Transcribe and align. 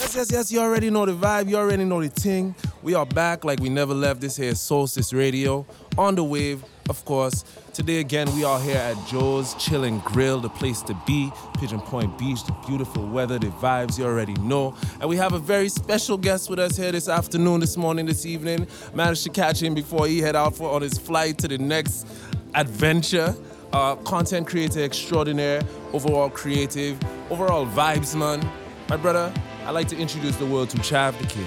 Yes, 0.00 0.16
yes, 0.16 0.32
yes. 0.32 0.52
You 0.52 0.60
already 0.60 0.90
know 0.90 1.04
the 1.06 1.12
vibe. 1.12 1.48
You 1.48 1.56
already 1.56 1.84
know 1.84 2.02
the 2.02 2.08
thing. 2.08 2.54
We 2.82 2.94
are 2.94 3.06
back 3.06 3.44
like 3.44 3.60
we 3.60 3.68
never 3.68 3.92
left. 3.94 4.20
This 4.20 4.36
here 4.36 4.52
Soulstice 4.52 5.12
Radio 5.16 5.66
on 5.98 6.14
the 6.14 6.24
wave, 6.24 6.64
of 6.88 7.04
course. 7.04 7.44
Today 7.72 8.00
again, 8.00 8.34
we 8.34 8.42
are 8.42 8.58
here 8.58 8.76
at 8.76 8.96
Joe's 9.06 9.54
Chillin' 9.54 10.02
Grill, 10.04 10.40
the 10.40 10.48
place 10.48 10.82
to 10.82 10.94
be. 11.06 11.30
Pigeon 11.58 11.80
Point 11.80 12.18
Beach, 12.18 12.44
the 12.44 12.52
beautiful 12.66 13.06
weather, 13.06 13.38
the 13.38 13.46
vibes 13.48 13.98
you 13.98 14.04
already 14.04 14.34
know. 14.34 14.74
And 15.00 15.08
we 15.08 15.16
have 15.16 15.32
a 15.34 15.38
very 15.38 15.68
special 15.68 16.16
guest 16.18 16.50
with 16.50 16.58
us 16.58 16.76
here 16.76 16.90
this 16.90 17.08
afternoon, 17.08 17.60
this 17.60 17.76
morning, 17.76 18.06
this 18.06 18.26
evening. 18.26 18.66
Managed 18.94 19.22
to 19.24 19.30
catch 19.30 19.62
him 19.62 19.74
before 19.74 20.06
he 20.06 20.20
head 20.20 20.34
out 20.34 20.56
for 20.56 20.70
on 20.70 20.82
his 20.82 20.98
flight 20.98 21.38
to 21.38 21.48
the 21.48 21.58
next 21.58 22.06
adventure. 22.54 23.36
Uh, 23.72 23.94
content 23.96 24.48
creator 24.48 24.80
extraordinaire, 24.80 25.62
overall 25.92 26.28
creative, 26.28 26.98
overall 27.30 27.64
vibes 27.66 28.18
man. 28.18 28.44
My 28.88 28.96
brother, 28.96 29.32
I'd 29.64 29.70
like 29.70 29.86
to 29.88 29.96
introduce 29.96 30.36
the 30.36 30.46
world 30.46 30.70
to 30.70 30.78
Chavdakid. 30.78 31.46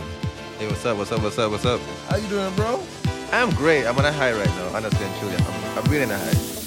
Hey, 0.58 0.68
what's 0.68 0.86
up? 0.86 0.98
What's 0.98 1.12
up? 1.12 1.22
What's 1.22 1.38
up? 1.38 1.52
What's 1.52 1.66
up? 1.66 1.82
How 2.08 2.16
you 2.16 2.28
doing, 2.30 2.56
bro? 2.56 2.82
I'm 3.34 3.50
great. 3.56 3.86
I'm 3.86 3.98
on 3.98 4.06
a 4.06 4.12
high 4.12 4.32
right 4.32 4.48
now. 4.48 4.76
Honestly 4.78 5.06
and 5.06 5.20
truly, 5.20 5.36
I'm, 5.36 5.78
I'm 5.80 5.92
really 5.92 6.04
in 6.04 6.12
a 6.12 6.18
high. 6.18 6.63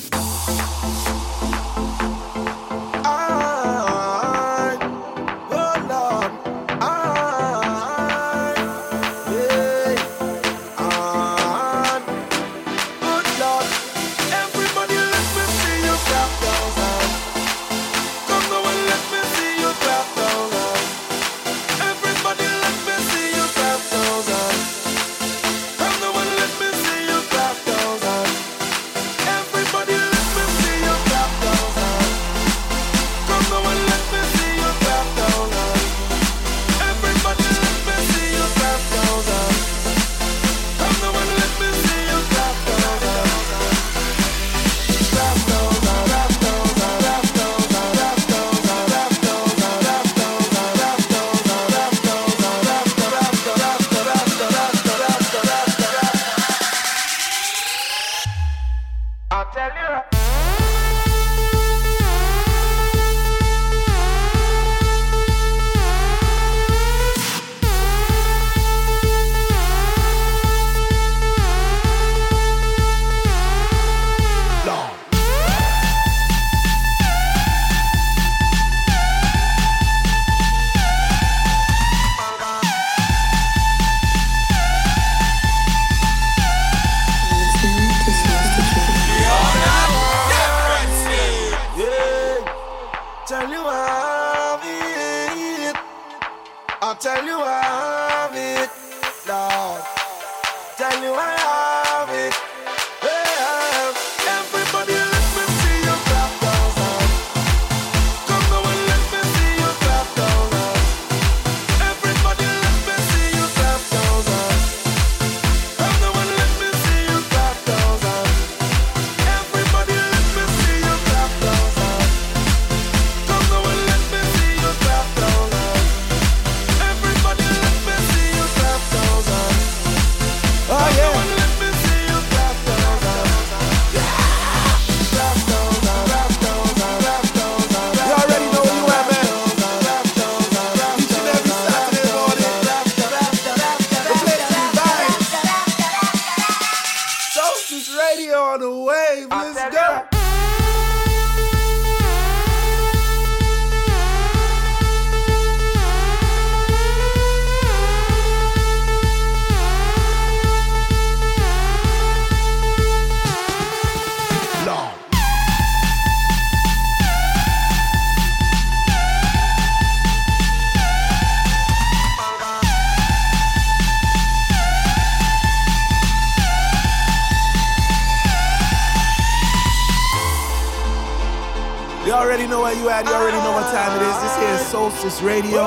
Already 182.17 182.47
know 182.47 182.63
where 182.63 182.73
you 182.73 182.89
at. 182.89 183.05
You 183.05 183.13
already 183.13 183.37
know 183.37 183.53
what 183.53 183.71
time 183.77 183.93
it 183.95 184.03
is. 184.09 184.17
This 184.23 184.37
here 184.41 184.55
is 184.57 184.65
Soulstice 184.73 185.23
Radio 185.23 185.65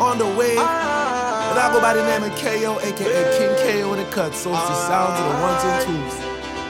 on 0.00 0.16
the 0.16 0.24
way. 0.24 0.56
And 0.56 1.58
I 1.58 1.70
go 1.70 1.82
by 1.82 1.92
the 1.92 2.02
name 2.06 2.22
of 2.22 2.32
Kayo, 2.38 2.82
aka 2.82 3.22
King 3.36 3.52
Kayo 3.60 3.92
in 3.92 3.98
the 4.02 4.10
cut. 4.10 4.32
Soulstice 4.32 4.86
sounds 4.88 5.20
of 5.20 5.26
the 5.28 5.36
ones 5.44 5.62
and 5.68 5.84
twos. 5.84 6.16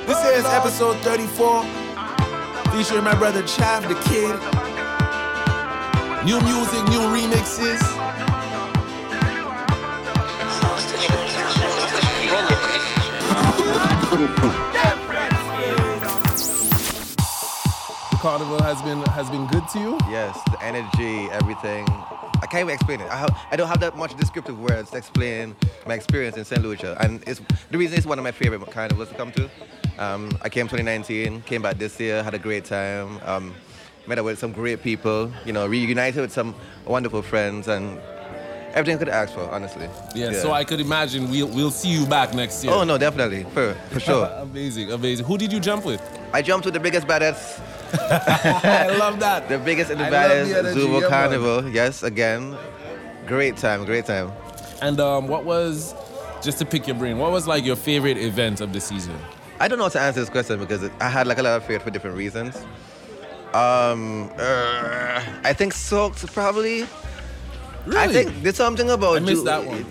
This 0.09 0.21
here 0.25 0.32
is 0.32 0.44
episode 0.47 0.97
34. 1.06 1.62
Featuring 2.75 3.05
my 3.05 3.15
brother 3.15 3.44
Chav 3.44 3.87
the 3.87 3.94
Kid. 4.11 4.34
New 6.27 6.41
music, 6.43 6.82
new 6.91 7.06
remixes. 7.15 7.78
The 14.62 14.72
carnival 18.23 18.63
has 18.63 18.81
been 18.83 19.03
has 19.19 19.29
been 19.31 19.49
good 19.49 19.67
to 19.67 19.81
you. 19.81 19.99
Yes, 20.09 20.41
the 20.45 20.63
energy, 20.63 21.29
everything. 21.33 21.85
I 22.41 22.47
can't 22.47 22.63
even 22.63 22.75
explain 22.75 23.01
it. 23.01 23.11
I, 23.11 23.17
have, 23.17 23.37
I 23.51 23.57
don't 23.57 23.67
have 23.67 23.81
that 23.81 23.97
much 23.97 24.17
descriptive 24.17 24.61
words 24.61 24.91
to 24.93 24.97
explain 24.97 25.57
my 25.89 25.95
experience 25.95 26.37
in 26.37 26.45
St. 26.45 26.63
Lucia. 26.63 26.97
And 27.01 27.21
it's 27.27 27.41
the 27.73 27.79
reason 27.79 27.99
it's 27.99 28.07
one 28.07 28.19
of 28.19 28.25
my 28.25 28.31
favorite 28.31 28.65
carnivals 28.71 29.09
to 29.09 29.15
come 29.17 29.33
to. 29.33 29.51
Um, 29.99 30.31
I 30.41 30.49
came 30.49 30.67
2019, 30.69 31.43
came 31.43 31.63
back 31.63 31.79
this 31.79 31.99
year, 31.99 32.23
had 32.23 32.35
a 32.35 32.39
great 32.39 32.65
time. 32.65 33.21
Um, 33.25 33.55
met 34.07 34.21
up 34.21 34.25
with 34.25 34.39
some 34.39 34.53
great 34.53 34.83
people, 34.83 35.33
you 35.45 35.53
know, 35.53 35.67
reunited 35.67 36.21
with 36.21 36.33
some 36.33 36.55
wonderful 36.87 37.23
friends 37.23 37.67
and 37.67 37.99
everything 38.73 38.97
I 38.97 38.99
could 38.99 39.09
ask 39.09 39.35
for, 39.35 39.51
honestly. 39.51 39.89
Yeah, 40.15 40.33
so 40.33 40.53
I 40.53 40.63
could 40.63 40.81
imagine 40.81 41.29
we'll 41.29 41.49
we'll 41.49 41.71
see 41.73 41.91
you 41.91 42.07
back 42.07 42.35
next 42.35 42.63
year. 42.63 42.73
Oh, 42.73 42.85
no, 42.85 42.99
definitely, 42.99 43.45
for, 43.53 43.75
for 43.91 44.01
sure. 44.01 44.27
amazing, 44.43 44.93
amazing. 44.93 45.27
Who 45.27 45.39
did 45.39 45.53
you 45.53 45.59
jump 45.59 45.85
with? 45.85 46.01
I 46.33 46.41
jumped 46.41 46.65
with 46.65 46.75
the 46.75 46.81
biggest, 46.81 47.07
baddest, 47.07 47.61
I 47.93 48.97
love 48.99 49.21
that. 49.21 49.49
the 49.49 49.59
biggest 49.59 49.91
in 49.91 49.99
the 49.99 50.05
I 50.05 50.11
love 50.11 50.12
baddest 50.50 50.75
the 50.75 50.81
Zubo 50.81 50.94
yeah, 50.94 51.00
man. 51.00 51.11
Carnival. 51.11 51.69
Yes, 51.69 52.03
again. 52.03 52.56
Great 53.27 53.56
time, 53.56 53.85
great 53.85 54.06
time. 54.06 54.33
And 54.81 54.99
um, 55.00 55.29
what 55.29 55.44
was 55.44 55.94
just 56.43 56.59
to 56.59 56.67
pick 56.67 56.87
your 56.87 56.97
brain? 56.97 57.19
What 57.19 57.31
was 57.31 57.47
like 57.47 57.65
your 57.65 57.77
favorite 57.77 58.19
event 58.19 58.61
of 58.61 58.73
the 58.73 58.81
season? 58.81 59.17
I 59.61 59.69
don't 59.69 59.79
know 59.79 59.85
how 59.85 59.91
to 59.91 60.00
answer 60.00 60.21
this 60.21 60.29
question 60.31 60.59
because 60.59 60.83
it, 60.83 60.93
I 61.00 61.09
had 61.09 61.27
like 61.27 61.39
a 61.39 61.43
lot 61.43 61.56
of 61.56 61.65
fear 61.65 61.79
for 61.79 61.91
different 61.91 62.17
reasons. 62.17 62.56
Um, 63.55 64.31
uh, 64.38 65.23
I 65.45 65.53
think 65.53 65.73
soaked 65.75 66.27
probably. 66.33 66.87
Really? 67.85 67.99
I 67.99 68.09
think 68.09 68.43
there's 68.43 68.56
something 68.56 68.91
about 68.91 69.17
I 69.17 69.21
missed 69.21 69.38
you- 69.38 69.45
that 69.45 69.65
one. 69.65 69.87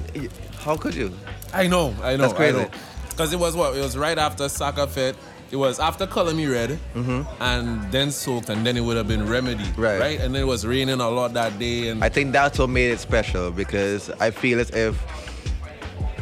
How 0.59 0.75
could 0.77 0.93
you? 0.95 1.13
I 1.53 1.67
know, 1.67 1.93
I 2.01 2.15
know, 2.15 2.23
That's 2.23 2.33
crazy. 2.33 2.65
Because 3.09 3.33
it 3.33 3.39
was 3.39 3.55
what? 3.55 3.75
It 3.75 3.81
was 3.81 3.97
right 3.97 4.17
after 4.17 4.47
Soccer 4.49 4.87
Fit. 4.87 5.15
It 5.51 5.57
was 5.57 5.79
after 5.79 6.07
Color 6.07 6.33
Me 6.33 6.45
Red, 6.47 6.79
and 6.95 7.91
then 7.91 8.09
Soaked, 8.11 8.49
and 8.49 8.65
then 8.65 8.77
it 8.77 8.81
would 8.81 8.95
have 8.95 9.07
been 9.07 9.27
Remedy, 9.27 9.63
Mm-hmm. 9.63 9.81
Right. 9.81 9.99
Right, 9.99 10.19
and 10.21 10.33
then 10.33 10.43
it 10.43 10.45
was 10.47 10.65
raining 10.65 11.01
a 11.01 11.09
lot 11.09 11.33
that 11.33 11.59
day, 11.59 11.89
and 11.89 12.01
I 12.03 12.07
think 12.09 12.31
that's 12.31 12.57
what 12.57 12.69
made 12.69 12.91
it 12.91 12.99
special 12.99 13.51
because 13.51 14.09
I 14.21 14.31
feel 14.31 14.59
as 14.61 14.69
if 14.69 14.95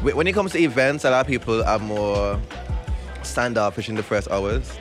when 0.02 0.26
it 0.28 0.34
comes 0.34 0.54
to 0.54 0.60
events, 0.60 1.04
a 1.06 1.12
lot 1.12 1.22
of 1.22 1.28
people 1.28 1.64
are 1.64 1.78
more 1.80 2.40
standoffish 3.22 3.88
in 3.90 3.96
the 3.96 4.04
first 4.04 4.32
hours. 4.32 4.72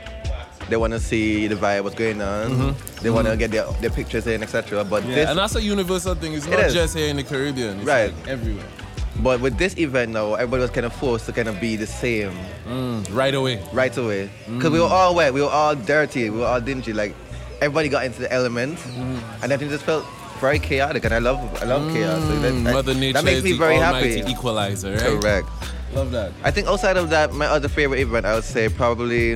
They 0.71 0.77
want 0.77 0.93
to 0.93 1.01
see 1.01 1.47
the 1.47 1.55
vibe, 1.55 1.85
what's 1.85 1.97
going 1.97 2.21
on. 2.23 2.75
They 3.03 3.11
want 3.11 3.27
to 3.27 3.37
get 3.37 3.51
their, 3.51 3.65
their 3.81 3.91
pictures 3.91 4.27
in, 4.27 4.43
etc. 4.43 4.85
But 4.85 5.03
Mm-hmm. 5.03 5.11
yeah, 5.11 5.17
this, 5.17 5.29
and 5.31 5.39
that's 5.39 5.57
a 5.57 5.63
universal 5.63 6.15
thing. 6.15 6.35
It's 6.35 6.47
not 6.47 6.61
is. 6.61 6.75
just 6.75 6.97
here 6.97 7.09
in 7.09 7.17
the 7.17 7.23
Caribbean, 7.25 7.79
it's 7.79 7.87
Right. 7.87 8.15
like 8.15 8.29
everywhere. 8.29 8.65
But 9.23 9.41
with 9.41 9.59
this 9.59 9.77
event 9.79 10.13
now, 10.13 10.35
everybody 10.35 10.63
was 10.63 10.71
kind 10.71 10.87
of 10.87 10.93
forced 10.93 11.27
to 11.27 11.33
kind 11.33 11.49
of 11.49 11.61
be 11.61 11.77
the 11.77 11.87
same 11.87 12.33
mm, 12.67 13.15
Right 13.15 13.35
away. 13.35 13.61
right 13.73 13.97
away 13.97 14.31
mm. 14.47 14.57
because 14.59 14.71
we 14.73 14.81
were 14.81 14.87
all 14.87 15.15
wet, 15.15 15.33
we 15.35 15.43
were 15.43 15.49
all 15.49 15.75
dirty, 15.75 16.31
we 16.31 16.39
were 16.39 16.47
all 16.47 16.61
dingy. 16.61 16.93
Like 16.93 17.15
everybody 17.61 17.89
got 17.89 18.05
into 18.05 18.21
the 18.21 18.33
element, 18.33 18.79
mm. 18.79 19.21
and 19.43 19.53
I 19.53 19.57
think 19.57 19.71
it 19.71 19.75
just 19.75 19.85
felt 19.85 20.05
very 20.41 20.59
chaotic. 20.61 21.05
And 21.05 21.13
I 21.15 21.19
love, 21.19 21.39
I 21.63 21.65
love 21.67 21.93
chaos. 21.93 22.23
So 22.23 22.39
that, 22.41 22.53
Mm, 22.53 22.73
Mother 22.73 22.95
Nature 22.95 23.15
that 23.15 23.25
makes 23.25 23.39
is 23.39 23.45
me 23.45 23.53
very 23.59 23.77
happy. 23.77 24.23
equalizer, 24.31 24.93
right? 24.93 25.01
Correct. 25.21 25.49
Love 25.95 26.11
that. 26.13 26.33
I 26.45 26.51
think 26.51 26.69
outside 26.69 26.97
of 26.97 27.11
that, 27.11 27.33
my 27.33 27.47
other 27.47 27.69
favorite 27.69 27.99
event, 28.01 28.27
I 28.27 28.35
would 28.35 28.45
say 28.45 28.69
probably 28.69 29.33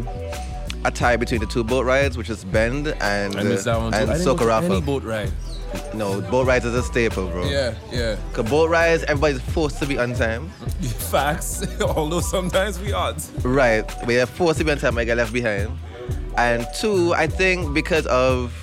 a 0.85 0.91
tie 0.91 1.17
between 1.17 1.41
the 1.41 1.47
two 1.47 1.65
boat 1.65 1.85
rides, 1.87 2.17
which 2.19 2.29
is 2.31 2.45
Bend 2.45 2.89
and 3.01 3.37
I 3.37 3.43
missed 3.43 3.65
that 3.65 3.79
one 3.79 3.93
too. 3.93 3.99
and 3.99 4.11
didn't 4.11 4.65
any 4.65 4.81
boat 4.81 5.03
ride. 5.03 5.31
No, 5.95 6.21
boat 6.21 6.47
rides 6.47 6.65
is 6.65 6.75
a 6.75 6.83
staple, 6.83 7.29
bro. 7.29 7.45
Yeah, 7.49 7.75
yeah. 7.91 8.17
Cause 8.33 8.49
boat 8.49 8.71
rides, 8.71 9.03
everybody's 9.05 9.41
forced 9.41 9.79
to 9.81 9.87
be 9.87 9.99
on 9.99 10.15
time. 10.15 10.49
Facts. 11.11 11.65
Although 11.81 12.21
sometimes 12.21 12.79
we 12.81 12.93
aren't. 12.93 13.31
Right, 13.43 13.85
we 14.07 14.19
are 14.21 14.27
forced 14.27 14.59
to 14.59 14.65
be 14.65 14.71
on 14.73 14.79
time. 14.79 14.99
I 14.99 15.05
get 15.05 15.17
left 15.17 15.33
behind. 15.33 15.71
And 16.37 16.67
two, 16.79 17.13
I 17.15 17.27
think 17.27 17.75
because 17.75 18.07
of 18.07 18.55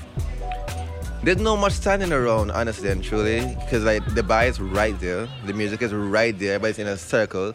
there's 1.23 1.38
no 1.38 1.57
much 1.57 1.73
standing 1.73 2.11
around, 2.13 2.51
honestly 2.51 2.89
and 2.89 3.03
truly, 3.03 3.41
because 3.63 3.83
like 3.83 4.03
the 4.15 4.23
bar 4.23 4.45
is 4.45 4.59
right 4.59 4.97
there, 5.00 5.27
the 5.45 5.53
music 5.53 5.81
is 5.81 5.94
right 5.94 6.38
there, 6.39 6.56
everybody's 6.56 6.79
in 6.79 6.88
a 6.88 6.97
circle. 6.97 7.53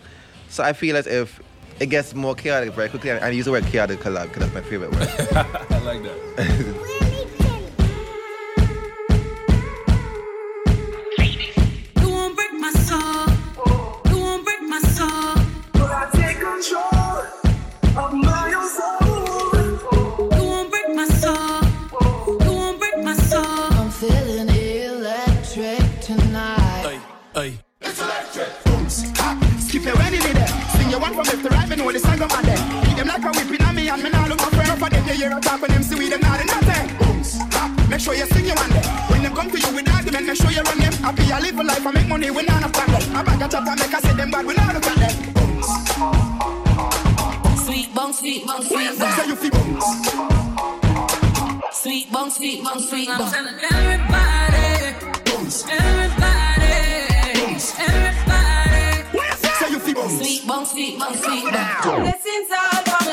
So 0.48 0.62
I 0.62 0.72
feel 0.72 0.96
as 0.96 1.06
if 1.06 1.40
it 1.80 1.86
gets 1.86 2.14
more 2.14 2.34
chaotic 2.34 2.72
very 2.74 2.88
quickly, 2.88 3.10
and 3.10 3.24
I 3.24 3.30
use 3.30 3.46
the 3.46 3.50
word 3.50 3.66
chaotic 3.66 4.04
a 4.04 4.10
lot 4.10 4.28
because 4.28 4.42
that's 4.42 4.54
my 4.54 4.60
favorite 4.62 4.92
word. 4.92 5.08
I 5.70 5.78
like 5.80 6.02
that. 6.02 6.90
Make 37.94 38.02
sure 38.02 38.14
you 38.16 38.26
sing 38.26 38.44
your 38.44 38.56
one 38.56 38.70
day. 38.70 38.82
When 39.06 39.22
them 39.22 39.36
come 39.36 39.48
to 39.52 39.56
you 39.56 39.72
with 39.72 39.88
argument, 39.88 40.26
make 40.26 40.36
sure 40.36 40.50
you 40.50 40.62
run 40.62 40.78
them. 40.78 40.92
Happy 40.94 41.30
I 41.30 41.38
live 41.38 41.56
a 41.60 41.62
life, 41.62 41.86
I 41.86 41.92
make 41.92 42.08
money, 42.08 42.28
we 42.28 42.42
not 42.42 42.60
have 42.62 42.72
them. 42.72 43.14
I 43.14 43.22
bag 43.22 43.42
a 43.42 43.46
chop 43.48 43.68
and 43.68 43.78
make 43.78 43.94
I 43.94 44.00
say 44.00 44.14
them 44.14 44.32
bad, 44.32 44.44
we 44.44 44.54
not 44.54 44.74
look 44.74 44.84
at 44.84 44.96
them. 44.98 45.14
Sweet 47.56 47.94
bong, 47.94 48.12
sweet 48.12 48.44
bong, 48.48 48.62
sweet 48.64 48.98
bong. 48.98 49.12
Say 49.14 49.26
you 49.28 49.36
feel 49.36 49.50
booms. 49.52 49.84
Sweet 51.70 52.10
bong, 52.10 52.30
sweet 52.30 52.64
bong, 52.64 52.80
sweet 52.80 53.06
bong. 53.06 53.22
I'm 53.22 53.30
telling 53.30 53.62
everybody. 53.62 54.96
Everybody. 55.70 56.66
Everybody. 57.78 59.22
Say 59.54 59.70
you 59.70 59.78
feel 59.78 59.94
booms. 59.94 60.18
Sweet 60.18 60.42
bong, 60.48 60.66
sweet 60.66 60.98
bong, 60.98 61.14
sweet 61.14 61.44
bong. 61.44 62.00
Blessings 62.02 62.50
all 62.50 63.03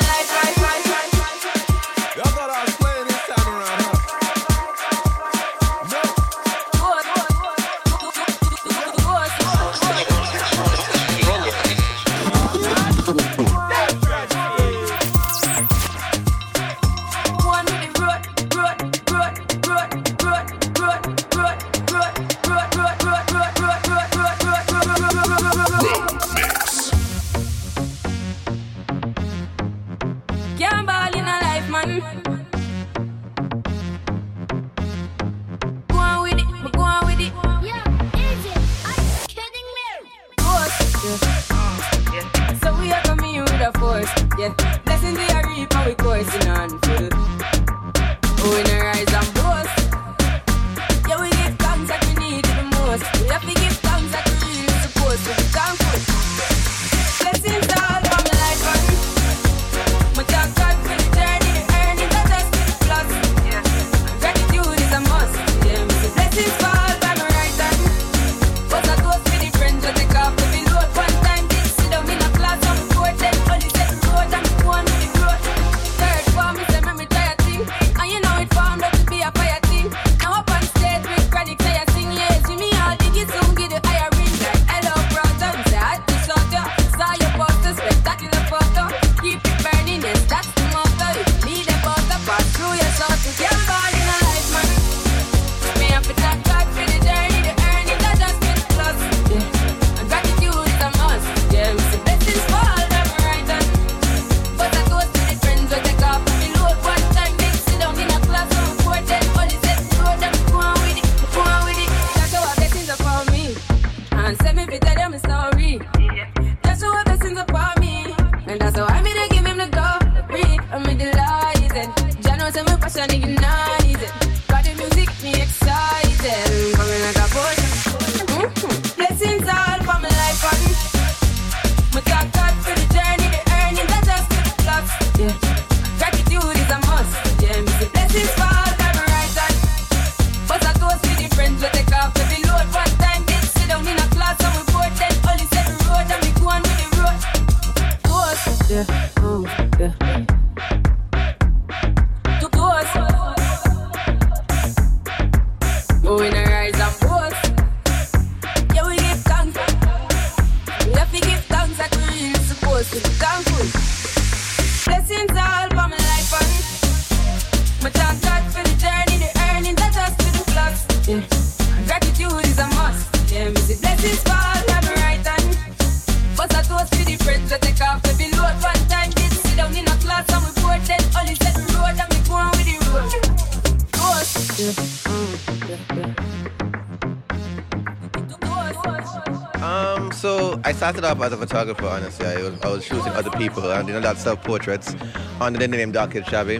started 190.92 191.08
off 191.08 191.24
as 191.26 191.32
a 191.32 191.38
photographer, 191.38 191.86
honestly. 191.86 192.26
I 192.26 192.42
was, 192.42 192.62
I 192.62 192.70
was 192.70 192.84
shooting 192.84 193.14
other 193.14 193.30
people 193.32 193.72
and 193.72 193.88
you 193.88 193.94
know 193.94 194.02
that 194.02 194.18
self 194.18 194.44
portraits 194.44 194.94
under 195.40 195.58
the 195.58 195.68
name 195.68 195.94
Dark 195.94 196.12
Kid 196.12 196.26
Shabby. 196.28 196.58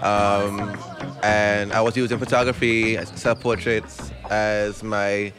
Um, 0.00 0.74
and 1.22 1.72
I 1.74 1.82
was 1.82 1.94
using 1.94 2.18
photography, 2.18 2.96
self 3.04 3.40
portraits 3.40 4.10
as 4.30 4.82
my 4.82 5.34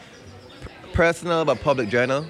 personal 0.93 1.43
but 1.43 1.59
public 1.61 1.89
journal. 1.89 2.23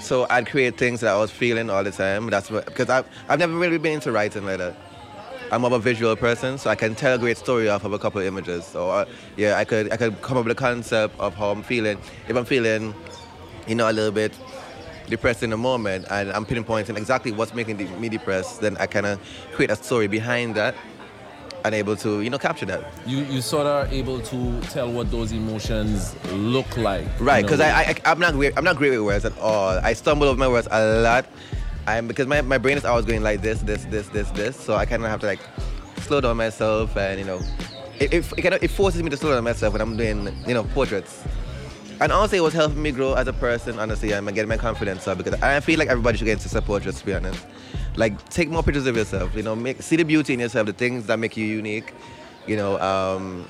So 0.00 0.26
I'd 0.30 0.48
create 0.48 0.76
things 0.78 1.00
that 1.02 1.14
I 1.14 1.18
was 1.18 1.30
feeling 1.30 1.70
all 1.70 1.84
the 1.84 1.92
time. 1.92 2.28
That's 2.28 2.50
what, 2.50 2.66
because 2.66 2.90
I've, 2.90 3.06
I've 3.28 3.38
never 3.38 3.56
really 3.56 3.78
been 3.78 3.94
into 3.94 4.10
writing 4.10 4.44
like 4.44 4.58
that. 4.58 4.74
I'm 5.52 5.60
more 5.60 5.68
of 5.68 5.74
a 5.74 5.78
visual 5.78 6.16
person, 6.16 6.58
so 6.58 6.70
I 6.70 6.74
can 6.74 6.96
tell 6.96 7.14
a 7.14 7.18
great 7.18 7.36
story 7.36 7.68
off 7.68 7.84
of 7.84 7.92
a 7.92 7.98
couple 8.00 8.20
of 8.20 8.26
images. 8.26 8.64
So 8.64 8.90
uh, 8.90 9.04
yeah, 9.36 9.58
I 9.58 9.64
could 9.64 9.92
I 9.92 9.96
could 9.96 10.20
come 10.22 10.36
up 10.38 10.44
with 10.44 10.56
a 10.56 10.60
concept 10.60 11.18
of 11.20 11.36
how 11.36 11.50
I'm 11.50 11.62
feeling. 11.62 11.98
If 12.26 12.34
I'm 12.34 12.44
feeling, 12.44 12.92
you 13.68 13.76
know, 13.76 13.88
a 13.88 13.92
little 13.92 14.10
bit 14.10 14.32
depressed 15.08 15.42
in 15.42 15.50
the 15.50 15.56
moment, 15.56 16.06
and 16.10 16.32
I'm 16.32 16.46
pinpointing 16.46 16.96
exactly 16.96 17.32
what's 17.32 17.54
making 17.54 17.78
me 18.00 18.08
depressed, 18.08 18.60
then 18.60 18.76
I 18.78 18.86
kind 18.86 19.06
of 19.06 19.20
create 19.52 19.70
a 19.70 19.76
story 19.76 20.06
behind 20.06 20.54
that 20.54 20.74
and 21.64 21.74
able 21.74 21.96
to 21.96 22.20
you 22.20 22.30
know 22.30 22.38
capture 22.38 22.66
that. 22.66 22.84
You 23.06 23.18
you 23.24 23.40
sort 23.40 23.66
of 23.66 23.92
able 23.92 24.20
to 24.20 24.60
tell 24.62 24.92
what 24.92 25.10
those 25.10 25.32
emotions 25.32 26.14
look 26.32 26.76
like. 26.76 27.06
Right, 27.18 27.42
because 27.42 27.60
I, 27.60 27.70
I 27.70 27.96
I'm 28.04 28.18
not 28.18 28.34
great 28.34 28.52
I'm 28.56 28.64
not 28.64 28.76
great 28.76 28.90
with 28.90 29.00
words 29.00 29.24
at 29.24 29.36
all. 29.38 29.78
I 29.78 29.94
stumble 29.94 30.28
over 30.28 30.38
my 30.38 30.48
words 30.48 30.68
a 30.70 31.00
lot. 31.00 31.26
I'm 31.86 32.06
because 32.06 32.26
my, 32.26 32.40
my 32.40 32.58
brain 32.58 32.78
is 32.78 32.84
always 32.84 33.04
going 33.04 33.22
like 33.22 33.42
this, 33.42 33.60
this, 33.60 33.84
this, 33.86 34.08
this, 34.08 34.30
this. 34.30 34.56
So 34.56 34.74
I 34.74 34.86
kind 34.86 35.04
of 35.04 35.10
have 35.10 35.20
to 35.20 35.26
like 35.26 35.40
slow 35.98 36.20
down 36.20 36.36
myself, 36.36 36.96
and 36.96 37.18
you 37.18 37.26
know, 37.26 37.40
it 37.98 38.12
it, 38.12 38.32
it, 38.38 38.42
kind 38.42 38.54
of, 38.54 38.62
it 38.62 38.70
forces 38.70 39.02
me 39.02 39.10
to 39.10 39.16
slow 39.16 39.34
down 39.34 39.44
myself 39.44 39.72
when 39.72 39.82
I'm 39.82 39.96
doing 39.96 40.34
you 40.46 40.54
know 40.54 40.64
portraits. 40.64 41.24
And 42.00 42.12
honestly, 42.12 42.38
it 42.38 42.42
was 42.42 42.54
helping 42.54 42.82
me 42.82 42.90
grow 42.90 43.14
as 43.14 43.28
a 43.28 43.32
person. 43.32 43.78
Honestly, 43.78 44.14
I'm 44.14 44.26
getting 44.26 44.48
my 44.48 44.56
confidence 44.56 45.06
up 45.06 45.18
because 45.18 45.40
I 45.42 45.60
feel 45.60 45.78
like 45.78 45.88
everybody 45.88 46.18
should 46.18 46.24
get 46.24 46.34
into 46.34 46.48
support, 46.48 46.82
just 46.82 46.98
To 46.98 47.06
be 47.06 47.14
honest, 47.14 47.44
like 47.96 48.28
take 48.28 48.48
more 48.48 48.62
pictures 48.62 48.86
of 48.86 48.96
yourself. 48.96 49.34
You 49.34 49.42
know, 49.42 49.54
make 49.54 49.80
see 49.82 49.96
the 49.96 50.04
beauty 50.04 50.34
in 50.34 50.40
yourself, 50.40 50.66
the 50.66 50.72
things 50.72 51.06
that 51.06 51.18
make 51.18 51.36
you 51.36 51.46
unique. 51.46 51.92
You 52.46 52.56
know, 52.56 52.78
um, 52.80 53.48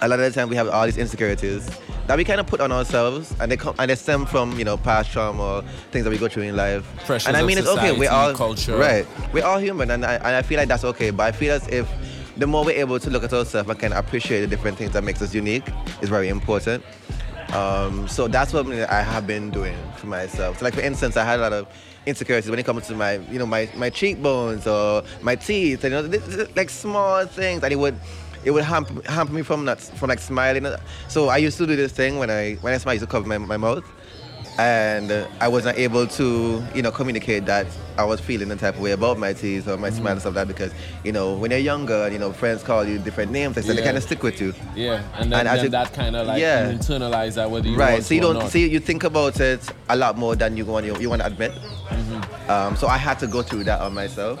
a 0.00 0.08
lot 0.08 0.20
of 0.20 0.32
the 0.32 0.38
time 0.38 0.48
we 0.48 0.56
have 0.56 0.68
all 0.68 0.84
these 0.86 0.98
insecurities 0.98 1.68
that 2.06 2.16
we 2.16 2.24
kind 2.24 2.40
of 2.40 2.46
put 2.46 2.60
on 2.60 2.72
ourselves, 2.72 3.34
and 3.40 3.50
they 3.50 3.56
come 3.56 3.74
and 3.78 3.90
they 3.90 3.94
stem 3.94 4.26
from 4.26 4.58
you 4.58 4.64
know 4.64 4.76
past 4.76 5.12
trauma, 5.12 5.64
things 5.92 6.04
that 6.04 6.10
we 6.10 6.18
go 6.18 6.28
through 6.28 6.44
in 6.44 6.56
life. 6.56 6.84
Pressures 7.06 7.28
and 7.28 7.36
I 7.36 7.42
mean, 7.42 7.58
it's 7.58 7.68
okay. 7.68 7.96
We're 7.96 8.10
all 8.10 8.34
culture. 8.34 8.76
right. 8.76 9.06
We're 9.32 9.44
all 9.44 9.58
human, 9.58 9.90
and 9.90 10.04
I, 10.04 10.14
and 10.14 10.26
I 10.26 10.42
feel 10.42 10.58
like 10.58 10.68
that's 10.68 10.84
okay. 10.84 11.10
But 11.10 11.22
I 11.22 11.32
feel 11.32 11.54
as 11.54 11.66
if 11.68 11.88
the 12.36 12.46
more 12.46 12.64
we're 12.64 12.78
able 12.78 12.98
to 13.00 13.10
look 13.10 13.24
at 13.24 13.32
ourselves 13.32 13.68
and 13.68 13.78
can 13.78 13.92
appreciate 13.92 14.40
the 14.40 14.46
different 14.46 14.78
things 14.78 14.92
that 14.92 15.04
makes 15.04 15.20
us 15.20 15.34
unique 15.34 15.64
is 16.00 16.08
very 16.08 16.28
important. 16.28 16.84
Um, 17.52 18.06
so 18.08 18.28
that's 18.28 18.52
what 18.52 18.70
I 18.70 19.02
have 19.02 19.26
been 19.26 19.50
doing 19.50 19.76
for 19.96 20.06
myself. 20.06 20.58
So 20.58 20.64
like 20.64 20.74
for 20.74 20.80
instance, 20.80 21.16
I 21.16 21.24
had 21.24 21.38
a 21.38 21.42
lot 21.42 21.52
of 21.52 21.66
insecurities 22.06 22.50
when 22.50 22.58
it 22.58 22.66
comes 22.66 22.86
to 22.88 22.94
my, 22.94 23.14
you 23.30 23.38
know, 23.38 23.46
my, 23.46 23.68
my 23.74 23.90
cheekbones 23.90 24.66
or 24.66 25.02
my 25.22 25.34
teeth, 25.34 25.84
and, 25.84 25.94
you 25.94 26.18
know, 26.18 26.46
like 26.56 26.70
small 26.70 27.24
things, 27.26 27.62
and 27.62 27.72
it 27.72 27.76
would 27.76 27.98
it 28.44 28.52
would 28.52 28.64
hamper, 28.64 29.02
hamper 29.10 29.32
me 29.32 29.42
from 29.42 29.64
not 29.64 29.80
from 29.80 30.08
like 30.08 30.20
smiling. 30.20 30.66
So 31.08 31.28
I 31.28 31.38
used 31.38 31.58
to 31.58 31.66
do 31.66 31.74
this 31.74 31.92
thing 31.92 32.18
when 32.18 32.30
I 32.30 32.54
when 32.56 32.72
I 32.72 32.78
smile, 32.78 32.92
I 32.92 32.94
used 32.94 33.04
to 33.04 33.10
cover 33.10 33.26
my, 33.26 33.38
my 33.38 33.56
mouth, 33.56 33.84
and 34.58 35.12
uh, 35.12 35.28
I 35.40 35.46
wasn't 35.46 35.78
able 35.78 36.06
to 36.08 36.64
you 36.74 36.82
know 36.82 36.90
communicate 36.90 37.46
that 37.46 37.66
I 37.96 38.04
was 38.04 38.20
feeling 38.20 38.48
the 38.48 38.56
type 38.56 38.74
of 38.74 38.80
way 38.80 38.90
about 38.90 39.18
my 39.18 39.32
teeth 39.32 39.68
or 39.68 39.76
my 39.76 39.90
smile 39.90 40.12
and 40.12 40.20
stuff 40.20 40.34
like 40.34 40.46
that 40.46 40.52
because 40.52 40.72
you 41.04 41.12
know 41.12 41.34
when 41.34 41.52
you're 41.52 41.60
younger, 41.60 42.08
you 42.10 42.18
know 42.18 42.32
friends 42.32 42.62
call 42.62 42.84
you 42.84 42.98
different 42.98 43.30
names, 43.30 43.56
and 43.56 43.66
yeah. 43.66 43.74
they 43.74 43.82
kind 43.82 43.96
of 43.96 44.02
stick 44.02 44.22
with 44.22 44.40
you. 44.40 44.52
Yeah, 44.74 45.02
and 45.14 45.32
then, 45.32 45.46
and 45.46 45.60
then 45.60 45.70
that 45.70 45.92
kind 45.92 46.16
of 46.16 46.26
like 46.26 46.40
yeah. 46.40 46.70
you 46.70 46.78
internalize 46.78 47.34
that 47.34 47.50
whether 47.50 47.68
you 47.68 47.76
right. 47.76 48.02
So 48.02 48.14
you 48.14 48.20
don't 48.20 48.48
see 48.50 48.68
you 48.68 48.80
think 48.80 49.04
about 49.04 49.40
it 49.40 49.60
a 49.88 49.96
lot 49.96 50.18
more 50.18 50.34
than 50.34 50.56
you 50.56 50.64
want 50.64 50.86
you, 50.86 50.98
you 50.98 51.08
want 51.08 51.22
to 51.22 51.26
admit. 51.26 51.52
Mm-hmm. 51.52 52.50
Um, 52.50 52.76
so 52.76 52.88
I 52.88 52.96
had 52.96 53.18
to 53.20 53.26
go 53.26 53.42
through 53.42 53.64
that 53.64 53.80
on 53.80 53.94
myself. 53.94 54.40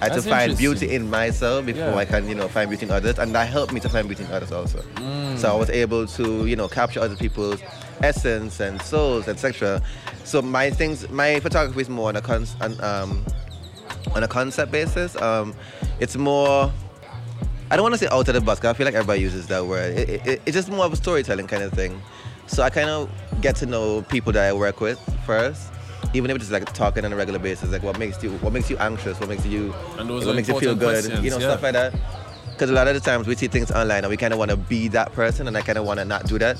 I 0.00 0.08
had 0.08 0.12
to 0.12 0.22
find 0.22 0.56
beauty 0.56 0.94
in 0.94 1.08
myself 1.08 1.64
before 1.64 1.82
yeah. 1.82 1.96
I 1.96 2.04
can, 2.04 2.28
you 2.28 2.34
know, 2.34 2.48
find 2.48 2.68
beauty 2.68 2.84
in 2.84 2.92
others, 2.92 3.18
and 3.18 3.34
that 3.34 3.48
helped 3.48 3.72
me 3.72 3.80
to 3.80 3.88
find 3.88 4.06
beauty 4.06 4.24
in 4.24 4.30
others 4.30 4.52
also. 4.52 4.82
Mm. 4.96 5.38
So 5.38 5.50
I 5.50 5.56
was 5.56 5.70
able 5.70 6.06
to, 6.06 6.46
you 6.46 6.54
know, 6.54 6.68
capture 6.68 7.00
other 7.00 7.16
people's 7.16 7.62
essence 8.02 8.60
and 8.60 8.80
souls, 8.82 9.28
etc. 9.28 9.82
So 10.24 10.42
my 10.42 10.70
things, 10.70 11.08
my 11.10 11.40
photography 11.40 11.80
is 11.80 11.88
more 11.88 12.08
on 12.08 12.16
a 12.16 12.20
con- 12.20 12.46
on, 12.60 12.80
um, 12.82 13.24
on 14.14 14.22
a 14.22 14.28
concept 14.28 14.72
basis. 14.72 15.20
Um, 15.20 15.54
it's 16.00 16.16
more. 16.16 16.72
I 17.68 17.74
don't 17.74 17.82
want 17.82 17.94
to 17.94 17.98
say 17.98 18.08
out 18.12 18.28
of 18.28 18.34
the 18.34 18.40
box. 18.40 18.60
Cause 18.60 18.70
I 18.70 18.74
feel 18.74 18.84
like 18.84 18.94
everybody 18.94 19.20
uses 19.20 19.48
that 19.48 19.66
word. 19.66 19.98
It, 19.98 20.26
it, 20.26 20.42
it's 20.46 20.54
just 20.54 20.70
more 20.70 20.84
of 20.84 20.92
a 20.92 20.96
storytelling 20.96 21.48
kind 21.48 21.62
of 21.62 21.72
thing. 21.72 22.00
So 22.46 22.62
I 22.62 22.70
kind 22.70 22.88
of 22.88 23.10
get 23.40 23.56
to 23.56 23.66
know 23.66 24.02
people 24.02 24.32
that 24.32 24.48
I 24.48 24.52
work 24.52 24.80
with 24.80 25.00
first 25.24 25.72
even 26.14 26.30
if 26.30 26.36
it's 26.36 26.50
like 26.50 26.72
talking 26.72 27.04
on 27.04 27.12
a 27.12 27.16
regular 27.16 27.38
basis, 27.38 27.70
like 27.70 27.82
what 27.82 27.98
makes 27.98 28.22
you 28.22 28.30
what 28.38 28.52
makes 28.52 28.70
you 28.70 28.76
anxious, 28.78 29.18
what 29.20 29.28
makes 29.28 29.44
you 29.44 29.72
what 29.72 30.36
makes 30.36 30.48
you 30.48 30.58
feel 30.58 30.74
good, 30.74 31.04
you 31.22 31.30
know, 31.30 31.38
yeah. 31.38 31.48
stuff 31.50 31.62
like 31.62 31.72
that. 31.72 31.94
Because 32.52 32.70
a 32.70 32.72
lot 32.72 32.88
of 32.88 32.94
the 32.94 33.00
times 33.00 33.26
we 33.26 33.34
see 33.34 33.48
things 33.48 33.70
online 33.70 34.04
and 34.04 34.08
we 34.08 34.16
kind 34.16 34.32
of 34.32 34.38
want 34.38 34.50
to 34.50 34.56
be 34.56 34.88
that 34.88 35.12
person, 35.12 35.46
and 35.46 35.56
I 35.56 35.60
kind 35.60 35.78
of 35.78 35.84
want 35.84 36.00
to 36.00 36.04
not 36.04 36.26
do 36.26 36.38
that. 36.38 36.56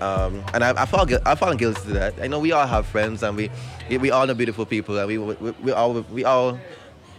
Um, 0.00 0.44
and 0.54 0.62
I, 0.62 0.82
I 0.82 0.86
fall 0.86 1.02
I 1.02 1.54
guilty 1.56 1.80
to 1.80 1.92
that. 1.94 2.14
I 2.20 2.28
know 2.28 2.38
we 2.38 2.52
all 2.52 2.66
have 2.66 2.86
friends, 2.86 3.22
and 3.22 3.36
we 3.36 3.50
we 3.90 4.10
all 4.10 4.26
know 4.26 4.34
beautiful 4.34 4.64
people, 4.64 4.98
and 4.98 5.08
we 5.08 5.18
we, 5.18 5.50
we 5.50 5.72
all 5.72 5.92
we 5.92 6.24
all 6.24 6.58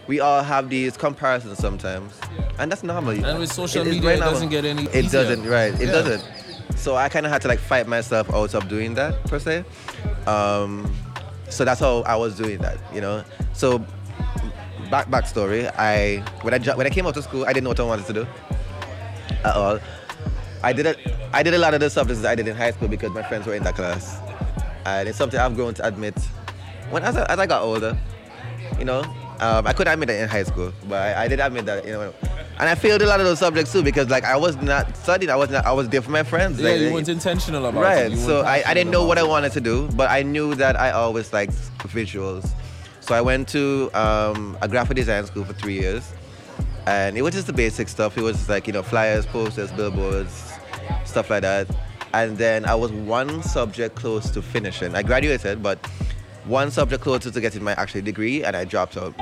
we 0.07 0.19
all 0.19 0.41
have 0.41 0.69
these 0.69 0.97
comparisons 0.97 1.57
sometimes, 1.59 2.19
and 2.57 2.71
that's 2.71 2.83
normal. 2.83 3.11
And 3.11 3.39
with 3.39 3.51
social 3.51 3.85
it, 3.85 3.91
media, 3.91 4.15
it 4.15 4.19
doesn't 4.19 4.49
get 4.49 4.65
any. 4.65 4.83
It 4.83 5.05
easier. 5.05 5.23
doesn't, 5.23 5.45
right? 5.45 5.73
It 5.73 5.87
yeah. 5.87 5.91
doesn't. 5.91 6.23
So 6.77 6.95
I 6.95 7.09
kind 7.09 7.25
of 7.25 7.31
had 7.31 7.41
to 7.41 7.47
like 7.47 7.59
fight 7.59 7.87
myself 7.87 8.33
out 8.33 8.53
of 8.53 8.69
doing 8.69 8.93
that 8.93 9.23
per 9.25 9.39
se. 9.39 9.65
Um, 10.25 10.91
so 11.49 11.65
that's 11.65 11.79
how 11.79 12.01
I 12.01 12.15
was 12.15 12.37
doing 12.37 12.59
that, 12.59 12.77
you 12.93 13.01
know. 13.01 13.23
So 13.53 13.79
back 14.89 15.09
backstory, 15.09 15.71
I 15.77 16.23
when 16.41 16.53
I 16.53 16.75
when 16.75 16.87
I 16.87 16.89
came 16.89 17.05
out 17.05 17.17
of 17.17 17.23
school, 17.23 17.43
I 17.45 17.53
didn't 17.53 17.65
know 17.65 17.71
what 17.71 17.79
I 17.79 17.83
wanted 17.83 18.05
to 18.07 18.13
do 18.13 18.27
at 19.43 19.55
all. 19.55 19.79
I 20.63 20.73
did 20.73 20.85
it. 20.85 20.97
I 21.33 21.43
did 21.43 21.53
a 21.53 21.57
lot 21.57 21.73
of 21.73 21.79
the 21.79 21.89
subjects 21.89 22.25
I 22.25 22.35
did 22.35 22.47
in 22.47 22.55
high 22.55 22.71
school 22.71 22.87
because 22.87 23.11
my 23.11 23.23
friends 23.23 23.45
were 23.45 23.55
in 23.55 23.63
that 23.63 23.75
class, 23.75 24.19
and 24.85 25.07
it's 25.07 25.17
something 25.17 25.39
I've 25.39 25.55
grown 25.55 25.73
to 25.75 25.87
admit. 25.87 26.17
When 26.89 27.03
as 27.03 27.15
I, 27.15 27.23
as 27.25 27.39
I 27.39 27.45
got 27.45 27.61
older, 27.61 27.97
you 28.77 28.85
know, 28.85 29.03
um, 29.39 29.65
I 29.65 29.73
couldn't 29.73 29.93
admit 29.93 30.07
that 30.07 30.21
in 30.21 30.27
high 30.27 30.43
school, 30.43 30.73
but 30.87 31.15
I, 31.15 31.23
I, 31.23 31.27
did 31.27 31.39
admit 31.39 31.65
that, 31.65 31.85
you 31.85 31.93
know. 31.93 32.13
And 32.59 32.67
I 32.67 32.75
failed 32.75 33.01
a 33.01 33.05
lot 33.05 33.21
of 33.21 33.25
those 33.25 33.39
subjects 33.39 33.71
too 33.71 33.81
because 33.81 34.09
like 34.09 34.25
I 34.25 34.35
was 34.35 34.57
not 34.57 34.97
studying. 34.97 35.29
I 35.29 35.37
was 35.37 35.49
not. 35.49 35.65
I 35.65 35.71
was 35.71 35.87
there 35.87 36.01
for 36.01 36.11
my 36.11 36.23
friends. 36.23 36.59
Yeah, 36.59 36.71
like, 36.71 36.81
you 36.81 36.93
weren't 36.93 37.07
intentional 37.07 37.65
about 37.67 37.81
right. 37.81 38.07
it. 38.07 38.09
Right. 38.09 38.17
So 38.17 38.41
I, 38.41 38.63
I 38.65 38.73
didn't 38.73 38.91
know 38.91 39.05
what 39.05 39.17
I 39.17 39.23
wanted 39.23 39.53
to 39.53 39.61
do, 39.61 39.87
but 39.95 40.09
I 40.09 40.23
knew 40.23 40.55
that 40.55 40.77
I 40.77 40.91
always 40.91 41.31
liked 41.31 41.53
visuals. 41.87 42.51
So 42.99 43.15
I 43.15 43.21
went 43.21 43.47
to 43.49 43.89
um, 43.93 44.57
a 44.61 44.67
graphic 44.67 44.97
design 44.97 45.25
school 45.25 45.45
for 45.45 45.53
three 45.53 45.79
years, 45.79 46.11
and 46.85 47.17
it 47.17 47.21
was 47.21 47.33
just 47.33 47.47
the 47.47 47.53
basic 47.53 47.87
stuff. 47.87 48.17
It 48.17 48.23
was 48.23 48.49
like 48.49 48.67
you 48.67 48.73
know 48.73 48.83
flyers, 48.83 49.25
posters, 49.25 49.71
billboards, 49.71 50.48
stuff 51.05 51.29
like 51.29 51.41
that. 51.41 51.67
And 52.13 52.37
then 52.37 52.65
I 52.65 52.75
was 52.75 52.91
one 52.91 53.43
subject 53.43 53.95
close 53.95 54.29
to 54.31 54.41
finishing. 54.41 54.95
I 54.95 55.03
graduated, 55.03 55.61
but 55.61 55.85
one 56.45 56.71
subject 56.71 57.03
closer 57.03 57.31
to 57.31 57.41
getting 57.41 57.63
my 57.63 57.73
actual 57.73 58.01
degree, 58.01 58.43
and 58.43 58.55
I 58.55 58.65
dropped 58.65 58.97
out. 58.97 59.13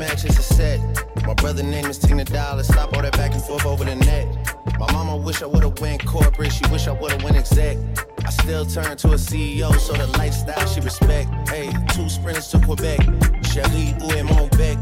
matches 0.00 0.44
set. 0.46 0.80
My 1.26 1.34
brother 1.34 1.62
name 1.62 1.86
is 1.86 1.98
Tina 1.98 2.24
Dollar. 2.24 2.62
Stop 2.62 2.94
all 2.94 3.02
that 3.02 3.12
back 3.12 3.32
and 3.32 3.42
forth 3.42 3.66
over 3.66 3.84
the 3.84 3.94
net. 3.94 4.59
My 4.80 4.90
mama 4.92 5.14
wish 5.14 5.42
I 5.42 5.46
would've 5.46 5.78
went 5.78 6.06
corporate. 6.06 6.50
She 6.50 6.62
wish 6.72 6.88
I 6.88 6.92
would've 6.92 7.22
went 7.22 7.36
exec. 7.36 7.76
I 8.24 8.30
still 8.30 8.64
turn 8.64 8.96
to 8.96 9.08
a 9.08 9.18
CEO, 9.18 9.78
so 9.78 9.92
the 9.92 10.06
lifestyle 10.16 10.66
she 10.66 10.80
respect. 10.80 11.28
Hey, 11.50 11.70
two 11.92 12.08
sprinters 12.08 12.48
to 12.48 12.58
Quebec. 12.60 13.00
Cherie, 13.42 13.94
ou 14.00 14.10
et 14.12 14.24
Montbec. 14.24 14.78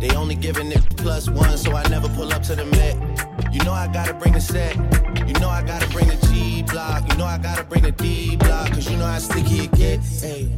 They 0.00 0.14
only 0.14 0.36
giving 0.36 0.70
it 0.70 0.96
plus 0.96 1.28
one, 1.28 1.58
so 1.58 1.74
I 1.74 1.82
never 1.88 2.08
pull 2.10 2.32
up 2.32 2.44
to 2.44 2.54
the 2.54 2.64
Met. 2.64 2.94
You 3.52 3.58
know 3.64 3.72
I 3.72 3.88
gotta 3.88 4.14
bring 4.14 4.34
the 4.34 4.40
set. 4.40 4.76
You 5.26 5.34
know 5.40 5.48
I 5.48 5.64
gotta 5.64 5.88
bring 5.88 6.06
the 6.06 6.18
G 6.28 6.62
block. 6.62 7.10
You 7.10 7.18
know 7.18 7.26
I 7.26 7.38
gotta 7.38 7.64
bring 7.64 7.82
the 7.82 7.90
D 7.90 8.36
block. 8.36 8.70
Cause 8.70 8.88
you 8.88 8.96
know 8.98 9.06
how 9.06 9.18
sticky 9.18 9.64
it 9.64 9.72
gets. 9.72 10.22
Hey. 10.22 10.48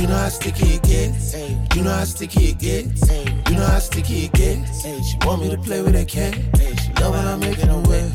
You 0.00 0.06
know 0.06 0.16
how 0.16 0.28
sticky 0.28 0.76
it 0.76 0.82
gets. 0.84 1.34
You 1.74 1.82
know 1.82 1.90
how 1.90 2.04
sticky 2.04 2.50
it 2.50 2.58
gets. 2.58 3.10
You 3.50 3.56
know 3.56 3.66
how 3.66 3.80
sticky 3.80 4.26
it 4.26 4.32
gets. 4.32 4.82
She 4.82 5.16
want 5.26 5.42
me 5.42 5.50
to 5.50 5.58
play 5.58 5.82
with 5.82 5.92
that 5.92 6.06
cat. 6.08 6.38
She 6.90 7.02
love 7.02 7.14
when 7.14 7.26
I'm 7.26 7.40
making 7.40 7.68
her 7.68 7.82
wet. 7.86 8.10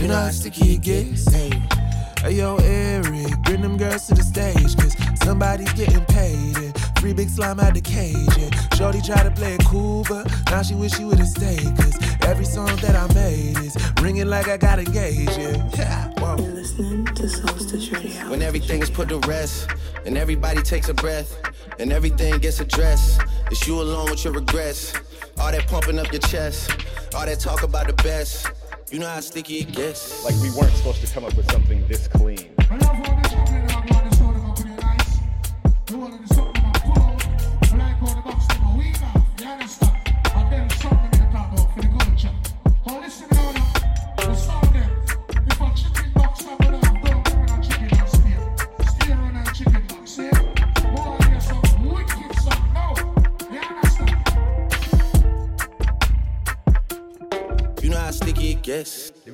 You 0.00 0.08
know 0.08 0.14
how 0.14 0.30
sticky 0.30 0.74
it 0.74 0.82
gets. 0.82 1.32
Hey 1.32 2.32
yo, 2.32 2.56
Eric, 2.56 3.42
bring 3.42 3.60
them 3.60 3.76
girls 3.76 4.06
to 4.06 4.14
the 4.14 4.22
stage, 4.22 4.76
cause 4.76 4.96
somebody's 5.22 5.72
getting 5.74 6.04
paid. 6.06 6.56
And 6.56 6.98
free 6.98 7.12
big 7.12 7.28
slime 7.28 7.60
out 7.60 7.74
the 7.74 7.80
cage. 7.80 8.14
And 8.38 8.74
Shorty 8.76 9.00
try 9.02 9.22
to 9.22 9.30
play 9.30 9.54
it 9.54 9.64
cool, 9.66 10.04
but 10.08 10.30
now 10.50 10.62
she 10.62 10.74
wish 10.74 10.92
she 10.92 11.04
would've 11.04 11.26
stayed. 11.26 11.76
Cause 11.76 11.98
every 12.22 12.44
song 12.44 12.74
that 12.76 12.96
I 12.96 13.12
made 13.14 13.58
is 13.58 13.76
ringing 14.00 14.28
like 14.28 14.48
I 14.48 14.56
got 14.56 14.78
engaged. 14.78 15.38
Yeah. 15.76 16.08
Whoa. 16.18 16.36
You're 16.36 16.54
listening 16.54 17.04
to 17.06 17.22
Soulstice 17.24 17.92
Radio. 17.92 18.30
When 18.30 18.42
everything 18.42 18.80
is 18.80 18.90
put 18.90 19.08
to 19.10 19.18
rest 19.28 19.68
and 20.06 20.16
everybody 20.16 20.62
takes 20.62 20.88
a 20.88 20.94
breath, 20.94 21.36
and 21.78 21.92
everything 21.92 22.38
gets 22.38 22.60
addressed. 22.60 23.20
It's 23.50 23.66
you 23.66 23.80
alone 23.80 24.10
with 24.10 24.24
your 24.24 24.32
regrets. 24.32 24.94
All 25.38 25.50
that 25.50 25.66
pumping 25.66 25.98
up 25.98 26.12
your 26.12 26.20
chest, 26.22 26.70
all 27.14 27.26
that 27.26 27.40
talk 27.40 27.62
about 27.62 27.86
the 27.86 27.92
best. 28.02 28.50
You 28.90 28.98
know 28.98 29.08
how 29.08 29.20
sticky 29.20 29.58
it 29.58 29.72
gets. 29.72 30.24
Like 30.24 30.34
we 30.42 30.50
weren't 30.50 30.74
supposed 30.74 31.00
to 31.06 31.12
come 31.12 31.24
up 31.24 31.34
with 31.36 31.50
something 31.50 31.86
this 31.88 32.08
clean. 32.08 32.50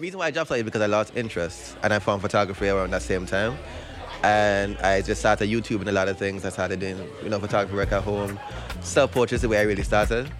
Reason 0.00 0.18
why 0.18 0.26
I 0.26 0.30
dropped 0.30 0.50
out 0.50 0.58
is 0.58 0.64
because 0.64 0.80
I 0.80 0.86
lost 0.86 1.12
interest 1.14 1.76
and 1.82 1.92
I 1.92 1.98
found 1.98 2.22
photography 2.22 2.68
around 2.68 2.90
that 2.90 3.02
same 3.02 3.26
time. 3.26 3.56
And 4.22 4.76
I 4.78 5.02
just 5.02 5.20
started 5.20 5.48
YouTube 5.48 5.80
and 5.80 5.88
a 5.88 5.92
lot 5.92 6.08
of 6.08 6.18
things. 6.18 6.44
I 6.44 6.50
started 6.50 6.80
doing, 6.80 6.98
you 7.22 7.28
know, 7.28 7.38
photography 7.38 7.76
work 7.76 7.92
at 7.92 8.02
home. 8.02 8.38
Self 8.82 9.12
portraits 9.12 9.42
the 9.42 9.48
way 9.48 9.58
I 9.58 9.62
really 9.62 9.82
started. 9.82 10.30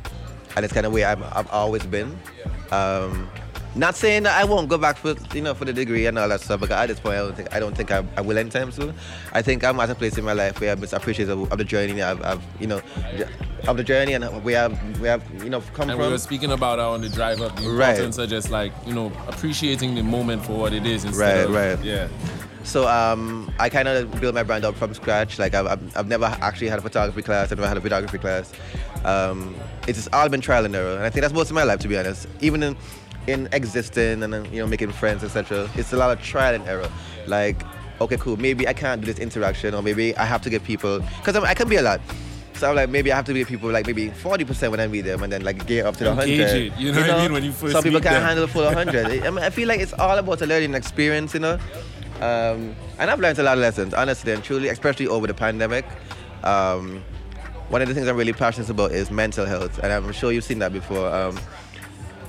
And 0.57 0.64
it's 0.64 0.75
kind 0.75 0.87
of 0.87 0.93
where 0.93 1.07
I've, 1.07 1.23
I've 1.23 1.49
always 1.50 1.87
been. 1.87 2.19
Um, 2.73 3.31
not 3.74 3.94
saying 3.94 4.24
that 4.24 4.36
I 4.40 4.44
won't 4.44 4.68
go 4.68 4.76
back 4.78 4.96
for, 4.96 5.14
you 5.34 5.42
know, 5.42 5.54
for 5.54 5.64
the 5.64 5.72
degree 5.72 6.06
and 6.06 6.18
all 6.18 6.28
that 6.28 6.40
stuff, 6.40 6.60
because 6.60 6.76
at 6.76 6.86
this 6.86 6.98
point 7.00 7.14
I 7.16 7.18
don't 7.20 7.36
think 7.36 7.54
I 7.54 7.60
don't 7.60 7.76
think 7.76 7.90
I, 7.90 8.04
I 8.16 8.20
will 8.20 8.36
anytime 8.36 8.72
soon. 8.72 8.94
I 9.32 9.42
think 9.42 9.62
I'm 9.64 9.78
at 9.80 9.90
a 9.90 9.94
place 9.94 10.18
in 10.18 10.24
my 10.24 10.32
life 10.32 10.60
where 10.60 10.72
I'm 10.72 10.80
just 10.80 10.92
appreciative 10.92 11.38
of, 11.38 11.52
of 11.52 11.58
the 11.58 11.64
journey 11.64 12.02
I've, 12.02 12.22
I've, 12.22 12.42
you 12.58 12.66
know, 12.66 12.80
of 13.68 13.76
the 13.76 13.84
journey 13.84 14.14
and 14.14 14.24
where 14.44 14.64
I've, 14.64 15.00
where 15.00 15.14
I've, 15.14 15.44
you 15.44 15.50
know, 15.50 15.60
come 15.60 15.88
And 15.90 15.98
from. 15.98 16.06
we 16.06 16.12
were 16.12 16.18
speaking 16.18 16.50
about 16.52 16.78
how 16.78 16.92
on 16.92 17.00
the 17.00 17.08
drive 17.08 17.40
up, 17.40 17.54
the 17.56 17.68
Right. 17.68 17.90
importance 17.90 18.18
of 18.18 18.28
just 18.28 18.50
like, 18.50 18.72
you 18.86 18.92
know, 18.94 19.12
appreciating 19.28 19.94
the 19.94 20.02
moment 20.02 20.44
for 20.44 20.52
what 20.58 20.72
it 20.72 20.84
is 20.86 21.04
Right, 21.06 21.36
of, 21.44 21.52
right. 21.52 21.78
yeah. 21.84 22.08
So 22.62 22.86
um, 22.88 23.50
I 23.58 23.70
kind 23.70 23.88
of 23.88 24.20
built 24.20 24.34
my 24.34 24.42
brand 24.42 24.64
up 24.66 24.74
from 24.76 24.92
scratch. 24.92 25.38
Like 25.38 25.54
I've, 25.54 25.66
I've, 25.66 25.96
I've 25.96 26.08
never 26.08 26.26
actually 26.26 26.68
had 26.68 26.78
a 26.78 26.82
photography 26.82 27.22
class. 27.22 27.50
I've 27.50 27.58
never 27.58 27.68
had 27.68 27.78
a 27.78 27.80
photography 27.80 28.18
class. 28.18 28.52
Um, 29.04 29.54
it's 29.88 29.96
just 29.96 30.12
all 30.12 30.28
been 30.28 30.42
trial 30.42 30.66
and 30.66 30.76
error, 30.76 30.94
and 30.96 31.02
I 31.04 31.08
think 31.08 31.22
that's 31.22 31.32
most 31.32 31.48
of 31.48 31.54
my 31.54 31.62
life, 31.62 31.80
to 31.80 31.88
be 31.88 31.96
honest. 31.96 32.26
Even 32.42 32.62
in, 32.62 32.76
in 33.26 33.48
existing 33.52 34.22
and 34.22 34.46
you 34.52 34.60
know 34.60 34.66
making 34.66 34.92
friends, 34.92 35.22
etc. 35.24 35.68
It's 35.74 35.92
a 35.92 35.96
lot 35.96 36.10
of 36.16 36.22
trial 36.24 36.54
and 36.54 36.66
error. 36.68 36.90
Like, 37.26 37.62
okay, 38.00 38.16
cool. 38.16 38.36
Maybe 38.36 38.66
I 38.66 38.72
can't 38.72 39.00
do 39.00 39.06
this 39.06 39.18
interaction, 39.18 39.74
or 39.74 39.82
maybe 39.82 40.16
I 40.16 40.24
have 40.24 40.42
to 40.42 40.50
get 40.50 40.64
people 40.64 41.00
because 41.18 41.36
I 41.36 41.54
can 41.54 41.68
be 41.68 41.76
a 41.76 41.83
lot. 41.83 42.00
So 42.54 42.68
I'm 42.68 42.76
like, 42.76 42.90
maybe 42.90 43.11
I 43.11 43.16
have 43.16 43.24
to 43.24 43.33
be 43.33 43.42
people 43.46 43.70
like 43.70 43.87
maybe 43.87 44.11
40% 44.11 44.70
when 44.70 44.80
I 44.80 44.87
meet 44.87 45.02
them, 45.02 45.22
and 45.22 45.33
then 45.33 45.42
like 45.42 45.66
get 45.66 45.87
up 45.87 45.96
to 45.96 46.04
the 46.04 46.11
Engage 46.11 46.40
100. 46.40 46.56
it, 46.56 46.78
you 46.78 46.92
know 46.92 47.00
what 47.00 47.11
I 47.11 47.22
mean, 47.22 47.33
when 47.33 47.42
you 47.44 47.52
first 47.52 47.72
Some 47.72 47.83
people 47.83 48.00
meet 48.00 48.02
can't 48.02 48.16
them. 48.16 48.22
handle 48.22 48.46
the 48.46 48.52
full 48.52 48.64
100. 48.64 49.06
I, 49.24 49.30
mean, 49.30 49.38
I 49.38 49.48
feel 49.48 49.66
like 49.66 49.80
it's 49.80 49.94
all 49.94 50.18
about 50.18 50.42
a 50.42 50.46
learning 50.46 50.74
experience, 50.74 51.33
you 51.33 51.40
know. 51.40 51.59
Um, 52.20 52.76
and 52.98 53.11
I've 53.11 53.18
learned 53.18 53.38
a 53.38 53.42
lot 53.42 53.56
of 53.56 53.62
lessons, 53.62 53.94
honestly 53.94 54.33
and 54.33 54.44
truly, 54.44 54.68
especially 54.68 55.06
over 55.06 55.26
the 55.26 55.33
pandemic. 55.33 55.87
Um, 56.44 57.02
one 57.70 57.80
of 57.80 57.88
the 57.88 57.94
things 57.94 58.09
I'm 58.09 58.16
really 58.16 58.35
passionate 58.35 58.68
about 58.68 58.92
is 58.92 59.11
mental 59.11 59.46
health, 59.46 59.78
and 59.78 59.90
I'm 59.90 60.12
sure 60.12 60.30
you've 60.30 60.44
seen 60.44 60.59
that 60.59 60.72
before. 60.72 61.09
Um, 61.09 61.40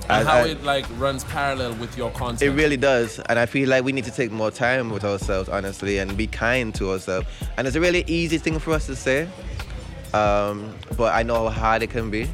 And 0.08 0.26
how 0.28 0.38
I- 0.38 0.48
it 0.48 0.62
like 0.64 0.84
runs 0.98 1.24
parallel 1.24 1.74
with 1.74 1.96
your 1.96 2.10
content. 2.10 2.42
it 2.42 2.50
really 2.50 2.76
does, 2.76 3.18
and 3.28 3.38
I 3.38 3.46
feel 3.46 3.68
like 3.68 3.84
we 3.84 3.92
need 3.92 4.04
to 4.04 4.10
take 4.10 4.30
more 4.32 4.50
time 4.50 4.90
with 4.90 5.04
ourselves, 5.04 5.48
honestly, 5.48 5.98
and 5.98 6.16
be 6.16 6.26
kind 6.26 6.74
to 6.76 6.90
ourselves. 6.92 7.26
And 7.56 7.66
it's 7.66 7.76
a 7.76 7.80
really 7.80 8.04
easy 8.06 8.38
thing 8.38 8.58
for 8.58 8.72
us 8.72 8.86
to 8.86 8.96
say, 8.96 9.28
um, 10.12 10.74
but 10.96 11.14
I 11.14 11.22
know 11.22 11.48
how 11.48 11.50
hard 11.50 11.82
it 11.82 11.90
can 11.90 12.10
be. 12.10 12.28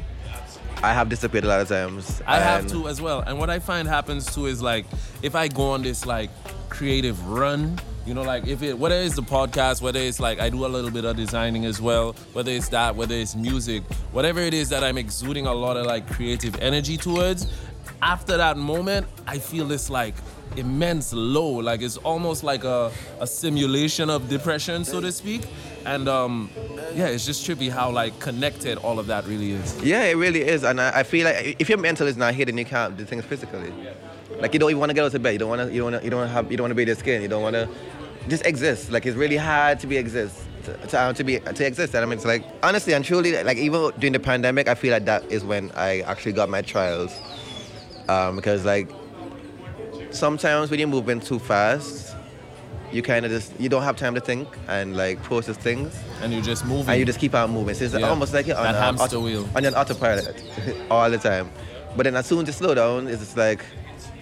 I 0.81 0.93
have 0.93 1.09
disappeared 1.09 1.43
a 1.43 1.47
lot 1.47 1.59
of 1.59 1.67
times. 1.67 2.21
I 2.25 2.39
have 2.39 2.65
to 2.67 2.87
as 2.87 3.01
well. 3.01 3.19
And 3.19 3.37
what 3.37 3.49
I 3.49 3.59
find 3.59 3.87
happens 3.87 4.33
too 4.33 4.45
is 4.45 4.61
like 4.61 4.85
if 5.21 5.35
I 5.35 5.47
go 5.49 5.71
on 5.71 5.83
this 5.83 6.05
like 6.05 6.29
creative 6.69 7.21
run, 7.27 7.77
you 8.05 8.13
know, 8.13 8.21
like 8.21 8.47
if 8.47 8.63
it 8.63 8.77
whether 8.77 8.95
it's 8.95 9.15
the 9.15 9.21
podcast, 9.21 9.81
whether 9.81 9.99
it's 9.99 10.19
like 10.19 10.39
I 10.39 10.49
do 10.49 10.65
a 10.65 10.67
little 10.67 10.91
bit 10.91 11.05
of 11.05 11.15
designing 11.15 11.65
as 11.65 11.81
well, 11.81 12.13
whether 12.33 12.51
it's 12.51 12.69
that, 12.69 12.95
whether 12.95 13.15
it's 13.15 13.35
music, 13.35 13.83
whatever 14.11 14.39
it 14.39 14.53
is 14.53 14.69
that 14.69 14.83
I'm 14.83 14.97
exuding 14.97 15.45
a 15.45 15.53
lot 15.53 15.77
of 15.77 15.85
like 15.85 16.09
creative 16.09 16.55
energy 16.59 16.97
towards, 16.97 17.47
after 18.01 18.37
that 18.37 18.57
moment, 18.57 19.07
I 19.27 19.39
feel 19.39 19.65
this 19.65 19.89
like 19.89 20.15
immense 20.55 21.13
low. 21.13 21.49
Like 21.49 21.81
it's 21.81 21.97
almost 21.97 22.43
like 22.43 22.63
a, 22.63 22.91
a 23.19 23.27
simulation 23.27 24.09
of 24.09 24.29
depression, 24.29 24.85
so 24.85 25.01
to 25.01 25.11
speak. 25.11 25.47
And 25.85 26.07
um, 26.07 26.49
yeah, 26.93 27.07
it's 27.07 27.25
just 27.25 27.47
trippy 27.47 27.69
how 27.69 27.91
like 27.91 28.19
connected 28.19 28.77
all 28.79 28.99
of 28.99 29.07
that 29.07 29.25
really 29.25 29.51
is. 29.51 29.81
Yeah, 29.83 30.03
it 30.03 30.15
really 30.15 30.41
is, 30.41 30.63
and 30.63 30.79
I, 30.79 30.99
I 30.99 31.03
feel 31.03 31.25
like 31.25 31.55
if 31.59 31.69
your 31.69 31.77
mental 31.77 32.07
is 32.07 32.17
not 32.17 32.33
here, 32.33 32.45
then 32.45 32.57
you 32.57 32.65
can't 32.65 32.97
do 32.97 33.05
things 33.05 33.25
physically. 33.25 33.71
Like 34.39 34.53
you 34.53 34.59
don't 34.59 34.69
even 34.69 34.79
want 34.79 34.89
to 34.91 34.93
get 34.93 35.03
out 35.05 35.13
of 35.13 35.21
bed. 35.21 35.31
You 35.33 35.39
don't 35.39 35.49
want 35.49 35.61
to. 35.67 35.73
You 35.73 35.81
don't 35.81 35.91
want 35.91 36.01
to. 36.01 36.03
You 36.05 36.09
don't 36.11 36.27
have. 36.27 36.51
You 36.51 36.57
don't 36.57 36.65
want 36.65 36.71
to 36.71 36.75
be 36.75 36.85
the 36.85 36.95
skin. 36.95 37.21
You 37.21 37.27
don't 37.27 37.41
want 37.43 37.55
to 37.55 37.67
just 38.27 38.45
exist. 38.45 38.91
Like 38.91 39.05
it's 39.05 39.17
really 39.17 39.37
hard 39.37 39.79
to 39.81 39.87
be 39.87 39.97
exist. 39.97 40.41
To, 40.65 40.73
to, 40.87 41.13
to 41.15 41.23
be 41.23 41.39
to 41.39 41.65
exist. 41.65 41.93
And 41.95 42.03
I 42.03 42.05
mean, 42.05 42.17
it's 42.17 42.25
like 42.25 42.43
honestly 42.63 42.93
and 42.93 43.03
truly, 43.03 43.41
like 43.43 43.57
even 43.57 43.91
during 43.99 44.13
the 44.13 44.19
pandemic, 44.19 44.67
I 44.67 44.75
feel 44.75 44.91
like 44.91 45.05
that 45.05 45.23
is 45.31 45.43
when 45.43 45.71
I 45.75 46.01
actually 46.01 46.33
got 46.33 46.49
my 46.49 46.61
trials. 46.61 47.17
Um, 48.07 48.35
because 48.35 48.65
like 48.65 48.89
sometimes 50.11 50.69
when 50.71 50.79
you're 50.79 50.87
moving 50.89 51.19
too 51.19 51.39
fast, 51.39 52.15
you 52.91 53.01
kind 53.01 53.25
of 53.25 53.31
just 53.31 53.57
you 53.59 53.69
don't 53.69 53.83
have 53.83 53.95
time 53.95 54.15
to 54.15 54.21
think 54.21 54.47
and 54.67 54.95
like 54.97 55.21
process 55.23 55.57
things. 55.57 55.97
And 56.21 56.33
you 56.33 56.41
just 56.41 56.65
move, 56.65 56.89
And 56.89 56.99
you 56.99 57.05
just 57.05 57.19
keep 57.19 57.35
on 57.35 57.51
moving. 57.51 57.75
So 57.75 57.85
it's 57.85 57.93
Yeah. 57.93 58.09
almost 58.09 58.33
like 58.33 58.47
you're 58.47 58.57
on, 58.57 58.73
a- 58.75 58.79
hamster 58.79 59.03
auto- 59.05 59.19
wheel. 59.23 59.49
on 59.55 59.63
an 59.65 59.75
autopilot 59.75 60.43
all 60.91 61.09
the 61.09 61.17
time. 61.17 61.49
But 61.95 62.03
then 62.03 62.15
as 62.15 62.25
soon 62.25 62.41
as 62.41 62.47
you 62.47 62.53
slow 62.53 62.73
down, 62.75 63.07
it's 63.07 63.19
just 63.21 63.37
like, 63.37 63.63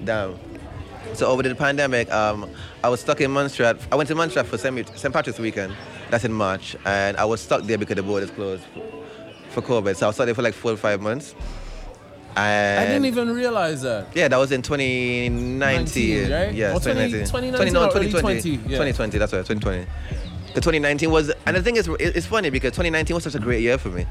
damn. 0.03 0.37
So 1.13 1.27
over 1.27 1.41
the 1.43 1.55
pandemic, 1.55 2.11
um, 2.11 2.49
I 2.83 2.89
was 2.89 2.99
stuck 2.99 3.21
in 3.21 3.31
Montserrat. 3.31 3.77
I 3.91 3.95
went 3.95 4.07
to 4.09 4.15
Montserrat 4.15 4.45
for 4.47 4.57
St. 4.57 5.13
Patrick's 5.13 5.39
weekend. 5.39 5.73
That's 6.09 6.25
in 6.25 6.33
March. 6.33 6.75
And 6.85 7.17
I 7.17 7.25
was 7.25 7.41
stuck 7.41 7.63
there 7.63 7.77
because 7.77 7.95
the 7.95 8.03
borders 8.03 8.29
closed 8.31 8.63
for, 8.73 9.61
for 9.61 9.61
COVID. 9.61 9.95
So 9.95 10.05
I 10.05 10.09
was 10.09 10.15
stuck 10.15 10.25
there 10.25 10.35
for 10.35 10.41
like 10.41 10.53
four 10.53 10.71
or 10.71 10.77
five 10.77 11.01
months. 11.01 11.33
And 12.35 12.79
I 12.79 12.85
didn't 12.85 13.05
even 13.05 13.33
realize 13.33 13.81
that. 13.81 14.07
yeah, 14.15 14.27
that 14.27 14.37
was 14.37 14.51
in 14.51 14.61
2019. 14.61 15.57
19, 15.59 16.31
right? 16.31 16.53
Yeah, 16.53 16.75
Or 16.75 16.79
20 16.79 17.23
2019. 17.23 17.25
2019 17.25 17.73
no, 17.73 17.87
2020. 17.87 18.21
20, 18.21 18.49
yeah. 18.49 18.77
2020, 18.77 19.17
that's 19.17 19.33
right, 19.33 19.45
2020. 19.45 19.87
The 20.53 20.61
2019 20.61 21.09
was, 21.09 21.31
and 21.47 21.55
the 21.57 21.63
thing 21.63 21.77
is, 21.77 21.87
it's 21.99 22.27
funny 22.27 22.51
because 22.51 22.71
2019 22.73 23.15
was 23.15 23.23
such 23.23 23.33
a 23.35 23.39
great 23.39 23.61
year 23.61 23.77
for 23.79 23.89
me. 23.89 24.05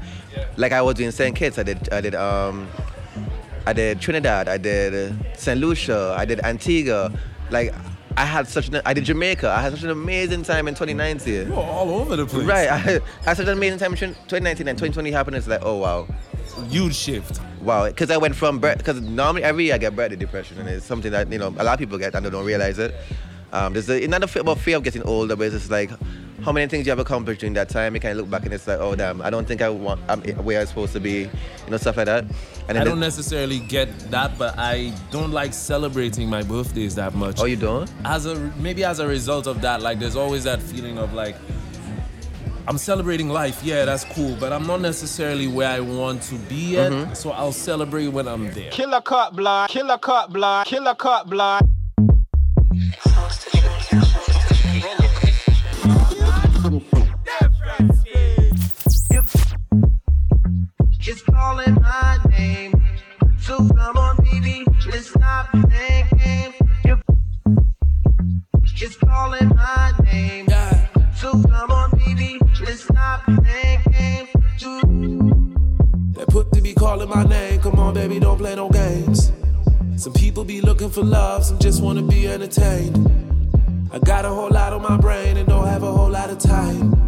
Like 0.57 0.73
I 0.73 0.81
was 0.81 0.95
doing 0.95 1.11
St. 1.11 1.35
Kitts, 1.35 1.57
I 1.57 1.63
did, 1.63 1.87
I 1.93 2.01
did, 2.01 2.15
um, 2.15 2.67
I 3.67 3.73
did 3.73 3.99
Trinidad, 3.99 4.47
I 4.47 4.57
did 4.57 5.13
St. 5.37 5.59
Lucia, 5.59 6.15
I 6.17 6.23
did 6.23 6.39
Antigua. 6.39 7.11
Like 7.51 7.73
I 8.15 8.23
had 8.23 8.47
such, 8.47 8.69
an, 8.69 8.81
I 8.85 8.93
did 8.93 9.03
Jamaica. 9.03 9.49
I 9.49 9.61
had 9.61 9.73
such 9.73 9.83
an 9.83 9.89
amazing 9.89 10.43
time 10.43 10.69
in 10.69 10.73
2019. 10.73 11.49
You're 11.49 11.53
all 11.53 11.89
over 11.89 12.15
the 12.15 12.25
place. 12.25 12.45
Right, 12.45 12.69
I 12.69 12.77
had, 12.87 13.01
I 13.23 13.25
had 13.25 13.37
such 13.37 13.47
an 13.47 13.57
amazing 13.57 13.79
time 13.79 13.91
in 13.91 13.97
2019 13.97 14.69
and 14.69 14.77
2020 14.77 15.11
happened. 15.11 15.35
It's 15.35 15.47
like, 15.47 15.59
oh 15.63 15.75
wow. 15.75 16.07
Huge 16.69 16.95
shift. 16.95 17.41
Wow, 17.61 17.87
because 17.87 18.09
I 18.09 18.15
went 18.15 18.37
from 18.37 18.59
because 18.59 19.01
normally 19.01 19.43
every 19.43 19.65
year 19.65 19.75
I 19.75 19.79
get 19.79 19.97
birthday 19.97 20.15
depression, 20.15 20.57
and 20.59 20.69
it's 20.69 20.85
something 20.85 21.11
that 21.11 21.29
you 21.29 21.37
know 21.37 21.49
a 21.57 21.63
lot 21.65 21.73
of 21.73 21.79
people 21.79 21.97
get 21.97 22.15
and 22.15 22.25
they 22.25 22.29
don't 22.29 22.45
realize 22.45 22.79
it. 22.79 22.95
Um, 23.51 23.73
there's 23.73 23.89
a, 23.89 24.01
another 24.01 24.27
fear 24.27 24.43
about 24.43 24.59
fear 24.59 24.77
of 24.77 24.83
getting 24.83 25.03
older, 25.03 25.35
but 25.35 25.47
it's 25.47 25.55
just 25.55 25.69
like 25.69 25.91
how 26.43 26.51
many 26.51 26.67
things 26.67 26.85
you 26.85 26.91
have 26.91 26.99
accomplished 26.99 27.41
during 27.41 27.53
that 27.53 27.69
time. 27.69 27.95
You 27.95 27.99
kind 27.99 28.11
of 28.11 28.17
look 28.17 28.29
back 28.29 28.45
and 28.45 28.53
it's 28.53 28.67
like, 28.67 28.79
oh 28.79 28.95
damn, 28.95 29.21
I 29.21 29.29
don't 29.29 29.47
think 29.47 29.61
I 29.61 29.69
want 29.69 29.99
I'm 30.07 30.21
where 30.43 30.59
I'm 30.59 30.67
supposed 30.67 30.93
to 30.93 30.99
be, 30.99 31.21
you 31.21 31.29
know, 31.69 31.77
stuff 31.77 31.97
like 31.97 32.05
that. 32.05 32.25
And 32.69 32.77
I 32.77 32.83
don't 32.83 32.99
necessarily 32.99 33.59
get 33.59 33.87
that, 34.11 34.37
but 34.37 34.57
I 34.57 34.93
don't 35.11 35.31
like 35.31 35.53
celebrating 35.53 36.29
my 36.29 36.43
birthdays 36.43 36.95
that 36.95 37.15
much. 37.15 37.39
Oh, 37.39 37.45
you 37.45 37.55
don't? 37.55 37.91
As 38.05 38.25
a 38.25 38.35
maybe 38.57 38.83
as 38.83 38.99
a 38.99 39.07
result 39.07 39.47
of 39.47 39.61
that, 39.61 39.81
like 39.81 39.99
there's 39.99 40.15
always 40.15 40.43
that 40.43 40.61
feeling 40.61 40.97
of 40.97 41.13
like 41.13 41.35
I'm 42.67 42.77
celebrating 42.77 43.29
life. 43.29 43.63
Yeah, 43.63 43.85
that's 43.85 44.03
cool, 44.03 44.35
but 44.39 44.51
I'm 44.51 44.67
not 44.67 44.81
necessarily 44.81 45.47
where 45.47 45.69
I 45.69 45.79
want 45.79 46.21
to 46.23 46.35
be 46.35 46.73
yet. 46.73 46.91
Mm-hmm. 46.91 47.13
So 47.13 47.31
I'll 47.31 47.53
celebrate 47.53 48.09
when 48.09 48.27
I'm 48.27 48.51
there. 48.51 48.69
Killer 48.71 49.01
cut 49.01 49.35
block, 49.35 49.69
killer 49.69 49.97
cut 49.97 50.33
block, 50.33 50.67
killer 50.67 50.95
cut 50.95 51.29
block. 51.29 51.63
It's 61.09 61.21
calling 61.21 61.75
my 61.75 62.19
name. 62.37 62.73
So 63.39 63.55
come 63.59 63.95
on, 63.97 64.17
baby, 64.25 64.65
let's 64.87 65.09
stop 65.09 65.49
playing 65.51 66.05
games. 66.17 66.55
It's 68.75 68.97
calling 68.97 69.47
my 69.47 69.93
name. 70.03 70.47
Yeah. 70.49 70.87
So 71.15 71.31
come 71.43 71.71
on, 71.71 71.91
baby, 71.97 72.37
let's 72.59 72.83
stop 72.83 73.23
playing 73.23 73.79
games. 73.89 74.29
Put 76.27 76.51
to 76.51 76.61
be 76.61 76.73
calling 76.73 77.07
my 77.07 77.23
name. 77.23 77.61
Come 77.61 77.79
on, 77.79 77.93
baby, 77.93 78.19
don't 78.19 78.37
play 78.37 78.55
no 78.55 78.67
games. 78.69 79.31
Some 79.95 80.11
people 80.11 80.43
be 80.43 80.59
looking 80.59 80.89
for 80.89 81.03
love, 81.03 81.45
some 81.45 81.57
just 81.57 81.81
wanna 81.81 82.01
be 82.01 82.27
entertained. 82.27 82.97
I 83.93 83.99
got 83.99 84.25
a 84.25 84.29
whole 84.29 84.49
lot 84.49 84.73
on 84.73 84.81
my 84.81 84.97
brain 84.97 85.37
and 85.37 85.47
don't 85.47 85.67
have 85.67 85.83
a 85.83 85.91
whole 85.93 86.09
lot 86.09 86.29
of 86.29 86.37
time. 86.37 87.06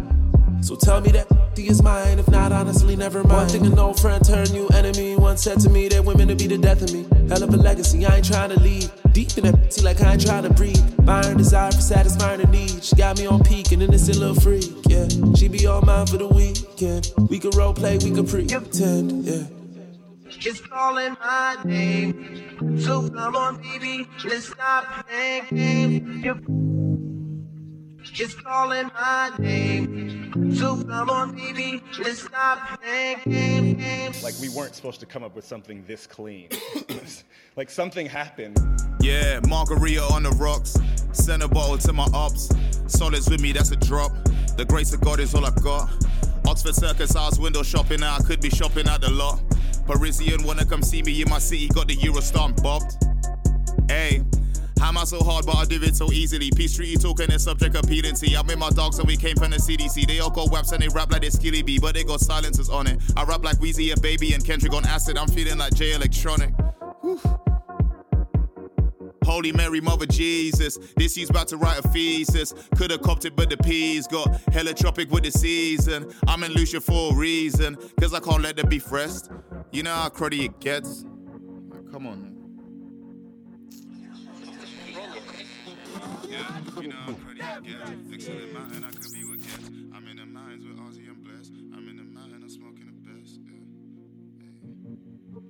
So 0.62 0.76
tell 0.76 1.00
me 1.00 1.10
that 1.12 1.26
he 1.56 1.68
is 1.68 1.82
mine. 1.82 2.18
If 2.18 2.28
not, 2.28 2.52
honestly, 2.52 2.96
never 2.96 3.22
mind. 3.24 3.32
One 3.32 3.48
thing 3.48 3.66
an 3.66 3.78
old 3.78 4.00
friend 4.00 4.24
turned 4.24 4.52
new 4.52 4.68
enemy. 4.68 5.16
Once 5.16 5.42
said 5.42 5.60
to 5.60 5.70
me 5.70 5.88
that 5.88 6.04
women 6.04 6.28
to 6.28 6.34
be 6.34 6.46
the 6.46 6.58
death 6.58 6.82
of 6.82 6.92
me. 6.92 7.06
Hell 7.28 7.42
of 7.42 7.52
a 7.52 7.56
legacy, 7.56 8.04
I 8.06 8.16
ain't 8.16 8.26
trying 8.26 8.50
to 8.50 8.60
leave. 8.60 8.90
Deep 9.12 9.36
in 9.38 9.44
that 9.44 9.72
see 9.72 9.82
like 9.82 10.00
I 10.00 10.12
ain't 10.12 10.24
trying 10.24 10.44
to 10.44 10.50
breathe. 10.50 10.98
My 11.04 11.22
iron 11.24 11.36
desire 11.36 11.70
for 11.72 11.80
satisfying 11.80 12.40
a 12.40 12.46
need. 12.46 12.82
She 12.84 12.96
got 12.96 13.18
me 13.18 13.26
on 13.26 13.42
peak, 13.42 13.72
an 13.72 13.82
innocent 13.82 14.18
little 14.18 14.34
freak. 14.34 14.70
Yeah, 14.88 15.08
she 15.36 15.48
be 15.48 15.66
all 15.66 15.82
mine 15.82 16.06
for 16.06 16.18
the 16.18 16.28
weekend. 16.28 17.12
We 17.30 17.38
could 17.38 17.54
role 17.54 17.74
play, 17.74 17.98
we 17.98 18.10
could 18.10 18.28
pretend. 18.28 19.24
Yeah. 19.24 19.44
It's 20.42 20.60
calling 20.60 21.16
my 21.20 21.56
name. 21.64 22.80
So 22.80 23.08
come 23.10 23.36
on, 23.36 23.60
baby, 23.60 24.06
let's 24.24 24.46
stop 24.46 25.06
playing 25.08 25.46
games. 25.50 26.69
It's 28.02 28.34
calling 28.34 28.90
my 28.94 29.30
name. 29.38 30.54
So 30.54 30.82
come 30.84 31.10
on, 31.10 31.34
baby, 31.34 31.82
let's 31.98 32.22
stop 32.22 32.80
playing 32.80 33.78
games. 33.78 34.22
Like 34.22 34.34
we 34.40 34.48
weren't 34.48 34.74
supposed 34.74 35.00
to 35.00 35.06
come 35.06 35.22
up 35.22 35.34
with 35.34 35.44
something 35.44 35.84
this 35.86 36.06
clean. 36.06 36.48
like 37.56 37.70
something 37.70 38.06
happened. 38.06 38.58
Yeah, 39.00 39.40
margarita 39.48 40.02
on 40.02 40.22
the 40.22 40.30
rocks. 40.30 40.76
Send 41.12 41.42
a 41.42 41.48
bottle 41.48 41.78
to 41.78 41.92
my 41.92 42.06
ops. 42.14 42.48
Solids 42.86 43.28
with 43.28 43.40
me, 43.40 43.52
that's 43.52 43.70
a 43.70 43.76
drop. 43.76 44.12
The 44.56 44.64
grace 44.68 44.92
of 44.92 45.00
God 45.00 45.20
is 45.20 45.34
all 45.34 45.44
I've 45.44 45.62
got. 45.62 45.90
Oxford 46.46 46.74
Circus, 46.74 47.14
I 47.16 47.26
was 47.26 47.38
window 47.38 47.62
shopping 47.62 48.00
now. 48.00 48.16
I 48.16 48.22
could 48.22 48.40
be 48.40 48.50
shopping 48.50 48.88
at 48.88 49.00
the 49.00 49.10
lot. 49.10 49.40
Parisian 49.86 50.44
wanna 50.44 50.64
come 50.64 50.82
see 50.82 51.02
me 51.02 51.22
in 51.22 51.28
my 51.28 51.38
city, 51.38 51.68
got 51.68 51.88
the 51.88 51.96
Eurostar 51.96 52.60
bobbed. 52.62 52.96
Hey, 53.90 54.22
I 54.82 55.04
so 55.04 55.22
hard, 55.22 55.46
but 55.46 55.56
I 55.56 55.64
do 55.64 55.82
it 55.82 55.96
so 55.96 56.10
easily? 56.12 56.50
Peace 56.50 56.74
treaty 56.74 56.96
talking 56.96 57.30
is 57.30 57.44
subject 57.44 57.76
of 57.76 57.88
penalty. 57.88 58.36
I'm 58.36 58.46
with 58.46 58.58
my 58.58 58.70
dogs 58.70 58.98
and 58.98 59.06
we 59.06 59.16
came 59.16 59.36
from 59.36 59.50
the 59.50 59.56
CDC. 59.56 60.06
They 60.06 60.20
all 60.20 60.30
got 60.30 60.50
waps 60.50 60.72
and 60.72 60.82
they 60.82 60.88
rap 60.88 61.10
like 61.12 61.22
they 61.22 61.30
skilly 61.30 61.62
bee, 61.62 61.78
but 61.78 61.94
they 61.94 62.04
got 62.04 62.20
silencers 62.20 62.68
on 62.68 62.86
it. 62.86 63.00
I 63.16 63.24
rap 63.24 63.44
like 63.44 63.58
Weezy, 63.58 63.96
a 63.96 64.00
baby, 64.00 64.34
and 64.34 64.44
Kendrick 64.44 64.72
on 64.72 64.84
acid. 64.86 65.16
I'm 65.16 65.28
feeling 65.28 65.58
like 65.58 65.74
J 65.74 65.92
Electronic. 65.92 66.52
Holy 69.24 69.52
Mary, 69.52 69.80
Mother 69.80 70.06
Jesus. 70.06 70.78
This 70.96 71.16
you's 71.16 71.30
about 71.30 71.48
to 71.48 71.56
write 71.56 71.78
a 71.78 71.88
thesis. 71.88 72.52
Coulda 72.76 72.98
copped 72.98 73.24
it, 73.24 73.36
but 73.36 73.48
the 73.48 73.56
peas 73.58 74.06
got 74.06 74.28
hella 74.52 74.74
tropic 74.74 75.10
with 75.10 75.24
the 75.24 75.30
season. 75.30 76.12
I'm 76.26 76.42
in 76.42 76.52
Lucia 76.52 76.80
for 76.80 77.12
a 77.12 77.16
reason, 77.16 77.76
cause 78.00 78.12
I 78.12 78.20
can't 78.20 78.42
let 78.42 78.56
the 78.56 78.66
beef 78.66 78.90
rest. 78.90 79.30
You 79.70 79.82
know 79.82 79.94
how 79.94 80.08
cruddy 80.08 80.46
it 80.46 80.60
gets. 80.60 81.04
Come 81.92 82.06
on. 82.06 82.29
Yeah, 86.40 86.80
you 86.80 86.88
know 86.88 86.96
how 86.96 87.12
cruddy 87.12 87.58
it 87.58 87.64
gets. 87.64 88.14
Excellent 88.14 88.52
mountain, 88.52 88.84
I 88.84 88.90
could 88.90 89.12
be 89.12 89.24
with 89.30 89.42
Gets. 89.42 89.68
I'm 89.94 90.06
in 90.08 90.16
the 90.16 90.26
mountains 90.26 90.64
with 90.66 90.78
Ozzy 90.78 91.08
and 91.08 91.22
Bless. 91.24 91.48
I'm 91.48 91.88
in 91.88 91.96
the 91.96 92.04
mountain, 92.04 92.40
I'm 92.42 92.48
smoking 92.48 92.86
the 92.86 93.12
best. 93.12 93.40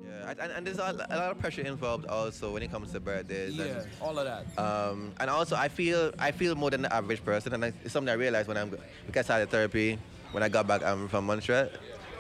Yeah, 0.05 0.35
and, 0.44 0.53
and 0.53 0.66
there's 0.66 0.79
a, 0.79 1.07
a 1.11 1.16
lot 1.16 1.31
of 1.31 1.38
pressure 1.38 1.62
involved 1.62 2.07
also 2.07 2.53
when 2.53 2.62
it 2.62 2.70
comes 2.70 2.92
to 2.92 3.00
birthdays. 3.00 3.55
Yeah, 3.55 3.64
and, 3.64 3.87
all 4.00 4.18
of 4.18 4.24
that. 4.24 4.59
Um, 4.59 5.12
and 5.20 5.31
also, 5.31 5.57
I 5.57 5.68
feel 5.68 6.12
I 6.18 6.33
feel 6.33 6.55
more 6.55 6.70
than 6.70 6.83
the 6.83 6.92
average 6.92 7.24
person, 7.24 7.55
and 7.55 7.64
I, 7.64 7.72
it's 7.85 7.92
something 7.92 8.11
I 8.11 8.14
realized 8.14 8.48
when 8.48 8.57
I'm 8.57 8.70
because 9.07 9.20
I 9.20 9.22
started 9.22 9.50
therapy 9.50 9.98
when 10.33 10.42
I 10.42 10.48
got 10.48 10.66
back 10.66 10.85
um, 10.85 11.09
from 11.09 11.26
Montserrat. 11.26 11.72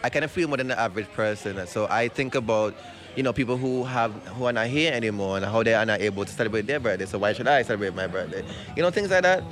I 0.02 0.08
kind 0.10 0.24
of 0.24 0.30
feel 0.30 0.48
more 0.48 0.56
than 0.56 0.68
the 0.68 0.78
average 0.78 1.10
person, 1.12 1.66
so 1.66 1.86
I 1.90 2.08
think 2.08 2.34
about 2.34 2.74
you 3.16 3.22
know 3.22 3.32
people 3.32 3.56
who 3.56 3.84
have 3.84 4.12
who 4.36 4.44
are 4.44 4.52
not 4.52 4.68
here 4.68 4.92
anymore 4.92 5.36
and 5.36 5.44
how 5.44 5.62
they 5.62 5.74
are 5.74 5.84
not 5.84 6.00
able 6.00 6.24
to 6.24 6.32
celebrate 6.32 6.66
their 6.66 6.80
birthday. 6.80 7.06
So 7.06 7.18
why 7.18 7.32
should 7.32 7.48
I 7.48 7.62
celebrate 7.62 7.94
my 7.94 8.06
birthday? 8.06 8.44
You 8.76 8.82
know 8.82 8.90
things 8.90 9.10
like 9.10 9.22
that. 9.22 9.42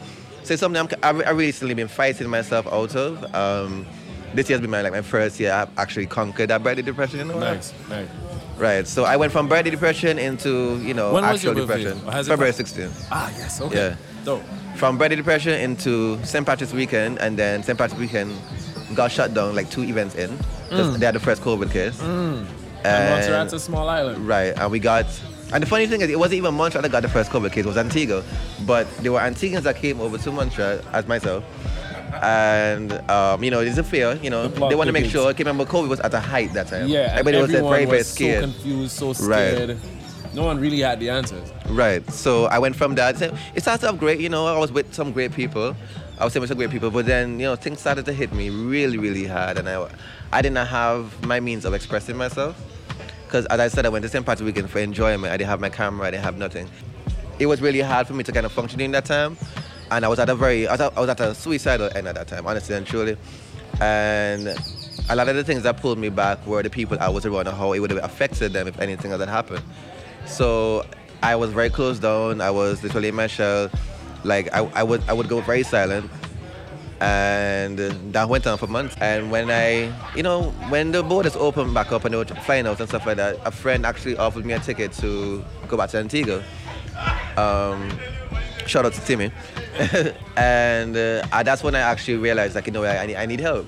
So 0.44 0.54
it's 0.54 0.60
something 0.60 0.80
I'm, 0.80 0.88
I've, 1.02 1.26
I've 1.26 1.36
recently 1.36 1.74
been 1.74 1.88
fighting 1.88 2.28
myself 2.28 2.66
out 2.66 2.94
of. 2.96 3.34
Um, 3.34 3.86
this 4.34 4.48
year's 4.48 4.60
been 4.60 4.70
my 4.70 4.82
like 4.82 4.92
my 4.92 5.02
first 5.02 5.40
year 5.40 5.52
I've 5.52 5.70
actually 5.78 6.06
conquered 6.06 6.48
that 6.48 6.62
birthday 6.62 6.82
depression. 6.82 7.18
You 7.18 7.24
know? 7.26 7.38
Nice, 7.38 7.72
nice. 7.88 8.08
Right. 8.56 8.86
So 8.86 9.04
I 9.04 9.16
went 9.16 9.32
from 9.32 9.48
birthday 9.48 9.70
depression 9.70 10.18
into 10.18 10.78
you 10.82 10.94
know 10.94 11.12
When 11.12 11.24
actual 11.24 11.54
depression. 11.54 12.00
Or 12.06 12.12
has 12.12 12.26
it 12.26 12.30
February 12.30 12.52
16th. 12.52 13.08
Ah, 13.10 13.32
yes, 13.36 13.60
okay. 13.60 13.90
Yeah. 13.90 13.96
Dope. 14.24 14.42
From 14.76 14.98
birthday 14.98 15.16
depression 15.16 15.58
into 15.60 16.22
St. 16.24 16.46
Patrick's 16.46 16.72
weekend, 16.72 17.18
and 17.18 17.36
then 17.36 17.62
St. 17.62 17.76
Patrick's 17.76 18.00
weekend 18.00 18.32
got 18.94 19.10
shut 19.12 19.34
down 19.34 19.54
like 19.54 19.70
two 19.70 19.82
events 19.84 20.14
in. 20.14 20.28
'cause 20.70 20.86
Mm. 20.96 20.98
They 20.98 21.06
had 21.06 21.14
the 21.14 21.20
first 21.20 21.42
COVID 21.42 21.70
case. 21.72 21.96
Mm. 21.96 22.44
And 22.84 23.10
Montserrat's 23.10 23.52
a 23.52 23.58
small 23.60 23.88
island. 23.88 24.26
Right, 24.26 24.52
and 24.56 24.70
we 24.70 24.78
got. 24.78 25.06
And 25.52 25.62
the 25.62 25.66
funny 25.66 25.86
thing 25.86 26.02
is, 26.02 26.10
it 26.10 26.18
wasn't 26.18 26.38
even 26.38 26.54
Montserrat 26.54 26.82
that 26.82 26.92
got 26.92 27.02
the 27.02 27.08
first 27.08 27.30
COVID 27.30 27.50
case. 27.52 27.64
It 27.64 27.68
was 27.68 27.78
Antigua, 27.78 28.22
but 28.66 28.86
there 28.98 29.12
were 29.12 29.20
Antiguans 29.20 29.62
that 29.62 29.76
came 29.76 29.98
over 30.00 30.18
to 30.18 30.30
Montserrat, 30.30 30.84
as 30.92 31.06
myself. 31.08 31.42
And 32.22 32.92
um, 33.10 33.42
you 33.42 33.50
know, 33.50 33.60
it's 33.60 33.78
a 33.78 33.82
fear. 33.84 34.18
You 34.22 34.30
know, 34.30 34.48
plot 34.48 34.70
they 34.70 34.76
want 34.76 34.88
to 34.88 34.92
make 34.92 35.06
sure. 35.10 35.28
I 35.28 35.34
remember 35.38 35.64
COVID 35.64 35.88
was 35.88 36.00
at 36.00 36.12
a 36.14 36.20
height 36.20 36.52
that 36.54 36.68
time. 36.68 36.88
Yeah, 36.88 37.10
and 37.10 37.18
everybody 37.20 37.36
was 37.38 37.50
everyone 37.50 37.72
very, 37.72 37.84
very 37.86 37.98
was 37.98 38.08
scared. 38.08 38.44
so 38.44 38.50
confused, 38.50 38.92
so 38.96 39.12
scared. 39.12 39.30
Right. 39.30 39.54
scared. 39.54 39.78
No 40.34 40.44
one 40.44 40.60
really 40.60 40.80
had 40.80 41.00
the 41.00 41.08
answers. 41.10 41.50
Right. 41.68 42.08
So 42.12 42.44
I 42.46 42.58
went 42.58 42.76
from 42.76 42.94
that. 42.96 43.20
It 43.54 43.60
started 43.62 43.88
off 43.88 43.98
great, 43.98 44.20
you 44.20 44.28
know. 44.28 44.46
I 44.46 44.58
was 44.58 44.70
with 44.70 44.92
some 44.94 45.12
great 45.12 45.32
people. 45.32 45.74
I 46.18 46.24
was 46.24 46.34
with 46.34 46.48
some 46.48 46.58
great 46.58 46.70
people, 46.70 46.90
but 46.90 47.06
then 47.06 47.38
you 47.38 47.46
know 47.46 47.54
things 47.54 47.80
started 47.80 48.04
to 48.06 48.12
hit 48.12 48.32
me 48.32 48.50
really, 48.50 48.98
really 48.98 49.24
hard, 49.26 49.56
and 49.56 49.68
I, 49.68 49.88
I 50.32 50.42
did 50.42 50.52
not 50.52 50.66
have 50.66 51.24
my 51.24 51.38
means 51.38 51.64
of 51.64 51.74
expressing 51.74 52.16
myself. 52.16 52.60
Because 53.24 53.46
as 53.46 53.60
I 53.60 53.68
said, 53.68 53.86
I 53.86 53.88
went 53.90 54.02
to 54.02 54.08
St. 54.08 54.24
Patrick's 54.24 54.46
Weekend 54.46 54.70
for 54.70 54.78
enjoyment. 54.80 55.32
I 55.32 55.36
didn't 55.36 55.50
have 55.50 55.60
my 55.60 55.68
camera. 55.68 56.08
I 56.08 56.10
didn't 56.10 56.24
have 56.24 56.38
nothing. 56.38 56.68
It 57.38 57.46
was 57.46 57.60
really 57.60 57.80
hard 57.80 58.06
for 58.06 58.14
me 58.14 58.24
to 58.24 58.32
kind 58.32 58.46
of 58.46 58.52
function 58.52 58.80
in 58.80 58.90
that 58.92 59.04
time, 59.04 59.36
and 59.92 60.04
I 60.04 60.08
was 60.08 60.18
at 60.18 60.28
a 60.28 60.34
very, 60.34 60.66
I 60.66 60.72
was 60.72 60.80
at, 60.80 60.96
I 60.96 61.00
was 61.00 61.08
at 61.08 61.20
a 61.20 61.34
suicidal 61.34 61.88
end 61.94 62.08
at 62.08 62.16
that 62.16 62.26
time, 62.26 62.46
honestly 62.46 62.74
and 62.74 62.86
truly. 62.86 63.16
And 63.80 64.48
a 65.08 65.14
lot 65.14 65.28
of 65.28 65.36
the 65.36 65.44
things 65.44 65.62
that 65.62 65.76
pulled 65.76 65.98
me 65.98 66.08
back 66.08 66.44
were 66.46 66.62
the 66.64 66.70
people 66.70 66.98
I 67.00 67.08
was 67.08 67.24
around 67.24 67.46
and 67.46 67.56
how 67.56 67.72
it 67.74 67.78
would 67.78 67.90
have 67.90 68.02
affected 68.02 68.52
them 68.52 68.66
if 68.66 68.80
anything 68.80 69.12
had 69.12 69.20
happened. 69.20 69.62
So 70.26 70.84
I 71.22 71.36
was 71.36 71.52
very 71.52 71.70
closed 71.70 72.02
down. 72.02 72.40
I 72.40 72.50
was 72.50 72.82
literally 72.82 73.08
in 73.08 73.14
my 73.14 73.28
shell. 73.28 73.70
Like 74.24 74.52
I, 74.52 74.60
I 74.74 74.82
would 74.82 75.02
I 75.08 75.12
would 75.12 75.28
go 75.28 75.40
very 75.40 75.62
silent. 75.62 76.10
And 77.00 77.78
that 78.12 78.28
went 78.28 78.44
on 78.48 78.58
for 78.58 78.66
months. 78.66 78.96
And 79.00 79.30
when 79.30 79.52
I, 79.52 79.94
you 80.16 80.24
know, 80.24 80.50
when 80.68 80.90
the 80.90 81.04
borders 81.04 81.36
opened 81.36 81.72
back 81.72 81.92
up 81.92 82.04
and 82.04 82.12
they 82.12 82.18
were 82.18 82.24
flying 82.24 82.66
out 82.66 82.80
and 82.80 82.88
stuff 82.88 83.06
like 83.06 83.18
that, 83.18 83.38
a 83.44 83.52
friend 83.52 83.86
actually 83.86 84.16
offered 84.16 84.44
me 84.44 84.52
a 84.52 84.58
ticket 84.58 84.92
to 84.94 85.44
go 85.68 85.76
back 85.76 85.90
to 85.90 85.98
Antigua. 85.98 86.42
Um, 87.36 87.96
shout 88.66 88.84
out 88.84 88.94
to 88.94 89.00
Timmy. 89.02 89.30
and 90.36 90.96
uh, 90.96 91.42
that's 91.44 91.62
when 91.62 91.76
I 91.76 91.80
actually 91.80 92.16
realized, 92.16 92.56
like, 92.56 92.66
you 92.66 92.72
know, 92.72 92.82
I, 92.82 93.14
I 93.16 93.26
need, 93.26 93.38
help. 93.40 93.66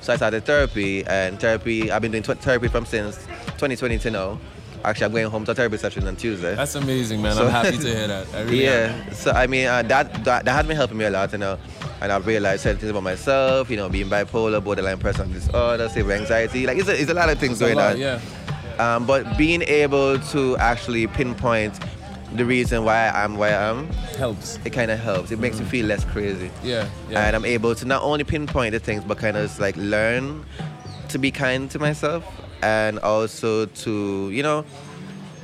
So 0.00 0.12
I 0.12 0.16
started 0.16 0.44
therapy, 0.46 1.04
and 1.04 1.38
therapy, 1.38 1.90
I've 1.90 2.00
been 2.00 2.12
doing 2.12 2.22
therapy 2.22 2.68
from 2.68 2.86
since 2.86 3.16
2020 3.58 3.98
to 3.98 4.10
now. 4.10 4.38
Actually, 4.86 5.06
I'm 5.06 5.12
going 5.12 5.26
home 5.30 5.44
to 5.44 5.50
a 5.50 5.54
therapy 5.54 5.76
session 5.78 6.06
on 6.06 6.14
Tuesday. 6.14 6.54
That's 6.54 6.76
amazing, 6.76 7.20
man. 7.20 7.36
I'm 7.36 7.48
happy 7.50 7.76
to 7.76 7.88
hear 7.88 8.06
that. 8.06 8.32
I 8.32 8.42
really 8.42 8.62
yeah. 8.64 9.02
am. 9.04 9.12
So 9.12 9.32
I 9.32 9.48
mean, 9.48 9.66
uh, 9.66 9.82
that, 9.82 10.24
that 10.24 10.44
that 10.44 10.52
has 10.52 10.64
been 10.64 10.76
helping 10.76 10.96
me 10.96 11.06
a 11.06 11.10
lot, 11.10 11.32
you 11.32 11.38
know. 11.38 11.58
And 12.00 12.12
I've 12.12 12.24
realized 12.24 12.62
certain 12.62 12.78
things 12.78 12.90
about 12.90 13.02
myself, 13.02 13.68
you 13.68 13.76
know, 13.76 13.88
being 13.88 14.08
bipolar, 14.08 14.62
borderline 14.62 14.98
personality 14.98 15.40
disorder, 15.40 15.88
severe 15.88 16.16
anxiety. 16.16 16.66
Like, 16.68 16.78
it's 16.78 16.88
a, 16.88 17.00
it's 17.00 17.10
a 17.10 17.14
lot 17.14 17.28
of 17.30 17.38
things 17.40 17.52
It's 17.52 17.60
going 17.62 17.76
lot, 17.76 17.94
on. 17.94 17.98
yeah. 17.98 18.20
Um, 18.78 19.06
but 19.06 19.36
being 19.36 19.62
able 19.62 20.20
to 20.20 20.56
actually 20.58 21.08
pinpoint 21.08 21.80
the 22.34 22.44
reason 22.44 22.84
why 22.84 23.08
I'm 23.08 23.38
where 23.38 23.58
I 23.58 23.70
am 23.70 23.88
helps. 24.18 24.58
It 24.64 24.70
kind 24.70 24.90
of 24.92 25.00
helps. 25.00 25.32
It 25.32 25.40
makes 25.40 25.58
me 25.58 25.64
feel 25.66 25.86
less 25.86 26.04
crazy. 26.04 26.50
Yeah, 26.62 26.88
yeah. 27.10 27.26
And 27.26 27.34
I'm 27.34 27.44
able 27.44 27.74
to 27.74 27.84
not 27.86 28.02
only 28.02 28.22
pinpoint 28.22 28.72
the 28.72 28.78
things, 28.78 29.02
but 29.02 29.18
kind 29.18 29.36
of 29.36 29.58
like 29.58 29.74
learn 29.76 30.44
to 31.08 31.18
be 31.18 31.30
kind 31.32 31.68
to 31.72 31.78
myself 31.80 32.24
and 32.62 32.98
also 33.00 33.66
to, 33.66 34.30
you 34.30 34.42
know, 34.42 34.64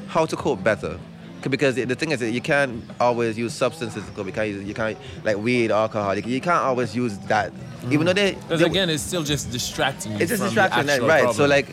how 0.09 0.27
to 0.27 0.37
cope 0.37 0.63
better. 0.63 0.99
Because 1.43 1.75
the 1.75 1.95
thing 1.97 2.13
is 2.13 2.21
that 2.21 2.31
you 2.31 2.41
can't 2.41 2.85
always 3.01 3.37
use 3.37 3.53
substances 3.53 4.05
to 4.07 4.13
cope. 4.13 4.27
You 4.27 4.33
can't, 4.33 4.49
use- 4.49 4.65
you 4.65 4.75
can't 4.75 4.97
like 5.25 5.37
weed, 5.37 5.73
alcohol. 5.73 6.17
You 6.17 6.41
can't 6.41 6.63
always 6.63 6.95
use 6.95 7.19
that. 7.27 7.53
Even 7.91 8.07
though 8.07 8.13
mm-hmm. 8.13 8.15
they, 8.15 8.33
Because 8.35 8.61
they- 8.61 8.67
again, 8.67 8.89
it's 8.91 9.03
still 9.03 9.25
just 9.25 9.51
distracting 9.51 10.13
you. 10.13 10.19
it's 10.19 10.31
just 10.31 10.43
distracting, 10.43 10.87
right? 10.87 11.01
right. 11.01 11.23
problem. 11.25 11.35
So 11.35 11.47
like, 11.47 11.67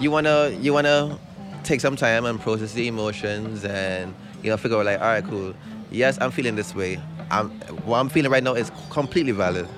you 0.00 0.10
wanna 0.10 0.48
you 0.60 0.72
wanna 0.72 1.18
take 1.62 1.80
some 1.80 1.96
time 1.96 2.24
and 2.24 2.40
process 2.40 2.72
the 2.72 2.88
emotions 2.88 3.64
and 3.64 4.14
you 4.42 4.50
know 4.50 4.56
figure 4.56 4.78
out 4.78 4.86
like, 4.86 5.00
all 5.00 5.06
right, 5.06 5.24
cool. 5.24 5.54
Yes, 5.90 6.18
I'm 6.20 6.30
feeling 6.30 6.56
this 6.56 6.74
way. 6.74 6.98
I'm 7.30 7.50
what 7.84 7.98
I'm 7.98 8.08
feeling 8.08 8.30
right 8.30 8.42
now 8.42 8.54
is 8.54 8.70
completely 8.90 9.32
valid. 9.32 9.68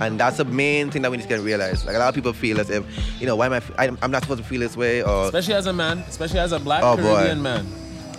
And 0.00 0.18
that's 0.18 0.38
the 0.38 0.44
main 0.44 0.90
thing 0.90 1.02
that 1.02 1.10
we 1.10 1.16
need 1.18 1.22
to 1.24 1.28
get 1.28 1.40
realized. 1.40 1.86
Like 1.86 1.96
a 1.96 1.98
lot 1.98 2.08
of 2.08 2.14
people 2.14 2.32
feel 2.32 2.60
as 2.60 2.70
if, 2.70 2.84
you 3.20 3.26
know, 3.26 3.36
why 3.36 3.46
am 3.46 3.52
I? 3.52 3.56
f- 3.58 3.70
I'm 3.78 4.10
not 4.10 4.22
supposed 4.22 4.42
to 4.42 4.48
feel 4.48 4.60
this 4.60 4.76
way, 4.76 5.02
or 5.02 5.24
especially 5.26 5.54
as 5.54 5.66
a 5.66 5.72
man, 5.72 5.98
especially 6.08 6.40
as 6.40 6.52
a 6.52 6.58
black 6.58 6.82
Oh, 6.82 6.96
boy. 6.96 7.02
Caribbean 7.02 7.42
man. 7.42 7.66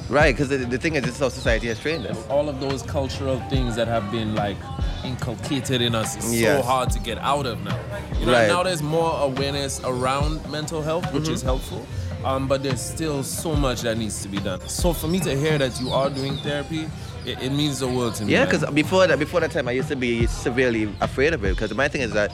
right? 0.09 0.33
Because 0.33 0.49
the, 0.49 0.57
the 0.57 0.77
thing 0.77 0.95
is, 0.95 1.03
this 1.03 1.15
is 1.15 1.19
how 1.19 1.29
society 1.29 1.67
has 1.67 1.79
trained 1.79 2.05
us. 2.07 2.27
All 2.27 2.47
of 2.49 2.59
those 2.59 2.83
cultural 2.83 3.39
things 3.49 3.75
that 3.75 3.87
have 3.87 4.09
been 4.11 4.35
like 4.35 4.57
inculcated 5.03 5.81
in 5.81 5.95
us 5.95 6.15
is 6.17 6.41
so 6.41 6.61
hard 6.61 6.89
to 6.91 6.99
get 6.99 7.17
out 7.19 7.45
of 7.45 7.61
now. 7.63 7.77
You 8.19 8.25
know, 8.27 8.31
Right. 8.33 8.47
now 8.47 8.63
there's 8.63 8.81
more 8.81 9.19
awareness 9.21 9.81
around 9.83 10.47
mental 10.49 10.81
health, 10.81 11.11
which 11.13 11.23
Mhm. 11.23 11.33
is 11.33 11.41
helpful. 11.41 11.85
Um, 12.23 12.47
but 12.47 12.63
there's 12.63 12.79
still 12.81 13.21
so 13.23 13.53
much 13.55 13.81
that 13.81 13.97
needs 13.97 14.21
to 14.21 14.29
be 14.29 14.37
done. 14.37 14.61
So 14.67 14.93
for 14.93 15.07
me 15.07 15.19
to 15.21 15.35
hear 15.37 15.57
that 15.57 15.79
you 15.81 15.91
are 15.91 16.09
doing 16.09 16.37
therapy 16.37 16.87
it, 17.25 17.41
it 17.41 17.51
means 17.51 17.79
the 17.79 17.87
world 17.87 18.15
to 18.15 18.25
me. 18.25 18.33
Yeah, 18.33 18.45
because 18.45 18.69
before 18.71 19.07
that, 19.07 19.19
before 19.19 19.39
that 19.39 19.51
time, 19.51 19.67
I 19.67 19.71
used 19.71 19.89
to 19.89 19.95
be 19.95 20.27
severely 20.27 20.93
afraid 21.01 21.33
of 21.33 21.43
it. 21.45 21.49
Because 21.55 21.73
my 21.73 21.87
thing 21.87 22.01
is 22.01 22.11
that, 22.13 22.31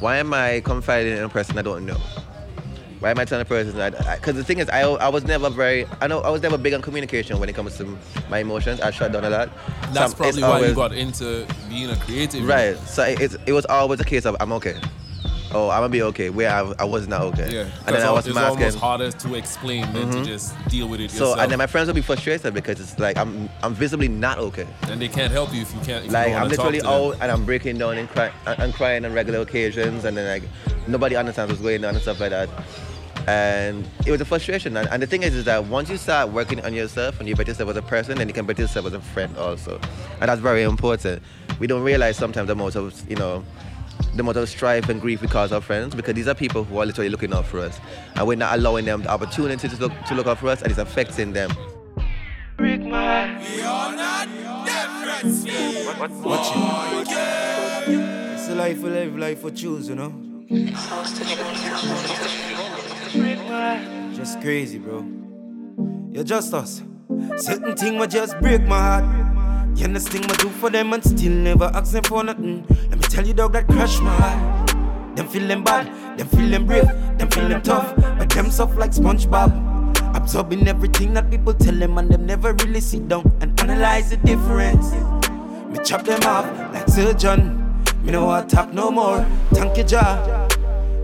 why 0.00 0.16
am 0.18 0.32
I 0.34 0.60
confiding 0.64 1.16
in 1.16 1.22
a 1.24 1.28
person 1.28 1.58
I 1.58 1.62
don't 1.62 1.86
know? 1.86 1.98
Why 3.00 3.10
am 3.10 3.18
I 3.18 3.26
telling 3.26 3.42
a 3.42 3.44
person 3.44 3.76
that? 3.76 3.92
Because 4.20 4.36
the 4.36 4.44
thing 4.44 4.58
is, 4.58 4.70
I, 4.70 4.80
I 4.82 5.08
was 5.08 5.24
never 5.24 5.50
very, 5.50 5.86
I 6.00 6.06
know 6.06 6.20
I 6.20 6.30
was 6.30 6.40
never 6.40 6.56
big 6.56 6.72
on 6.72 6.80
communication 6.80 7.38
when 7.38 7.48
it 7.48 7.54
comes 7.54 7.76
to 7.76 7.98
my 8.30 8.38
emotions. 8.38 8.80
I 8.80 8.90
shut 8.90 9.12
down 9.12 9.24
a 9.24 9.30
lot. 9.30 9.50
That's 9.92 10.12
So 10.12 10.16
probably 10.16 10.42
why 10.42 10.48
you 10.48 10.54
always- 10.54 10.74
got 10.74 10.92
into 10.92 11.46
being 11.68 11.90
a 11.90 11.96
creative. 11.96 12.46
Right. 12.48 12.76
So 12.78 13.02
it, 13.04 13.36
it 13.46 13.52
was 13.52 13.66
always 13.66 14.00
a 14.00 14.04
case 14.04 14.24
of 14.24 14.34
I'm 14.40 14.50
okay. 14.52 14.80
Oh, 15.52 15.70
I'm 15.70 15.78
gonna 15.80 15.88
be 15.88 16.02
okay. 16.02 16.28
Where 16.30 16.50
I, 16.50 16.72
I 16.78 16.84
was 16.84 17.06
not 17.06 17.22
okay. 17.22 17.48
Yeah, 17.52 17.68
And 17.86 17.94
then 17.94 18.02
I 18.06 18.10
was 18.10 18.26
it's 18.26 18.34
masking. 18.34 18.58
almost 18.64 18.78
harder 18.78 19.10
to 19.12 19.34
explain 19.36 19.90
than 19.92 20.10
to 20.10 20.18
Mhm. 20.18 20.26
just 20.26 20.54
deal 20.68 20.88
with 20.88 21.00
it 21.00 21.10
So 21.10 21.28
yourself. 21.30 21.38
and 21.40 21.50
then 21.52 21.58
my 21.58 21.66
friends 21.68 21.86
will 21.86 21.94
be 21.94 22.02
frustrated 22.02 22.52
because 22.52 22.80
it's 22.80 22.98
like 22.98 23.16
I'm 23.16 23.48
I'm 23.62 23.72
visibly 23.74 24.08
not 24.08 24.38
okay. 24.38 24.66
and 24.90 25.00
they 25.00 25.08
can't 25.08 25.32
help 25.32 25.54
you 25.54 25.62
if 25.62 25.72
you 25.72 25.80
can't. 25.80 26.04
If 26.04 26.12
Like 26.12 26.30
you 26.30 26.34
I'm 26.34 26.48
literally 26.48 26.82
out 26.82 27.12
and 27.20 27.30
I'm 27.30 27.44
breaking 27.44 27.78
down 27.78 27.96
and, 27.96 28.08
cry, 28.08 28.32
and 28.46 28.58
and 28.60 28.74
crying 28.74 29.04
on 29.04 29.12
regular 29.12 29.40
occasions, 29.40 30.04
and 30.04 30.16
then 30.16 30.26
like 30.26 30.42
nobody 30.88 31.14
understands 31.16 31.52
what's 31.52 31.62
going 31.62 31.84
on 31.84 31.94
and 31.94 32.02
stuff 32.02 32.20
like 32.20 32.30
that. 32.30 32.48
And 33.28 33.84
it 34.06 34.10
was 34.12 34.20
a 34.20 34.24
frustration. 34.24 34.76
And, 34.76 34.88
and 34.88 35.02
the 35.02 35.06
thing 35.06 35.24
is, 35.24 35.34
is 35.34 35.44
that 35.46 35.64
once 35.64 35.90
you 35.90 35.96
start 35.96 36.30
working 36.30 36.64
on 36.64 36.72
yourself 36.74 37.18
and 37.18 37.28
you 37.28 37.34
better 37.34 37.50
yourself 37.50 37.70
as 37.70 37.76
a 37.76 37.82
person, 37.82 38.18
then 38.18 38.28
you 38.28 38.34
can 38.34 38.46
better 38.46 38.62
yourself 38.62 38.86
as 38.86 38.92
a 38.92 39.00
friend 39.00 39.36
also. 39.36 39.80
And 40.20 40.28
that's 40.28 40.40
very 40.40 40.62
important. 40.62 41.22
We 41.58 41.66
don't 41.66 41.82
realize 41.82 42.16
sometimes 42.16 42.46
the 42.46 42.54
most 42.54 42.76
of 42.76 42.92
you 43.10 43.16
know 43.16 43.44
the 44.16 44.22
amount 44.22 44.36
of 44.38 44.48
strife 44.48 44.88
and 44.88 45.00
grief 45.00 45.20
we 45.20 45.28
cause 45.28 45.52
our 45.52 45.60
friends 45.60 45.94
because 45.94 46.14
these 46.14 46.26
are 46.26 46.34
people 46.34 46.64
who 46.64 46.78
are 46.78 46.86
literally 46.86 47.10
looking 47.10 47.34
out 47.34 47.46
for 47.46 47.60
us, 47.60 47.78
and 48.14 48.26
we're 48.26 48.36
not 48.36 48.58
allowing 48.58 48.84
them 48.84 49.02
the 49.02 49.10
opportunity 49.10 49.68
to 49.68 49.76
look 49.76 49.92
to 50.08 50.14
look 50.14 50.26
out 50.26 50.38
for 50.38 50.48
us, 50.48 50.62
and 50.62 50.70
it's 50.70 50.80
affecting 50.80 51.32
them. 51.32 51.50
Watch 56.22 56.50
it. 56.54 57.88
It's 57.88 58.48
a 58.48 58.54
life 58.54 58.78
we 58.78 58.90
live, 58.90 59.16
life 59.18 59.42
we 59.42 59.50
choose, 59.52 59.88
you 59.88 59.94
know. 59.94 60.12
Just 64.14 64.40
crazy, 64.40 64.78
bro. 64.78 65.04
You're 66.10 66.24
just 66.24 66.54
us. 66.54 66.82
Certain 67.36 67.76
thing 67.76 67.98
will 67.98 68.06
just 68.06 68.38
break 68.40 68.62
my 68.62 68.78
heart. 68.78 69.35
You 69.76 69.84
understand 69.84 70.24
what 70.26 70.38
do 70.38 70.48
for 70.48 70.70
them 70.70 70.94
and 70.94 71.04
still 71.04 71.32
never 71.32 71.70
ask 71.74 71.92
them 71.92 72.02
for 72.04 72.24
nothing. 72.24 72.64
Let 72.88 72.98
me 72.98 73.02
tell 73.02 73.26
you, 73.26 73.34
dog, 73.34 73.52
that 73.52 73.66
crush 73.66 74.00
my 74.00 74.10
heart. 74.10 75.16
Them 75.16 75.28
feel 75.28 75.46
them 75.46 75.62
bad, 75.64 76.18
them 76.18 76.26
feel 76.28 76.48
them 76.48 76.66
brave, 76.66 76.86
them 77.18 77.28
feel 77.30 77.46
them 77.46 77.60
tough, 77.60 77.94
but 78.18 78.30
them 78.30 78.50
soft 78.50 78.76
like 78.76 78.92
SpongeBob. 78.92 80.16
Absorbing 80.16 80.66
everything 80.66 81.12
that 81.12 81.30
people 81.30 81.52
tell 81.52 81.74
them 81.74 81.98
and 81.98 82.10
them 82.10 82.24
never 82.24 82.54
really 82.54 82.80
sit 82.80 83.06
down 83.06 83.30
and 83.42 83.60
analyze 83.60 84.08
the 84.08 84.16
difference. 84.16 84.92
Me 85.70 85.78
chop 85.84 86.04
them 86.04 86.22
off 86.22 86.46
like 86.72 86.88
surgeon. 86.88 87.62
Me 88.02 88.12
no 88.12 88.24
want 88.24 88.48
talk 88.48 88.72
no 88.72 88.90
more. 88.90 89.26
Thank 89.50 89.76
you, 89.76 89.84
Jah. 89.84 90.48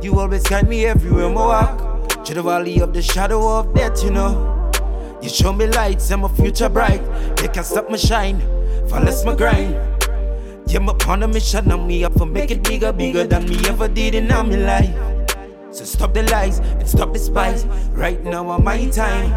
You 0.01 0.19
always 0.19 0.45
guide 0.45 0.67
me 0.67 0.87
everywhere 0.87 1.27
I 1.27 1.33
walk. 1.33 2.25
To 2.25 2.35
the 2.35 2.43
valley 2.43 2.81
of 2.81 2.95
the 2.95 3.03
shadow 3.03 3.59
of 3.59 3.75
death, 3.75 4.03
you 4.03 4.11
know. 4.11 4.71
You 5.21 5.29
show 5.29 5.53
me 5.53 5.67
lights 5.67 6.11
and 6.11 6.23
my 6.23 6.29
future 6.29 6.69
bright. 6.69 7.03
They 7.37 7.49
can't 7.49 7.67
stop 7.67 7.91
my 7.91 7.97
shine, 7.97 8.41
follow 8.89 9.25
my 9.25 9.35
grind. 9.35 9.75
Yeah, 10.67 10.79
I'm 10.79 10.89
upon 10.89 11.23
a 11.23 11.29
mission 11.29 11.71
and 11.71 11.87
me 11.87 12.05
up 12.05 12.13
for 12.15 12.27
make 12.27 12.51
it 12.51 12.63
bigger, 12.63 12.93
bigger 12.93 13.25
than 13.25 13.49
me 13.49 13.59
ever 13.69 13.89
did 13.89 14.15
in 14.15 14.31
all 14.31 14.45
my 14.45 14.57
life. 14.57 14.95
So 15.73 15.85
stop 15.85 16.15
the 16.15 16.23
lies 16.25 16.59
and 16.59 16.89
stop 16.89 17.13
the 17.13 17.19
spies. 17.19 17.65
Right 17.93 18.23
now 18.23 18.49
on 18.49 18.63
my 18.65 18.87
time. 18.91 19.33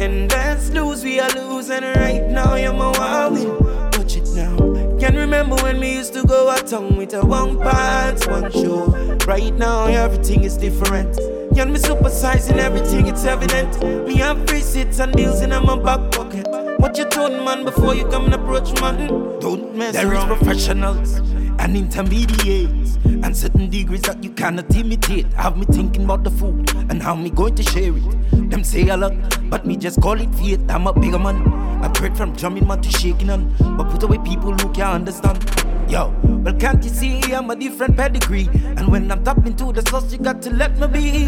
And 0.00 0.30
let's 0.30 0.70
lose, 0.70 1.04
we 1.04 1.20
are 1.20 1.30
losing 1.30 1.82
right 1.82 2.28
now. 2.28 2.54
You're 2.54 2.72
my 2.72 2.90
wild 2.98 3.32
win. 3.34 3.48
Watch 3.92 4.16
it 4.16 4.28
now. 4.34 4.56
Can 4.98 5.14
remember 5.14 5.56
when 5.56 5.78
we 5.78 5.92
used 5.92 6.14
to 6.14 6.24
go 6.24 6.50
out 6.50 6.66
town 6.66 6.96
with 6.96 7.14
a 7.14 7.24
one 7.24 7.58
pants, 7.60 8.26
one 8.26 8.50
show. 8.50 8.86
Right 9.26 9.54
now 9.54 9.86
everything 9.86 10.42
is 10.44 10.56
different. 10.56 11.16
Can 11.54 11.72
me 11.72 11.78
supersizing 11.78 12.58
everything, 12.58 13.06
it's 13.06 13.24
evident. 13.24 14.06
Me 14.06 14.16
have 14.16 14.46
free 14.48 14.60
seats 14.60 14.98
and 14.98 15.12
deals 15.12 15.40
in 15.40 15.50
my 15.50 15.78
back 15.78 16.12
pocket. 16.12 16.65
What 16.78 16.98
you 16.98 17.04
told 17.06 17.32
man 17.32 17.64
before 17.64 17.94
you 17.94 18.06
come 18.08 18.26
and 18.26 18.34
approach 18.34 18.78
man? 18.80 19.08
Don't 19.40 19.74
mess 19.74 19.94
there 19.94 20.10
around. 20.10 20.28
There 20.28 20.36
is 20.36 20.42
professionals 20.42 21.14
and 21.58 21.76
intermediates 21.76 22.96
and 23.04 23.34
certain 23.34 23.70
degrees 23.70 24.02
that 24.02 24.22
you 24.22 24.30
cannot 24.30 24.74
imitate. 24.74 25.32
Have 25.32 25.56
me 25.56 25.64
thinking 25.66 26.04
about 26.04 26.22
the 26.22 26.30
food 26.30 26.74
and 26.90 27.02
how 27.02 27.14
me 27.14 27.30
going 27.30 27.54
to 27.54 27.62
share 27.62 27.96
it. 27.96 28.50
Them 28.50 28.62
say 28.62 28.88
a 28.88 28.96
lot, 28.96 29.14
but 29.48 29.66
me 29.66 29.76
just 29.76 30.02
call 30.02 30.20
it 30.20 30.34
fate. 30.34 30.60
I'm 30.68 30.86
a 30.86 30.92
bigger 30.92 31.18
man. 31.18 31.46
I 31.82 31.88
prayed 31.88 32.16
from 32.16 32.34
drumming 32.34 32.66
man 32.66 32.82
to 32.82 32.90
shaking 32.90 33.30
on, 33.30 33.54
but 33.76 33.88
put 33.90 34.02
away 34.02 34.18
people 34.18 34.52
who 34.52 34.72
can't 34.72 34.94
understand. 34.94 35.44
Yo, 35.88 36.12
well 36.24 36.54
can't 36.54 36.82
you 36.84 36.90
see 36.90 37.20
I'm 37.32 37.48
a 37.50 37.56
different 37.56 37.96
pedigree? 37.96 38.48
And 38.76 38.88
when 38.88 39.10
I'm 39.10 39.24
tapping 39.24 39.56
to 39.56 39.72
the 39.72 39.82
source, 39.88 40.12
you 40.12 40.18
got 40.18 40.42
to 40.42 40.50
let 40.50 40.76
me 40.78 40.86
be. 40.88 41.26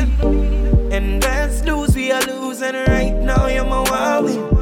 And 0.95 1.23
let's 1.23 1.65
lose, 1.65 1.95
we 1.95 2.13
are 2.13 2.23
losing 2.23 2.75
right 2.75 3.15
now. 3.15 3.47
You're 3.47 3.65
my 3.65 3.83
wild 3.89 4.58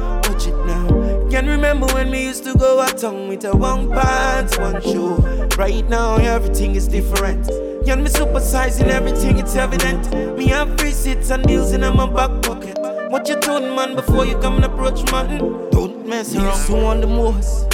Can 1.37 1.45
remember 1.45 1.85
when 1.93 2.09
we 2.09 2.23
used 2.23 2.45
to 2.45 2.57
go 2.57 2.81
out 2.81 2.97
town 2.97 3.27
with 3.27 3.45
a 3.45 3.55
one 3.55 3.91
pants, 3.91 4.57
one 4.57 4.81
show. 4.81 5.17
Right 5.55 5.87
now 5.87 6.15
everything 6.15 6.73
is 6.73 6.87
different. 6.87 7.45
Can 7.85 8.01
me 8.01 8.09
supersizing 8.09 8.87
everything, 8.87 9.37
it's 9.37 9.55
evident. 9.55 10.11
Me 10.35 10.47
have 10.47 10.79
free 10.79 10.89
seats 10.89 11.29
and 11.29 11.45
deals 11.45 11.73
in 11.73 11.81
my 11.81 12.09
back 12.09 12.41
pocket. 12.41 12.75
What 13.11 13.29
you 13.29 13.35
told 13.39 13.61
man 13.61 13.93
before 13.95 14.25
you 14.25 14.35
come 14.39 14.55
and 14.55 14.65
approach 14.65 15.11
man? 15.11 15.37
Don't 15.69 16.07
mess 16.07 16.33
around. 16.33 16.45
Used 16.47 16.65
to 16.65 16.73
want 16.73 17.01
the 17.01 17.07
most 17.07 17.71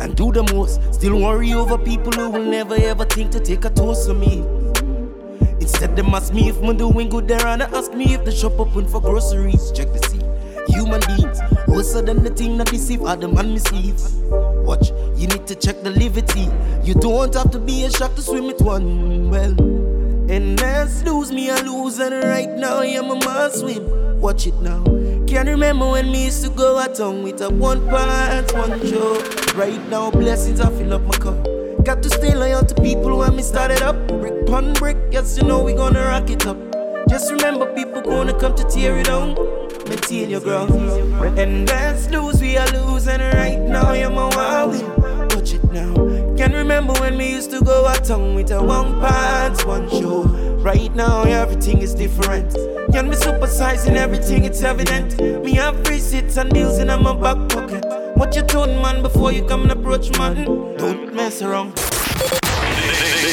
and 0.00 0.16
do 0.16 0.32
the 0.32 0.42
most. 0.52 0.82
Still 0.92 1.20
worry 1.20 1.52
over 1.52 1.78
people 1.78 2.10
who 2.10 2.30
will 2.30 2.44
never 2.44 2.74
ever 2.74 3.04
think 3.04 3.30
to 3.30 3.38
take 3.38 3.64
a 3.64 3.70
toast 3.70 4.08
of 4.08 4.18
me. 4.18 4.38
Instead, 5.60 5.94
they 5.94 6.02
ask 6.02 6.34
me 6.34 6.48
if 6.48 6.60
I'm 6.60 6.76
doing 6.76 7.08
good 7.08 7.28
there 7.28 7.46
and 7.46 7.60
they 7.60 7.66
ask 7.66 7.94
me 7.94 8.12
if 8.14 8.24
the 8.24 8.32
shop 8.32 8.58
open 8.58 8.88
for 8.88 9.00
groceries. 9.00 9.70
Check 9.70 9.92
the 9.92 10.00
see. 10.08 10.23
Human 10.68 11.00
beings, 11.06 11.38
worse 11.68 11.92
than 11.92 12.22
the 12.22 12.30
thing 12.30 12.58
that 12.58 12.68
deceive 12.68 13.02
are 13.02 13.16
the 13.16 13.28
man 13.28 13.54
mislead. 13.54 13.94
Watch, 14.64 14.90
you 15.16 15.26
need 15.26 15.46
to 15.46 15.54
check 15.54 15.82
the 15.82 15.90
liberty. 15.90 16.48
You 16.82 16.94
don't 16.94 17.34
have 17.34 17.50
to 17.50 17.58
be 17.58 17.84
a 17.84 17.90
shark 17.90 18.14
to 18.16 18.22
swim 18.22 18.46
with 18.46 18.60
one 18.62 19.30
well. 19.30 19.54
And 20.30 20.58
let's 20.60 21.02
lose 21.04 21.30
me 21.30 21.50
I 21.50 21.60
lose, 21.60 21.98
loser 21.98 22.20
right 22.20 22.48
now. 22.48 22.78
I 22.78 22.86
am 22.86 23.10
a 23.10 23.14
must 23.16 23.60
swim. 23.60 24.20
Watch 24.20 24.46
it 24.46 24.54
now. 24.62 24.82
Can't 25.26 25.48
remember 25.48 25.90
when 25.90 26.10
me 26.10 26.24
used 26.24 26.42
to 26.44 26.50
go 26.50 26.78
out 26.78 26.94
town 26.94 27.22
with 27.22 27.42
a 27.42 27.50
one 27.50 27.86
pants, 27.88 28.52
one 28.54 28.80
show. 28.86 29.20
Right 29.54 29.80
now, 29.88 30.10
blessings 30.10 30.60
I 30.60 30.70
fill 30.70 30.94
up 30.94 31.02
my 31.02 31.16
cup. 31.18 31.36
Got 31.84 32.02
to 32.02 32.08
stay 32.08 32.34
loyal 32.34 32.64
to 32.64 32.74
people 32.76 33.18
when 33.18 33.36
me 33.36 33.42
started 33.42 33.82
up. 33.82 34.08
Brick 34.08 34.46
pun 34.46 34.72
brick, 34.72 34.96
yes, 35.10 35.36
you 35.36 35.44
know 35.44 35.62
we 35.62 35.74
gonna 35.74 36.00
rock 36.00 36.30
it 36.30 36.46
up. 36.46 36.56
Just 37.08 37.30
remember, 37.30 37.72
people 37.74 38.00
gonna 38.00 38.38
come 38.40 38.54
to 38.56 38.64
tear 38.64 38.96
it 38.96 39.06
down. 39.06 39.36
Maintain 39.88 40.30
you 40.30 40.40
ground. 40.40 40.70
And 41.38 41.68
let's 41.68 42.08
lose, 42.10 42.40
we 42.40 42.56
are 42.56 42.68
losing 42.68 43.20
right 43.20 43.60
now. 43.60 43.92
You're 43.92 44.10
my 44.10 44.28
wild. 44.34 44.82
Watch 45.34 45.54
it 45.54 45.64
now. 45.72 45.94
Can 46.36 46.52
remember 46.52 46.92
when 46.94 47.16
we 47.18 47.28
used 47.28 47.50
to 47.50 47.60
go 47.60 47.86
out 47.86 48.04
town 48.04 48.34
with 48.34 48.50
a 48.50 48.62
one 48.62 49.00
pants, 49.00 49.64
one 49.64 49.88
show. 49.90 50.24
Right 50.64 50.94
now, 50.94 51.22
everything 51.22 51.78
is 51.78 51.94
different. 51.94 52.54
Can 52.92 53.10
me 53.10 53.16
supersizing 53.16 53.96
everything, 53.96 54.44
it's 54.44 54.62
evident. 54.62 55.20
Me 55.44 55.54
have 55.54 55.84
free 55.86 55.98
seats 55.98 56.36
and 56.36 56.50
deals 56.50 56.78
in 56.78 56.88
my 56.88 57.14
back 57.14 57.48
pocket. 57.48 57.84
What 58.16 58.34
you 58.34 58.42
told 58.42 58.70
man 58.70 59.02
before 59.02 59.32
you 59.32 59.44
come 59.44 59.62
and 59.62 59.72
approach 59.72 60.16
man? 60.18 60.44
Don't 60.76 61.14
mess 61.14 61.42
around. 61.42 61.78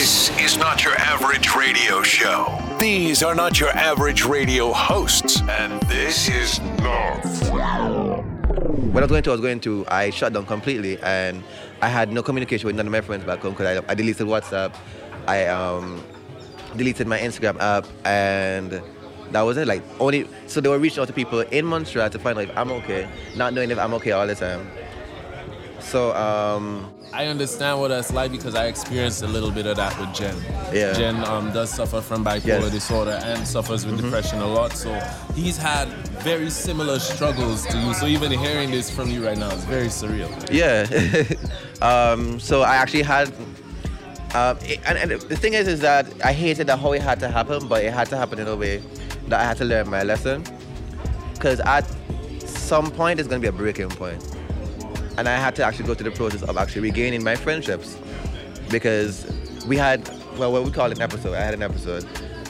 This 0.01 0.35
is 0.39 0.57
not 0.57 0.83
your 0.83 0.95
average 0.95 1.53
radio 1.55 2.01
show. 2.01 2.59
These 2.79 3.21
are 3.21 3.35
not 3.35 3.59
your 3.59 3.69
average 3.69 4.25
radio 4.25 4.71
hosts. 4.73 5.41
And 5.41 5.79
this 5.83 6.27
is 6.27 6.59
not. 6.79 7.23
When 7.53 8.97
I 8.97 9.01
was 9.01 9.11
going 9.11 9.21
to, 9.21 9.29
I 9.29 9.33
was 9.33 9.41
going 9.41 9.59
to, 9.59 9.85
I 9.89 10.09
shut 10.09 10.33
down 10.33 10.47
completely 10.47 10.97
and 11.03 11.43
I 11.83 11.87
had 11.87 12.11
no 12.11 12.23
communication 12.23 12.65
with 12.65 12.77
none 12.77 12.87
of 12.87 12.91
my 12.91 13.01
friends 13.01 13.25
back 13.25 13.41
home 13.41 13.51
because 13.51 13.77
I, 13.77 13.91
I 13.91 13.93
deleted 13.93 14.25
WhatsApp, 14.25 14.73
I 15.27 15.45
um, 15.45 16.03
deleted 16.75 17.05
my 17.05 17.19
Instagram 17.19 17.59
app, 17.59 17.85
and 18.03 18.81
that 19.29 19.41
was 19.41 19.57
it. 19.57 19.67
Like 19.67 19.83
only, 19.99 20.27
so 20.47 20.61
they 20.61 20.69
were 20.69 20.79
reaching 20.79 21.03
out 21.03 21.09
to 21.09 21.13
people 21.13 21.41
in 21.41 21.63
Montserrat 21.63 22.11
to 22.13 22.17
find 22.17 22.39
out 22.39 22.45
if 22.45 22.57
I'm 22.57 22.71
okay, 22.71 23.07
not 23.35 23.53
knowing 23.53 23.69
if 23.69 23.77
I'm 23.77 23.93
okay 23.93 24.13
all 24.13 24.25
the 24.25 24.33
time. 24.33 24.67
So 25.81 26.15
um, 26.15 26.93
I 27.13 27.25
understand 27.27 27.79
what 27.79 27.89
that's 27.89 28.13
like 28.13 28.31
because 28.31 28.55
I 28.55 28.67
experienced 28.67 29.21
a 29.23 29.27
little 29.27 29.51
bit 29.51 29.65
of 29.65 29.75
that 29.77 29.97
with 29.99 30.13
Jen. 30.13 30.35
Yeah. 30.73 30.93
Jen 30.93 31.23
um, 31.25 31.51
does 31.51 31.69
suffer 31.69 31.99
from 32.01 32.23
bipolar 32.23 32.45
Yes. 32.45 32.63
Mm-hmm. 32.63 32.73
disorder 32.73 33.19
and 33.23 33.45
suffers 33.47 33.85
with 33.85 34.01
depression 34.01 34.39
a 34.39 34.47
lot. 34.47 34.73
So 34.73 34.93
he's 35.35 35.57
had 35.57 35.87
very 36.23 36.49
similar 36.49 36.99
struggles 36.99 37.65
to 37.67 37.77
you. 37.77 37.93
So 37.95 38.05
even 38.07 38.31
hearing 38.31 38.71
this 38.71 38.89
from 38.89 39.09
you 39.09 39.25
right 39.25 39.37
now 39.37 39.49
is 39.51 39.65
very 39.65 39.87
surreal. 39.87 40.29
Yeah. 40.51 40.85
um, 41.85 42.39
so 42.39 42.61
I 42.61 42.75
actually 42.75 43.03
had, 43.03 43.27
um, 44.33 44.57
it- 44.61 44.79
and, 44.85 44.97
and 44.97 45.11
the 45.11 45.35
thing 45.35 45.53
is, 45.53 45.67
is 45.67 45.81
that 45.81 46.07
I 46.23 46.31
hated 46.31 46.67
that 46.67 46.77
how 46.79 46.93
it 46.93 47.01
had 47.01 47.19
to 47.21 47.27
happen, 47.27 47.67
but 47.67 47.83
it 47.83 47.91
had 47.91 48.07
to 48.09 48.17
happen 48.17 48.39
in 48.39 48.47
a 48.47 48.55
way 48.55 48.81
that 49.27 49.39
I 49.41 49.43
had 49.43 49.57
to 49.57 49.65
learn 49.65 49.89
my 49.89 50.03
lesson. 50.03 50.43
Because 51.33 51.59
at 51.61 51.85
some 52.45 52.91
point, 52.91 53.19
it's 53.19 53.27
gonna 53.27 53.41
be 53.41 53.47
a 53.47 53.51
breaking 53.51 53.89
point. 53.89 54.23
And 55.17 55.27
I 55.27 55.35
had 55.37 55.55
to 55.55 55.63
actually 55.63 55.87
go 55.87 55.93
through 55.93 56.09
the 56.09 56.15
process 56.15 56.43
of 56.43 56.57
actually 56.57 56.81
regaining 56.81 57.23
my 57.23 57.35
friendships 57.35 57.97
because 58.69 59.25
we 59.67 59.77
had 59.77 60.09
well 60.37 60.51
what 60.51 60.63
we 60.63 60.71
call 60.71 60.91
it 60.91 60.97
an 60.97 61.01
episode. 61.01 61.33
I 61.33 61.41
had 61.41 61.53
an 61.53 61.63
episode, 61.63 62.05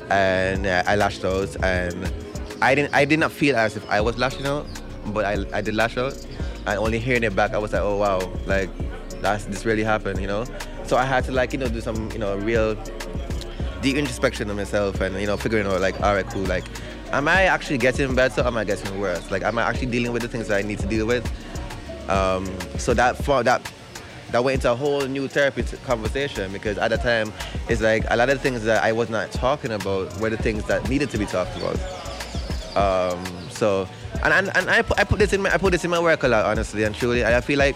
and 0.10 0.66
uh, 0.66 0.84
I 0.86 0.96
lashed 0.96 1.26
out, 1.26 1.56
and 1.64 2.12
I 2.62 2.76
didn't 2.76 2.94
I 2.94 3.06
did 3.06 3.20
not 3.20 3.32
feel 3.32 3.56
as 3.56 3.76
if 3.76 3.90
I 3.90 4.02
was 4.02 4.18
lashing 4.18 4.46
out, 4.46 4.66
but 5.08 5.26
I 5.26 5.46
I 5.54 5.62
did 5.62 5.76
lash 5.76 5.98
out, 5.98 6.16
and 6.68 6.80
only 6.80 7.00
hearing 7.00 7.24
it 7.24 7.36
back, 7.36 7.54
I 7.54 7.58
was 7.58 7.74
like, 7.74 7.82
oh 7.82 7.98
wow, 7.98 8.20
like 8.46 8.70
that's 9.22 9.46
this 9.46 9.66
really 9.66 9.84
happened, 9.84 10.20
you 10.22 10.28
know. 10.28 10.46
So 10.86 10.98
I 10.98 11.06
had 11.06 11.24
to 11.26 11.32
like 11.32 11.54
you 11.54 11.60
know 11.60 11.68
do 11.68 11.82
some 11.82 12.12
you 12.12 12.20
know 12.20 12.38
real 12.38 12.76
deep 13.82 13.98
introspection 13.98 14.50
of 14.50 14.56
myself 14.56 15.02
and 15.02 15.20
you 15.20 15.26
know 15.26 15.38
figuring 15.38 15.66
out 15.66 15.82
like 15.82 16.00
all 16.02 16.14
right 16.14 16.28
cool 16.30 16.44
like 16.44 16.64
am 17.12 17.28
I 17.28 17.44
actually 17.44 17.80
getting 17.80 18.14
better 18.14 18.42
or 18.42 18.48
am 18.48 18.58
I 18.58 18.64
getting 18.64 19.00
worse 19.00 19.32
like 19.32 19.42
am 19.42 19.58
I 19.58 19.64
actually 19.64 19.88
dealing 19.88 20.12
with 20.12 20.22
the 20.22 20.28
things 20.28 20.48
that 20.50 20.58
I 20.60 20.62
need 20.62 20.78
to 20.80 20.88
deal 20.88 21.08
with 21.08 21.26
um, 22.10 22.46
so 22.78 22.94
that 22.94 23.18
for 23.24 23.44
that 23.44 23.72
that 24.32 24.44
went 24.44 24.56
into 24.56 24.72
a 24.72 24.76
whole 24.76 25.02
new 25.08 25.28
therapy 25.28 25.64
conversation 25.86 26.52
because 26.54 26.78
at 26.78 26.90
the 26.90 26.98
time 26.98 27.34
it's 27.68 27.82
like 27.82 28.06
a 28.10 28.16
lot 28.16 28.30
of 28.30 28.38
the 28.38 28.42
things 28.42 28.64
that 28.64 28.84
I 28.84 28.92
was 28.94 29.10
not 29.10 29.32
talking 29.32 29.72
about 29.72 30.18
were 30.20 30.30
the 30.30 30.38
things 30.38 30.64
that 30.66 30.88
needed 30.90 31.10
to 31.12 31.18
be 31.18 31.26
talked 31.26 31.56
about. 31.58 31.78
Um, 32.78 33.50
so 33.50 33.88
and, 34.24 34.34
and, 34.34 34.56
and 34.56 34.70
I, 34.70 34.82
put, 34.82 35.00
I 35.00 35.04
put 35.04 35.20
this 35.20 35.34
in 35.34 35.42
my 35.42 35.54
I 35.54 35.58
put 35.58 35.72
this 35.72 35.84
in 35.84 35.90
my 35.90 36.00
work 36.00 36.24
a 36.24 36.28
lot 36.28 36.46
honestly 36.46 36.84
and 36.84 36.96
truly. 36.96 37.26
I 37.26 37.42
feel 37.42 37.60
like 37.60 37.76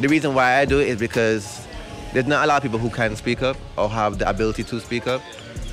the 0.00 0.08
reason 0.08 0.34
why 0.34 0.56
I 0.56 0.64
do 0.64 0.80
it 0.80 0.88
is 0.88 0.98
because 0.98 1.66
there's 2.12 2.26
not 2.26 2.44
a 2.44 2.46
lot 2.46 2.56
of 2.56 2.62
people 2.62 2.78
who 2.78 2.90
can 2.90 3.16
speak 3.16 3.42
up 3.42 3.56
or 3.76 3.88
have 3.88 4.18
the 4.18 4.28
ability 4.28 4.64
to 4.64 4.80
speak 4.80 5.06
up. 5.06 5.22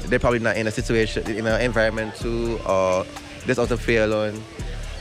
They're 0.05 0.19
probably 0.19 0.39
not 0.39 0.57
in 0.57 0.67
a 0.67 0.71
situation, 0.71 1.29
in 1.29 1.45
an 1.45 1.61
environment 1.61 2.15
too, 2.15 2.59
or 2.67 3.05
just 3.45 3.59
out 3.59 3.71
of 3.71 3.79
fear 3.81 4.03
alone. 4.05 4.41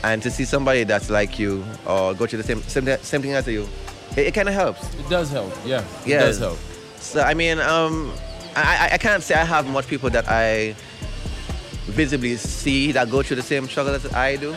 And 0.03 0.21
to 0.23 0.31
see 0.31 0.45
somebody 0.45 0.83
that's 0.83 1.09
like 1.09 1.37
you 1.37 1.63
or 1.85 2.13
go 2.13 2.25
through 2.25 2.41
the 2.41 2.43
same 2.43 2.61
same, 2.63 2.85
same 3.03 3.21
thing 3.21 3.33
as 3.33 3.47
you, 3.47 3.67
it, 4.17 4.27
it 4.27 4.33
kind 4.33 4.47
of 4.49 4.55
helps. 4.55 4.93
It 4.95 5.09
does 5.09 5.29
help, 5.31 5.53
yeah. 5.65 5.83
Yeah. 6.05 6.17
It 6.17 6.19
does 6.21 6.39
help. 6.39 6.57
So 6.97 7.21
I 7.21 7.33
mean, 7.33 7.59
um, 7.59 8.11
I, 8.55 8.89
I 8.93 8.97
can't 8.97 9.21
say 9.23 9.35
I 9.35 9.45
have 9.45 9.67
much 9.67 9.87
people 9.87 10.09
that 10.09 10.25
I 10.27 10.75
visibly 11.85 12.35
see 12.37 12.91
that 12.93 13.09
go 13.09 13.21
through 13.21 13.37
the 13.37 13.41
same 13.43 13.67
struggle 13.67 13.93
as 13.93 14.11
I 14.13 14.35
do. 14.37 14.55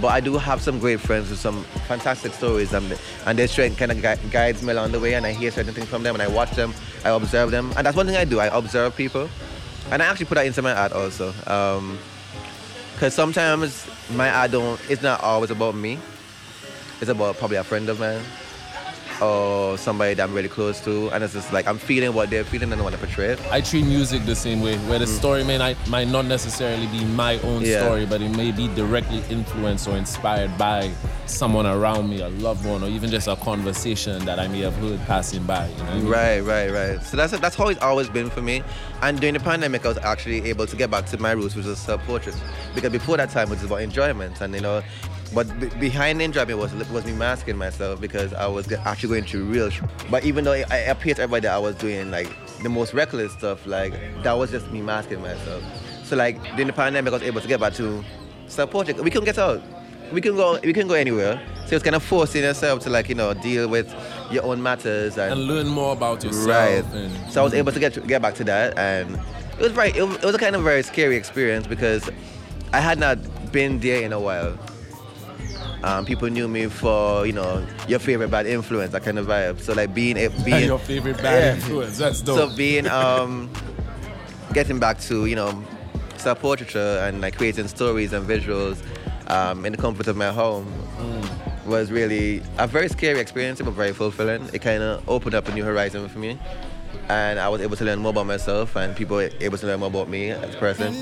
But 0.00 0.08
I 0.08 0.20
do 0.20 0.38
have 0.38 0.62
some 0.62 0.78
great 0.78 0.98
friends 0.98 1.28
with 1.28 1.38
some 1.38 1.62
fantastic 1.86 2.32
stories, 2.32 2.72
and, 2.72 2.98
and 3.26 3.38
their 3.38 3.46
strength 3.46 3.76
kind 3.76 3.92
of 3.92 4.00
gui- 4.00 4.30
guides 4.30 4.62
me 4.62 4.72
along 4.72 4.92
the 4.92 5.00
way. 5.00 5.12
And 5.12 5.26
I 5.26 5.32
hear 5.32 5.50
certain 5.50 5.74
things 5.74 5.88
from 5.88 6.02
them, 6.02 6.14
and 6.14 6.22
I 6.22 6.28
watch 6.28 6.52
them, 6.52 6.72
I 7.04 7.10
observe 7.10 7.50
them, 7.50 7.70
and 7.76 7.84
that's 7.84 7.96
one 7.96 8.06
thing 8.06 8.16
I 8.16 8.24
do. 8.24 8.40
I 8.40 8.46
observe 8.46 8.96
people, 8.96 9.28
and 9.90 10.02
I 10.02 10.06
actually 10.06 10.24
put 10.24 10.36
that 10.36 10.46
into 10.46 10.62
my 10.62 10.72
art 10.72 10.92
also. 10.92 11.34
Because 13.00 13.14
sometimes 13.14 13.88
my 14.14 14.30
art 14.30 14.50
don't, 14.50 14.78
it's 14.90 15.00
not 15.00 15.22
always 15.22 15.50
about 15.50 15.74
me. 15.74 15.98
It's 17.00 17.08
about 17.08 17.38
probably 17.38 17.56
a 17.56 17.64
friend 17.64 17.88
of 17.88 17.98
mine 17.98 18.20
or 19.20 19.76
somebody 19.78 20.14
that 20.14 20.22
I'm 20.22 20.34
really 20.34 20.48
close 20.48 20.80
to. 20.84 21.10
And 21.10 21.22
it's 21.22 21.32
just 21.34 21.52
like 21.52 21.66
I'm 21.66 21.78
feeling 21.78 22.14
what 22.14 22.30
they're 22.30 22.44
feeling 22.44 22.72
and 22.72 22.80
I 22.80 22.84
want 22.84 22.94
to 22.94 23.00
portray 23.00 23.28
it. 23.28 23.40
I 23.52 23.60
treat 23.60 23.84
music 23.84 24.24
the 24.24 24.34
same 24.36 24.60
way, 24.60 24.76
where 24.88 24.98
the 24.98 25.06
story 25.06 25.44
may 25.44 25.58
not, 25.58 25.76
might 25.88 26.08
not 26.08 26.24
necessarily 26.26 26.86
be 26.88 27.04
my 27.04 27.38
own 27.40 27.62
Mm. 27.62 27.66
Yeah. 27.66 27.84
story, 27.84 28.06
but 28.06 28.22
it 28.22 28.30
may 28.36 28.52
be 28.52 28.68
directly 28.74 29.22
influenced 29.28 29.86
or 29.88 29.96
inspired 29.96 30.56
by 30.56 30.90
someone 31.26 31.66
around 31.66 32.08
me, 32.08 32.20
a 32.22 32.28
loved 32.28 32.64
one, 32.64 32.82
or 32.82 32.88
even 32.88 33.10
just 33.10 33.28
a 33.28 33.36
conversation 33.36 34.24
that 34.24 34.38
I 34.38 34.48
may 34.48 34.60
have 34.60 34.74
heard 34.76 34.98
passing 35.06 35.42
by. 35.44 35.68
You 35.68 35.76
know 35.76 35.84
I 35.90 35.94
mean? 35.96 36.08
Right, 36.08 36.40
right, 36.40 36.70
right. 36.70 37.02
So 37.02 37.16
that's 37.16 37.38
that's 37.38 37.56
how 37.56 37.68
it's 37.68 37.80
always 37.82 38.08
been 38.08 38.30
for 38.30 38.40
me. 38.42 38.62
And 39.02 39.20
during 39.20 39.34
the 39.34 39.40
pandemic, 39.40 39.84
I 39.84 39.88
was 39.88 39.98
actually 39.98 40.42
able 40.48 40.66
to 40.66 40.76
get 40.76 40.90
back 40.90 41.06
to 41.06 41.18
my 41.18 41.32
roots, 41.32 41.54
which 41.54 41.66
was 41.66 41.78
self-portrait. 41.78 42.34
Because 42.74 42.90
before 42.90 43.16
that 43.18 43.30
time, 43.30 43.48
it 43.48 43.56
was 43.56 43.64
about 43.64 43.82
enjoyment, 43.82 44.40
and 44.40 44.54
you 44.54 44.60
know, 44.60 44.82
but 45.34 45.46
b- 45.60 45.70
behind 45.78 46.20
the 46.20 46.24
enjoyment 46.24 46.58
was 46.58 46.72
was 46.90 47.04
me 47.04 47.12
masking 47.12 47.56
myself 47.56 48.00
because 48.00 48.32
I 48.34 48.46
was 48.46 48.70
actually 48.72 49.08
going 49.10 49.24
through 49.24 49.44
real. 49.44 49.70
Sh- 49.70 49.82
but 50.10 50.24
even 50.24 50.44
though 50.44 50.52
it, 50.52 50.66
it 50.70 50.88
appeared 50.88 51.16
to 51.16 51.22
everybody 51.22 51.42
that 51.46 51.54
I 51.54 51.58
was 51.58 51.76
doing 51.76 52.10
like 52.10 52.28
the 52.62 52.68
most 52.68 52.92
reckless 52.94 53.32
stuff, 53.32 53.66
like 53.66 53.92
that 54.22 54.32
was 54.32 54.50
just 54.50 54.70
me 54.70 54.80
masking 54.82 55.20
myself. 55.22 55.62
So 56.04 56.16
like 56.16 56.42
during 56.56 56.66
the 56.66 56.72
pandemic, 56.72 57.12
I 57.12 57.16
was 57.16 57.22
able 57.22 57.40
to 57.40 57.48
get 57.48 57.60
back 57.60 57.74
to 57.74 58.04
self-portrait. 58.48 58.96
We 59.02 59.10
couldn't 59.10 59.26
get 59.26 59.38
out. 59.38 59.62
We 60.12 60.20
can 60.20 60.34
go. 60.34 60.58
We 60.64 60.72
can 60.72 60.88
go 60.88 60.94
anywhere. 60.94 61.40
So 61.66 61.76
it's 61.76 61.84
kind 61.84 61.94
of 61.94 62.02
forcing 62.02 62.42
yourself 62.42 62.80
to 62.80 62.90
like 62.90 63.08
you 63.08 63.14
know 63.14 63.32
deal 63.32 63.68
with 63.68 63.94
your 64.32 64.42
own 64.44 64.60
matters 64.60 65.16
and, 65.16 65.32
And 65.32 65.46
learn 65.46 65.68
more 65.68 65.92
about 65.92 66.24
yourself. 66.24 66.48
Right. 66.48 66.84
And, 66.92 67.32
So 67.32 67.40
I 67.40 67.44
was 67.44 67.54
able 67.54 67.70
to 67.70 67.78
get 67.78 68.04
get 68.08 68.20
back 68.20 68.34
to 68.36 68.44
that, 68.44 68.76
and 68.76 69.14
it 69.14 69.60
was 69.62 69.70
very. 69.70 69.90
It 69.90 70.02
it 70.02 70.24
was 70.24 70.34
a 70.34 70.38
kind 70.38 70.56
of 70.56 70.64
very 70.64 70.82
scary 70.82 71.14
experience 71.14 71.68
because 71.68 72.10
I 72.72 72.80
had 72.80 72.98
not 72.98 73.18
been 73.52 73.78
there 73.78 74.02
in 74.02 74.12
a 74.12 74.18
while. 74.18 74.58
Um, 75.82 76.04
people 76.04 76.28
knew 76.28 76.46
me 76.46 76.66
for 76.66 77.26
you 77.26 77.32
know 77.32 77.66
your 77.88 77.98
favorite 77.98 78.30
bad 78.30 78.46
influence, 78.46 78.92
that 78.92 79.02
kind 79.02 79.18
of 79.18 79.26
vibe. 79.26 79.60
So 79.60 79.72
like 79.72 79.94
being 79.94 80.16
a- 80.18 80.28
being 80.44 80.66
Your 80.66 80.78
favorite 80.78 81.16
bad 81.22 81.56
influence, 81.56 81.98
that's 81.98 82.20
dope. 82.20 82.36
So 82.50 82.56
being 82.56 82.86
um, 82.88 83.50
getting 84.52 84.78
back 84.78 85.00
to 85.02 85.26
you 85.26 85.36
know 85.36 85.64
self 86.16 86.40
portraiture 86.40 87.00
and 87.04 87.20
like 87.22 87.36
creating 87.36 87.66
stories 87.68 88.12
and 88.12 88.28
visuals 88.28 88.82
um, 89.30 89.64
in 89.64 89.72
the 89.72 89.78
comfort 89.78 90.06
of 90.06 90.16
my 90.16 90.30
home 90.30 90.66
was 91.66 91.90
really 91.90 92.42
a 92.58 92.66
very 92.66 92.88
scary 92.88 93.20
experience, 93.20 93.60
but 93.62 93.70
very 93.72 93.92
fulfilling. 93.92 94.48
It 94.52 94.60
kind 94.60 94.82
of 94.82 95.08
opened 95.08 95.34
up 95.34 95.46
a 95.48 95.52
new 95.52 95.62
horizon 95.64 96.08
for 96.08 96.18
me. 96.18 96.38
And 97.08 97.38
I 97.38 97.48
was 97.48 97.60
able 97.60 97.76
to 97.76 97.84
learn 97.84 98.00
more 98.00 98.10
about 98.10 98.26
myself, 98.26 98.76
and 98.76 98.94
people 98.96 99.16
were 99.16 99.30
able 99.40 99.58
to 99.58 99.66
learn 99.66 99.80
more 99.80 99.88
about 99.88 100.08
me 100.08 100.30
as 100.30 100.54
a 100.54 100.58
person. 100.58 100.92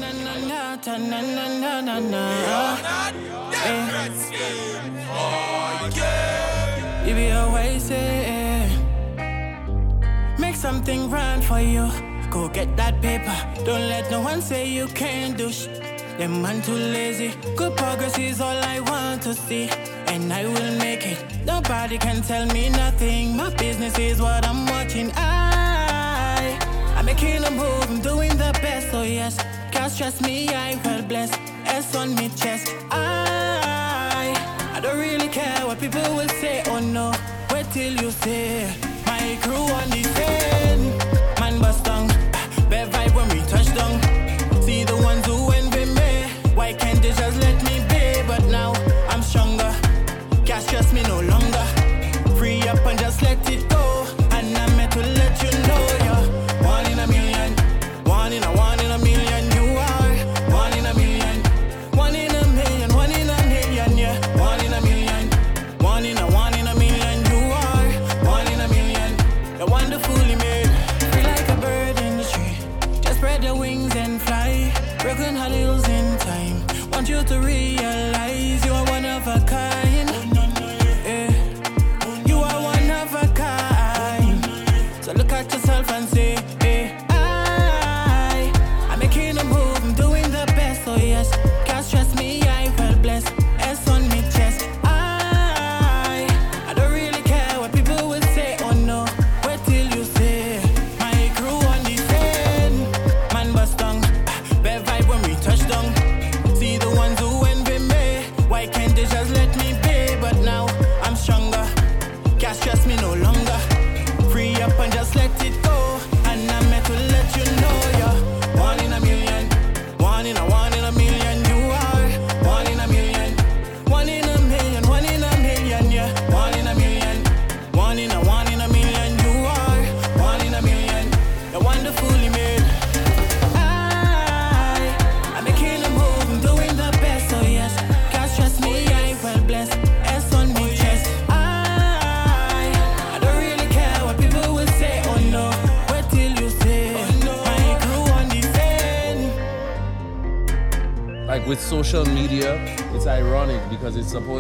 Make 10.38 10.56
something 10.56 11.08
run 11.10 11.40
for 11.42 11.60
you. 11.60 11.88
Go 12.28 12.48
get 12.48 12.76
that 12.76 13.00
paper. 13.00 13.36
Don't 13.64 13.88
let 13.88 14.10
no 14.10 14.20
one 14.20 14.42
say 14.42 14.66
you 14.68 14.88
can't 14.88 15.38
do 15.38 15.52
sh. 15.52 15.66
Them 16.18 16.42
man 16.42 16.60
too 16.62 16.72
lazy. 16.72 17.32
Good 17.56 17.76
progress 17.76 18.18
is 18.18 18.40
all 18.40 18.58
I 18.74 18.80
want 18.80 19.22
to 19.22 19.34
see. 19.34 19.70
And 20.08 20.32
I 20.32 20.44
will 20.44 20.78
make 20.78 21.06
it. 21.06 21.18
Nobody 21.44 21.98
can 21.98 22.20
tell 22.22 22.46
me 22.46 22.68
nothing. 22.68 23.36
My 23.36 23.50
business 23.54 23.96
is 23.98 24.20
what 24.20 24.44
I'm 24.44 24.66
watching. 24.66 25.12
I, 25.14 26.58
I'm 26.96 27.04
making 27.04 27.44
a 27.44 27.50
move. 27.50 27.90
I'm 27.90 28.00
doing 28.00 28.30
the 28.30 28.50
best. 28.60 28.88
Oh 28.92 29.02
yes. 29.02 29.36
Can't 29.70 29.92
stress 29.92 30.20
me. 30.20 30.48
I 30.48 30.80
well 30.84 31.02
blessed. 31.02 31.38
S 31.64 31.94
on 31.94 32.14
me 32.16 32.28
chest. 32.30 32.74
I, 32.90 34.34
I 34.74 34.80
don't 34.80 34.98
really 34.98 35.28
care 35.28 35.64
what 35.64 35.78
people 35.78 36.02
will 36.16 36.28
say. 36.40 36.62
Oh 36.66 36.80
no. 36.80 37.12
Till 37.72 37.92
you 38.00 38.11
say. 38.11 38.74
My 39.07 39.38
crew 39.42 39.54
on 39.54 39.90
the 39.90 40.02
scene. 40.02 41.17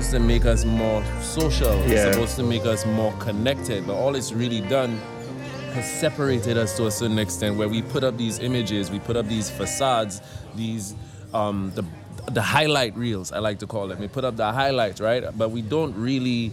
Supposed 0.08 0.22
to 0.22 0.26
make 0.26 0.46
us 0.46 0.64
more 0.64 1.04
social. 1.20 1.76
Yeah. 1.80 2.06
It's 2.06 2.14
supposed 2.14 2.36
to 2.36 2.42
make 2.42 2.64
us 2.64 2.86
more 2.86 3.12
connected. 3.18 3.86
But 3.86 3.94
all 3.94 4.14
it's 4.14 4.32
really 4.32 4.62
done 4.62 4.96
has 5.74 5.90
separated 6.00 6.56
us 6.56 6.76
to 6.78 6.86
a 6.86 6.90
certain 6.90 7.18
extent 7.18 7.56
where 7.58 7.68
we 7.68 7.82
put 7.82 8.04
up 8.04 8.16
these 8.16 8.38
images, 8.38 8.90
we 8.90 9.00
put 9.00 9.16
up 9.16 9.26
these 9.26 9.50
facades, 9.50 10.22
these 10.54 10.94
um, 11.34 11.72
the 11.74 11.84
the 12.32 12.42
highlight 12.42 12.96
reels, 12.96 13.32
I 13.32 13.38
like 13.38 13.58
to 13.58 13.66
call 13.66 13.88
them. 13.88 14.00
We 14.00 14.08
put 14.08 14.24
up 14.24 14.36
the 14.36 14.50
highlights, 14.50 15.00
right? 15.00 15.24
But 15.36 15.50
we 15.50 15.62
don't 15.62 15.94
really 15.94 16.52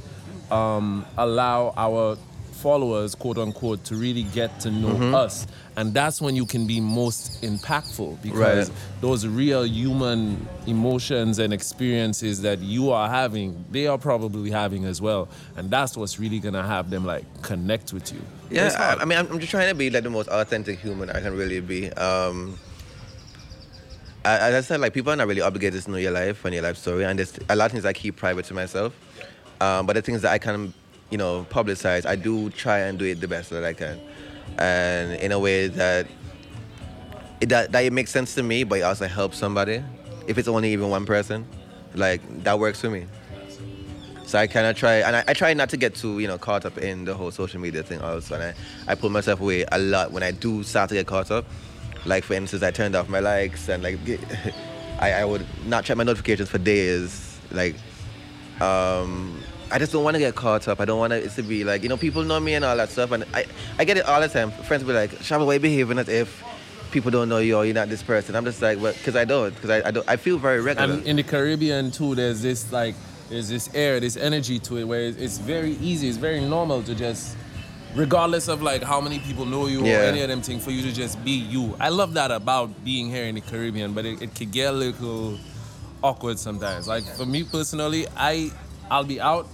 um, 0.51 1.05
allow 1.17 1.73
our 1.77 2.17
followers, 2.55 3.13
quote 3.15 3.37
unquote, 3.37 3.83
to 3.85 3.95
really 3.95 4.23
get 4.23 4.59
to 4.61 4.71
know 4.71 4.95
Mhm. 4.95 5.13
us. 5.13 5.45
And 5.77 5.93
that's 5.93 6.21
when 6.21 6.35
you 6.35 6.45
can 6.45 6.65
be 6.65 6.79
most 6.79 7.41
impactful 7.41 8.21
because 8.21 8.69
Right. 8.69 8.77
those 9.01 9.27
real 9.27 9.65
human 9.65 10.47
emotions 10.65 11.37
and 11.39 11.53
experiences 11.53 12.41
that 12.41 12.59
you 12.59 12.91
are 12.91 13.09
having, 13.09 13.65
they 13.71 13.87
are 13.87 13.97
probably 13.97 14.49
having 14.51 14.85
as 14.85 15.01
well. 15.01 15.27
And 15.57 15.69
that's 15.69 15.97
what's 15.97 16.19
really 16.19 16.39
gonna 16.39 16.65
have 16.65 16.89
them 16.89 17.05
like 17.05 17.25
connect 17.41 17.91
with 17.93 18.11
you. 18.13 18.21
Yeah. 18.49 18.73
I, 18.97 19.01
I 19.01 19.05
mean, 19.05 19.17
I'm, 19.17 19.27
I'm 19.31 19.39
just 19.39 19.51
trying 19.51 19.69
to 19.69 19.75
be 19.75 19.89
like 19.89 20.03
the 20.03 20.09
most 20.09 20.29
authentic 20.29 20.79
human 20.79 21.09
I 21.09 21.19
can 21.19 21.35
really 21.35 21.59
be. 21.59 21.91
Um, 21.93 22.57
as 24.23 24.55
I 24.55 24.61
said, 24.61 24.79
like 24.81 24.93
people 24.93 25.11
are 25.11 25.15
not 25.15 25.27
really 25.27 25.41
obligated 25.41 25.83
to 25.83 25.91
know 25.91 25.97
your 25.97 26.11
life 26.11 26.43
and 26.45 26.53
your 26.53 26.63
life 26.63 26.77
story, 26.77 27.03
and 27.05 27.19
there's 27.19 27.37
a 27.47 27.55
lot 27.55 27.65
of 27.67 27.71
things 27.73 27.85
I 27.85 27.93
keep 27.93 28.15
private 28.15 28.45
to 28.45 28.53
myself. 28.55 28.93
Um, 29.61 29.85
but 29.85 29.93
the 29.95 30.01
things 30.01 30.21
that 30.23 30.31
I 30.31 30.37
can, 30.39 30.73
you 31.15 31.17
know, 31.17 31.47
publicize, 31.49 32.05
I 32.05 32.17
do 32.17 32.49
try 32.49 32.79
and 32.79 32.99
do 32.99 33.05
it 33.05 33.21
the 33.21 33.27
best 33.29 33.49
that 33.51 33.63
I 33.63 33.71
can, 33.71 33.97
and 34.57 35.13
in 35.13 35.31
a 35.31 35.39
way 35.39 35.67
that 35.67 36.07
it 37.39 37.47
that, 37.47 37.71
that 37.71 37.85
it 37.85 37.93
makes 37.93 38.11
sense 38.11 38.35
to 38.35 38.43
me, 38.43 38.65
but 38.65 38.79
it 38.79 38.81
also 38.81 39.07
helps 39.07 39.37
somebody. 39.37 39.81
If 40.27 40.37
it's 40.37 40.49
only 40.49 40.73
even 40.73 40.89
one 40.89 41.05
person, 41.05 41.47
like 41.93 42.19
that 42.43 42.59
works 42.59 42.81
for 42.81 42.89
me. 42.89 43.05
So 44.25 44.37
I 44.39 44.47
kind 44.47 44.67
of 44.67 44.75
try, 44.75 44.95
and 44.95 45.15
I, 45.15 45.23
I 45.29 45.33
try 45.33 45.53
not 45.53 45.69
to 45.69 45.77
get 45.77 45.95
too, 45.95 46.19
you 46.19 46.27
know, 46.27 46.37
caught 46.37 46.65
up 46.65 46.77
in 46.79 47.05
the 47.05 47.13
whole 47.13 47.31
social 47.31 47.61
media 47.61 47.81
thing 47.81 48.01
also. 48.01 48.35
And 48.35 48.43
I, 48.43 48.91
I 48.91 48.95
pull 48.95 49.09
myself 49.09 49.39
away 49.39 49.63
a 49.71 49.77
lot 49.77 50.11
when 50.11 50.21
I 50.21 50.31
do 50.31 50.63
start 50.63 50.89
to 50.89 50.95
get 50.95 51.07
caught 51.07 51.31
up. 51.31 51.45
Like, 52.05 52.25
for 52.25 52.33
instance, 52.33 52.61
I 52.61 52.71
turned 52.71 52.93
off 52.93 53.07
my 53.07 53.19
likes 53.19 53.69
and, 53.69 53.81
like, 53.83 53.99
I, 54.99 55.13
I 55.13 55.25
would 55.25 55.45
not 55.65 55.85
check 55.85 55.95
my 55.95 56.03
notifications 56.03 56.49
for 56.49 56.57
days. 56.57 57.39
Like, 57.51 57.75
um, 58.59 59.39
I 59.71 59.79
just 59.79 59.91
don't 59.91 60.03
want 60.03 60.15
to 60.15 60.19
get 60.19 60.35
caught 60.35 60.67
up. 60.67 60.79
I 60.79 60.85
don't 60.85 60.99
want 60.99 61.13
it 61.13 61.29
to 61.31 61.43
be 61.43 61.63
like, 61.63 61.83
you 61.83 61.89
know, 61.89 61.97
people 61.97 62.23
know 62.23 62.39
me 62.39 62.53
and 62.53 62.63
all 62.63 62.77
that 62.77 62.89
stuff. 62.89 63.11
And 63.11 63.25
I, 63.33 63.45
I 63.79 63.83
get 63.85 63.97
it 63.97 64.05
all 64.05 64.21
the 64.21 64.27
time. 64.27 64.51
Friends 64.51 64.83
will 64.83 64.93
be 64.93 64.97
like, 64.99 65.11
Shabba, 65.11 65.45
why 65.45 65.53
you 65.55 65.59
behaving 65.59 65.97
as 65.97 66.07
if 66.07 66.43
people 66.91 67.11
don't 67.11 67.29
know 67.29 67.39
you 67.39 67.55
or 67.57 67.65
you're 67.65 67.73
not 67.73 67.89
this 67.89 68.03
person? 68.03 68.35
I'm 68.35 68.45
just 68.45 68.61
like, 68.61 68.79
well, 68.79 68.93
because 68.93 69.15
I 69.15 69.25
don't. 69.25 69.53
Because 69.53 69.69
I, 69.71 69.87
I, 69.87 69.91
don't, 69.91 70.07
I 70.09 70.17
feel 70.17 70.37
very 70.37 70.61
regular. 70.61 70.93
And 70.93 71.05
in 71.07 71.15
the 71.15 71.23
Caribbean 71.23 71.91
too, 71.91 72.15
there's 72.15 72.41
this 72.41 72.71
like 72.71 72.95
there's 73.29 73.49
this 73.49 73.73
air, 73.73 73.99
this 73.99 74.17
energy 74.17 74.59
to 74.59 74.77
it 74.77 74.83
where 74.83 75.01
it's, 75.01 75.39
very 75.39 75.71
easy, 75.77 76.07
it's 76.07 76.17
very 76.17 76.41
normal 76.41 76.83
to 76.83 76.93
just 76.93 77.35
regardless 77.95 78.47
of 78.47 78.61
like 78.61 78.83
how 78.83 79.01
many 79.01 79.17
people 79.19 79.45
know 79.45 79.65
you 79.67 79.83
Yeah. 79.83 80.01
or 80.01 80.03
any 80.03 80.21
of 80.21 80.27
them 80.29 80.41
things 80.41 80.63
for 80.63 80.69
you 80.71 80.83
to 80.83 80.91
just 80.91 81.23
be 81.25 81.31
you. 81.31 81.75
I 81.79 81.89
love 81.89 82.13
that 82.13 82.29
about 82.29 82.85
being 82.85 83.09
here 83.09 83.23
in 83.25 83.33
the 83.35 83.41
Caribbean, 83.41 83.93
but 83.93 84.05
it, 84.05 84.21
it 84.21 84.35
could 84.35 84.51
get 84.51 84.69
a 84.73 84.77
little 84.77 85.39
awkward 86.03 86.37
sometimes. 86.37 86.87
Like 86.87 87.03
for 87.03 87.25
me 87.25 87.43
personally, 87.43 88.05
I 88.15 88.51
I'll 88.91 89.03
be 89.03 89.19
out 89.19 89.47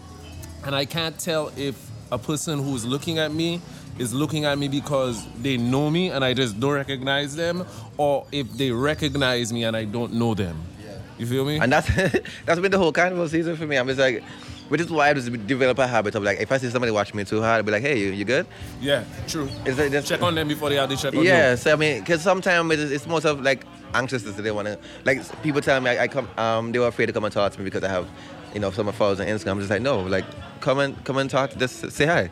and 0.66 0.76
I 0.76 0.86
can't 0.86 1.18
tell 1.18 1.52
if 1.58 1.90
a 2.12 2.18
person 2.18 2.60
who's 2.60 2.86
looking 2.86 3.20
at 3.20 3.32
me 3.32 3.62
is 3.98 4.14
looking 4.14 4.46
at 4.46 4.58
me 4.58 4.68
because 4.68 5.26
they 5.42 5.58
know 5.58 5.90
me 5.90 6.10
and 6.10 6.24
I 6.24 6.34
just 6.34 6.60
don't 6.60 6.74
recognize 6.74 7.36
them, 7.36 7.66
or 7.98 8.26
if 8.32 8.52
they 8.54 8.72
recognize 8.72 9.52
me 9.54 9.64
and 9.64 9.76
I 9.76 9.86
don't 9.86 10.14
know 10.14 10.34
them. 10.34 10.62
You 11.18 11.28
feel 11.28 11.46
me? 11.46 11.60
And 11.60 11.72
that's 11.72 11.88
that's 12.46 12.60
been 12.60 12.72
the 12.72 12.80
whole 12.80 12.92
carnival 12.92 13.28
season 13.30 13.56
for 13.56 13.68
me. 13.68 13.78
I'm 13.78 13.86
just 13.86 14.00
like, 14.00 14.24
which 14.70 14.82
is 14.82 14.90
why 14.90 15.10
I 15.10 15.14
just 15.14 15.32
develop 15.46 15.78
a 15.78 15.86
habit 15.86 16.16
of 16.16 16.24
like, 16.24 16.40
if 16.40 16.52
I 16.52 16.58
see 16.58 16.70
somebody 16.70 16.92
watching 16.92 17.16
me 17.16 17.26
too 17.26 17.42
hard, 17.42 17.58
I'll 17.58 17.64
be 17.64 17.72
like, 17.72 17.84
hey, 17.84 18.00
you, 18.00 18.12
you 18.12 18.26
good? 18.26 18.48
Yeah, 18.80 19.04
true. 19.28 19.48
It's 19.66 19.78
like 19.78 19.92
just, 19.92 20.08
check 20.08 20.24
on 20.24 20.34
them 20.34 20.48
before 20.48 20.70
they 20.70 20.78
have 20.78 20.90
to 20.90 20.98
check 20.98 21.14
on 21.14 21.24
yeah, 21.24 21.52
you. 21.52 21.58
so 21.58 21.74
I 21.74 21.76
mean, 21.76 22.00
because 22.00 22.22
sometimes 22.22 22.72
it's, 22.72 22.92
it's 22.92 23.06
more 23.06 23.20
of 23.24 23.42
like 23.42 23.66
anxiousness 23.94 24.36
that 24.36 24.42
they 24.42 24.50
want 24.50 24.68
to, 24.68 24.80
like 25.04 25.44
people 25.44 25.62
tell 25.62 25.80
me 25.80 25.92
I, 25.92 26.04
I 26.04 26.08
come, 26.08 26.28
um, 26.38 26.72
they 26.72 26.80
were 26.80 26.88
afraid 26.88 27.08
to 27.08 27.14
come 27.14 27.26
and 27.26 27.34
talk 27.34 27.52
to 27.52 27.60
me 27.60 27.66
because 27.66 27.84
I 27.84 27.90
have, 27.90 28.08
you 28.54 28.60
know, 28.60 28.68
if 28.70 28.76
someone 28.76 28.96
follows 28.96 29.20
on 29.20 29.28
Instagram. 29.28 29.52
I'm 29.52 29.60
just 29.60 29.70
like, 29.70 29.82
no, 29.82 30.02
like 30.02 30.26
come 30.60 30.80
and 30.80 31.04
come 31.04 31.18
and 31.18 31.30
talk, 31.30 31.56
just 31.58 31.92
say 31.92 32.06
hi. 32.06 32.30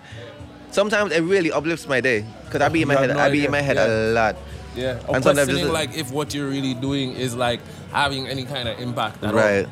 Sometimes 0.72 1.12
it 1.12 1.22
really 1.22 1.52
uplifts 1.52 1.88
my 1.88 2.00
day 2.02 2.26
because 2.46 2.62
I 2.62 2.70
be 2.70 2.82
in 2.84 2.88
my 2.88 2.96
head, 2.96 3.10
no 3.10 3.18
I 3.20 3.30
be 3.30 3.38
idea. 3.40 3.46
in 3.46 3.52
my 3.52 3.62
head 3.62 3.76
Yeah. 3.78 3.88
a 3.88 4.12
lot. 4.14 4.36
Yeah, 4.76 5.00
or 5.08 5.16
And 5.16 5.24
sometimes 5.24 5.50
just- 5.50 5.72
like 5.72 5.98
if 5.98 6.12
what 6.12 6.34
you're 6.34 6.48
really 6.48 6.74
doing 6.76 7.14
is 7.14 7.36
like 7.36 7.60
having 7.92 8.28
any 8.28 8.46
kind 8.46 8.70
of 8.70 8.80
impact 8.80 9.24
at 9.24 9.32
all. 9.32 9.36
right. 9.36 9.68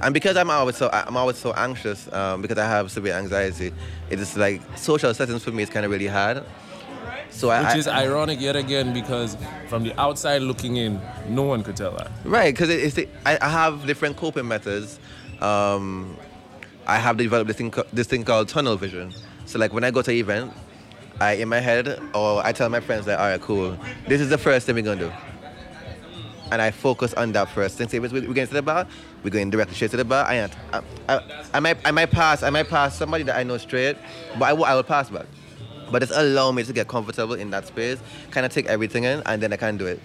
And 0.00 0.14
because 0.14 0.36
I'm 0.36 0.50
always 0.50 0.76
so 0.76 0.90
I'm 0.92 1.16
always 1.16 1.38
so 1.38 1.52
anxious 1.54 2.12
um, 2.12 2.42
because 2.42 2.58
I 2.58 2.66
have 2.66 2.90
severe 2.90 3.14
anxiety, 3.14 3.72
it 4.10 4.20
is 4.20 4.36
like 4.36 4.60
social 4.76 5.12
settings 5.14 5.42
for 5.42 5.50
me 5.50 5.62
is 5.62 5.70
kind 5.70 5.84
of 5.84 5.90
really 5.90 6.06
hard. 6.06 6.44
So 7.30 7.50
I, 7.50 7.60
Which 7.62 7.68
I- 7.74 7.78
is 7.78 7.88
ironic 7.88 8.40
yet 8.40 8.54
again 8.56 8.92
because 8.92 9.36
from 9.68 9.82
the 9.84 9.98
outside 10.00 10.42
looking 10.42 10.76
in, 10.76 11.00
no 11.28 11.42
one 11.42 11.62
could 11.62 11.76
tell 11.76 11.92
that. 11.96 12.10
Right, 12.24 12.52
because 12.54 12.68
it, 12.68 12.80
it's 12.80 12.94
the, 12.94 13.08
I, 13.26 13.38
I 13.40 13.48
have 13.48 13.86
different 13.86 14.16
coping 14.16 14.46
methods. 14.46 14.98
Um, 15.40 16.16
I 16.86 16.96
have 16.96 17.16
developed 17.16 17.48
this 17.48 17.56
thing, 17.56 17.72
this 17.92 18.06
thing 18.06 18.24
called 18.24 18.48
tunnel 18.48 18.76
vision. 18.76 19.12
So 19.44 19.58
like 19.58 19.72
when 19.72 19.84
I 19.84 19.90
go 19.90 20.02
to 20.02 20.10
an 20.10 20.16
event, 20.16 20.52
I 21.20 21.32
in 21.32 21.48
my 21.48 21.60
head 21.60 22.00
or 22.14 22.44
I 22.44 22.52
tell 22.52 22.68
my 22.68 22.80
friends 22.80 23.06
like, 23.06 23.18
all 23.18 23.28
right, 23.28 23.40
cool, 23.40 23.78
this 24.06 24.20
is 24.20 24.30
the 24.30 24.38
first 24.38 24.66
thing 24.66 24.74
we're 24.74 24.82
gonna 24.82 25.00
do. 25.00 25.12
And 26.50 26.62
I 26.62 26.70
focus 26.70 27.12
on 27.14 27.32
that 27.32 27.50
first 27.50 27.76
thing. 27.76 27.88
Say, 27.88 27.98
we're 27.98 28.08
going 28.08 28.46
to 28.46 28.54
the 28.54 28.62
bar, 28.62 28.86
we're 29.22 29.30
going 29.30 29.50
directly 29.50 29.74
straight 29.74 29.90
to 29.90 29.98
the 29.98 30.04
bar. 30.04 30.24
I, 30.24 30.48
I, 30.72 30.82
I, 31.08 31.44
I 31.54 31.60
might, 31.60 31.76
I 31.84 31.90
might 31.90 32.10
pass, 32.10 32.42
I 32.42 32.48
might 32.48 32.68
pass 32.68 32.96
somebody 32.96 33.24
that 33.24 33.36
I 33.36 33.42
know 33.42 33.58
straight, 33.58 33.96
but 34.38 34.44
I 34.44 34.52
will, 34.54 34.64
I 34.64 34.74
will 34.74 34.82
pass 34.82 35.10
back. 35.10 35.26
But 35.90 36.02
it's 36.02 36.12
allow 36.14 36.52
me 36.52 36.64
to 36.64 36.72
get 36.72 36.88
comfortable 36.88 37.34
in 37.34 37.50
that 37.50 37.66
space, 37.66 37.98
kind 38.30 38.46
of 38.46 38.52
take 38.52 38.66
everything 38.66 39.04
in, 39.04 39.22
and 39.26 39.42
then 39.42 39.52
I 39.52 39.56
can 39.56 39.76
do 39.76 39.86
it. 39.86 40.00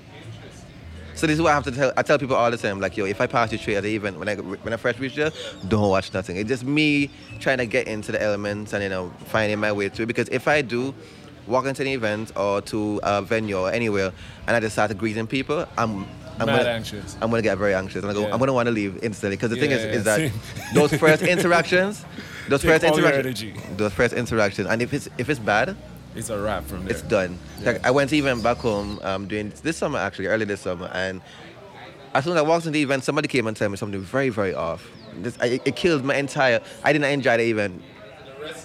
So 1.24 1.28
this 1.28 1.36
is 1.36 1.42
what 1.42 1.52
I 1.52 1.56
have 1.56 1.64
to 1.64 1.72
tell. 1.72 1.94
I 1.96 2.02
tell 2.02 2.20
people 2.20 2.36
all 2.36 2.52
the 2.52 2.58
time, 2.58 2.82
like, 2.82 2.98
yo, 2.98 3.06
if 3.06 3.22
I 3.22 3.28
pass 3.28 3.50
you 3.50 3.58
straight 3.58 3.78
at 3.78 3.84
the 3.84 3.96
event 3.96 4.20
when 4.20 4.28
I 4.28 4.36
when 4.36 4.74
I 4.74 4.76
first 4.76 5.00
reach 5.00 5.16
there, 5.16 5.32
don't 5.70 5.88
watch 5.90 6.14
nothing. 6.14 6.36
It's 6.36 6.50
just 6.50 6.66
me 6.66 7.10
trying 7.40 7.60
to 7.60 7.66
get 7.66 7.88
into 7.88 8.12
the 8.12 8.22
elements 8.22 8.74
and 8.74 8.84
you 8.84 8.90
know 8.90 9.10
finding 9.28 9.58
my 9.58 9.72
way 9.72 9.88
through. 9.88 10.08
Because 10.08 10.28
if 10.34 10.50
I 10.50 10.62
do 10.62 10.94
walk 11.48 11.66
into 11.66 11.82
an 11.82 11.88
event 11.88 12.34
or 12.36 12.60
to 12.64 13.00
a 13.04 13.22
venue 13.22 13.58
or 13.58 13.72
anywhere, 13.72 14.12
and 14.48 14.56
I 14.58 14.60
just 14.60 14.74
start 14.76 14.98
greeting 14.98 15.26
people, 15.26 15.66
I'm 15.78 16.06
I'm 16.40 16.48
Mad 16.48 16.58
gonna, 16.58 16.70
anxious. 16.72 17.16
I'm 17.22 17.30
gonna 17.30 17.42
get 17.42 17.58
very 17.58 17.74
anxious, 17.74 18.04
and 18.04 18.12
I 18.12 18.14
go, 18.14 18.24
Yeah. 18.24 18.34
I'm 18.34 18.40
gonna 18.40 18.52
want 18.52 18.66
to 18.66 18.74
leave 18.74 19.02
instantly. 19.02 19.38
Because 19.38 19.52
the 19.52 19.56
thing 19.56 19.72
is, 19.72 19.82
yeah, 19.82 19.92
is 19.92 20.04
that 20.04 20.30
those 20.74 20.94
first 20.94 21.24
interactions, 21.24 22.04
those 22.50 22.64
Take 22.64 22.82
first 22.82 22.84
interactions, 22.84 23.78
those 23.78 23.94
first 23.94 24.14
interactions, 24.14 24.68
and 24.68 24.82
if 24.82 24.94
it's 24.94 25.08
if 25.18 25.30
it's 25.30 25.40
bad, 25.40 25.78
It's 26.16 26.30
a 26.30 26.40
wrap 26.40 26.64
from 26.66 26.86
there. 26.86 26.94
it's 26.94 27.02
done. 27.02 27.40
Like 27.64 27.86
I 27.86 27.92
went 27.92 28.10
to 28.12 28.16
event 28.18 28.44
back 28.44 28.58
home 28.58 29.00
um, 29.04 29.28
doing 29.28 29.52
this 29.64 29.78
summer 29.78 30.00
actually, 30.00 30.28
early 30.28 30.46
this 30.46 30.62
summer, 30.62 30.90
and 30.94 31.22
as 32.14 32.24
soon 32.24 32.34
as 32.34 32.40
I 32.40 32.42
walked 32.44 32.66
into 32.66 32.78
the 32.78 32.84
event, 32.84 33.04
somebody 33.04 33.28
came 33.28 33.48
and 33.48 33.58
told 33.58 33.72
me 33.72 33.78
something 33.78 34.00
very, 34.00 34.30
very 34.30 34.54
off. 34.54 34.88
This, 35.16 35.38
I, 35.42 35.60
it 35.66 35.76
killed 35.76 36.04
my 36.04 36.16
entire. 36.16 36.62
I 36.84 36.94
didn't 36.94 37.12
enjoy 37.12 37.38
the 37.38 37.44
event. 37.44 37.82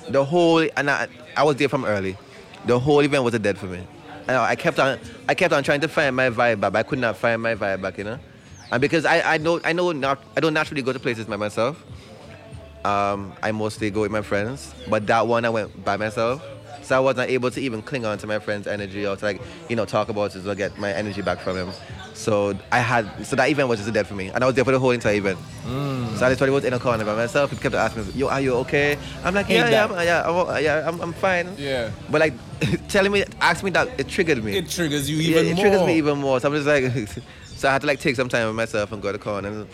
The 0.09 0.24
whole 0.24 0.66
and 0.76 0.90
I, 0.90 1.09
I 1.36 1.42
was 1.42 1.57
there 1.57 1.68
from 1.68 1.84
early. 1.84 2.16
The 2.66 2.78
whole 2.78 3.01
event 3.01 3.24
was 3.24 3.34
a 3.34 3.38
dead 3.38 3.59
for 3.59 3.66
me. 3.66 3.86
And 4.26 4.36
I 4.36 4.57
kept 4.57 4.78
on, 4.78 4.99
I 5.28 5.34
kept 5.34 5.55
on 5.55 5.62
trying 5.62 5.80
to 5.80 5.88
find 5.88 6.14
my 6.14 6.28
vibe 6.28 6.61
back. 6.61 6.72
But 6.72 6.76
I 6.76 6.82
could 6.82 6.99
not 6.99 7.16
find 7.16 7.40
my 7.40 7.55
vibe 7.55 7.80
back, 7.80 7.96
you 7.96 8.05
know. 8.05 8.18
And 8.70 8.80
because 8.80 9.07
I, 9.07 9.34
I 9.34 9.38
know, 9.38 9.61
I 9.64 9.72
know 9.72 9.92
not, 9.92 10.22
I 10.36 10.40
don't 10.40 10.53
naturally 10.53 10.82
go 10.82 10.92
to 10.92 10.99
places 10.99 11.24
by 11.24 11.36
myself. 11.36 11.82
Um, 12.84 13.32
I 13.42 13.53
mostly 13.53 13.90
go 13.90 14.03
with 14.03 14.11
my 14.11 14.22
friends, 14.22 14.74
but 14.88 15.07
that 15.07 15.26
one 15.26 15.44
I 15.44 15.49
went 15.49 15.84
by 15.84 15.96
myself. 15.96 16.42
So 16.89 16.97
I 16.97 17.01
wasn't 17.01 17.30
able 17.30 17.51
to 17.51 17.61
even 17.61 17.82
cling 17.82 18.07
on 18.07 18.16
to 18.16 18.26
my 18.26 18.39
friend's 18.39 18.66
energy 18.66 19.07
or 19.07 19.14
to 19.14 19.22
like, 19.22 19.43
you 19.68 19.76
know, 19.76 19.84
talk 19.84 20.09
about 20.09 20.34
it 20.34 20.47
or 20.47 20.55
get 20.55 20.78
my 20.78 20.91
energy 20.91 21.20
back 21.20 21.39
from 21.39 21.55
him. 21.59 21.70
So 22.14 22.59
I 22.72 22.78
had, 22.78 23.26
so 23.26 23.36
that 23.36 23.51
event 23.51 23.68
was 23.68 23.78
just 23.80 23.93
dead 23.93 24.07
for 24.07 24.14
me. 24.14 24.28
And 24.28 24.43
I 24.43 24.47
was 24.47 24.57
there 24.57 24.64
for 24.64 24.72
the 24.72 24.78
whole 24.78 24.93
entire 24.93 25.16
event. 25.16 25.39
Mm. 25.66 26.16
So 26.16 26.24
I 26.24 26.30
literally 26.30 26.51
was 26.51 26.64
in 26.64 26.72
a 26.72 26.78
corner 26.78 27.05
by 27.05 27.14
myself. 27.14 27.51
People 27.51 27.62
kept 27.62 27.74
asking 27.74 28.07
me, 28.07 28.12
yo, 28.14 28.28
are 28.28 28.41
you 28.41 28.55
okay? 28.64 28.97
I'm 29.22 29.34
like, 29.34 29.51
yeah, 29.51 29.68
yeah. 29.68 29.84
I'm, 29.84 29.91
yeah, 30.07 30.26
I'm, 30.26 30.64
yeah, 30.64 30.89
I'm, 30.89 31.01
I'm 31.03 31.12
fine. 31.12 31.55
Yeah. 31.59 31.91
But 32.09 32.22
like, 32.22 32.32
telling 32.89 33.12
me, 33.12 33.22
asking 33.43 33.66
me 33.66 33.70
that, 33.72 33.89
it 34.01 34.09
triggered 34.09 34.43
me. 34.43 34.57
It 34.57 34.70
triggers 34.70 35.11
you 35.11 35.18
Yeah, 35.18 35.41
even 35.41 35.47
it 35.47 35.55
more. 35.57 35.64
triggers 35.64 35.86
me 35.86 35.97
even 35.99 36.18
more. 36.18 36.41
So 36.41 36.49
I'm 36.49 36.55
just 36.55 36.66
like, 36.66 37.22
so 37.45 37.68
I 37.68 37.72
had 37.72 37.82
to 37.82 37.86
like 37.86 38.01
take 38.01 38.16
some 38.16 38.30
time 38.30 38.47
with 38.47 38.57
myself 38.57 38.93
and 38.93 39.03
go 39.03 39.12
to 39.12 39.18
the 39.18 39.22
corner. 39.22 39.49
And 39.51 39.68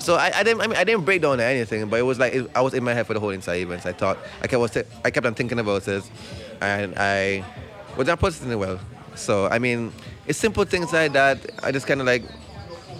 so 0.00 0.14
I, 0.16 0.32
I 0.34 0.42
didn't, 0.42 0.62
I 0.62 0.66
mean, 0.66 0.76
I 0.76 0.84
didn't 0.84 1.04
break 1.04 1.22
down 1.22 1.40
or 1.40 1.44
anything, 1.44 1.88
but 1.88 2.00
it 2.00 2.02
was 2.02 2.18
like 2.18 2.32
it, 2.34 2.50
I 2.54 2.62
was 2.62 2.74
in 2.74 2.82
my 2.82 2.94
head 2.94 3.06
for 3.06 3.14
the 3.14 3.20
whole 3.20 3.30
entire 3.30 3.58
event. 3.58 3.82
So 3.82 3.90
I 3.90 3.92
thought, 3.92 4.18
I 4.42 4.46
kept, 4.46 4.60
was, 4.60 4.76
I 5.04 5.10
kept 5.10 5.26
on 5.26 5.34
thinking 5.34 5.58
about 5.58 5.86
it, 5.86 6.02
and 6.60 6.94
I 6.96 7.44
was 7.96 8.06
not 8.06 8.18
processing 8.18 8.50
it 8.50 8.56
well. 8.56 8.80
So 9.14 9.46
I 9.46 9.58
mean, 9.58 9.92
it's 10.26 10.38
simple 10.38 10.64
things 10.64 10.92
like 10.92 11.12
that. 11.12 11.38
I 11.62 11.70
just 11.70 11.86
kind 11.86 12.00
of 12.00 12.06
like, 12.06 12.22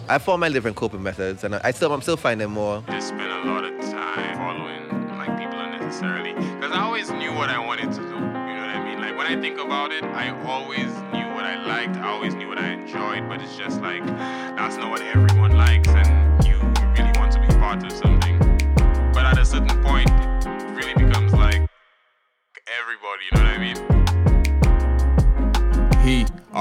I 0.09 0.19
found 0.19 0.41
my 0.41 0.49
different 0.51 0.77
coping 0.77 1.03
methods, 1.03 1.45
and 1.45 1.55
I, 1.55 1.71
still, 1.71 1.93
I'm 1.93 2.03
still 2.03 2.17
finding 2.17 2.51
more. 2.51 2.83
just 2.91 3.09
spend 3.09 3.23
a 3.23 3.51
lot 3.51 3.65
of 3.65 3.81
time 3.81 4.37
following 4.37 5.17
like 5.17 5.39
people 5.39 5.59
unnecessarily 5.59 6.33
because 6.33 6.73
I 6.73 6.83
always 6.83 7.11
knew 7.11 7.33
what 7.33 7.49
I 7.49 7.65
wanted 7.65 7.93
to 7.93 8.01
do. 8.01 8.09
You 8.09 8.11
know 8.11 8.67
what 8.67 8.77
I 8.77 8.85
mean? 8.85 9.01
Like 9.01 9.17
when 9.17 9.27
I 9.27 9.41
think 9.41 9.59
about 9.59 9.93
it, 9.93 10.05
I 10.05 10.31
always 10.45 10.89
knew 11.13 11.33
what 11.35 11.45
I 11.45 11.65
liked. 11.65 11.97
I 11.97 12.09
always 12.09 12.35
knew 12.35 12.49
what 12.49 12.59
I 12.59 12.73
enjoyed, 12.73 13.29
but 13.29 13.41
it's 13.41 13.57
just 13.57 13.81
like 13.81 14.05
that's 14.05 14.77
not 14.77 14.91
what 14.91 15.01
everyone 15.01 15.57
likes, 15.57 15.89
and 15.89 16.20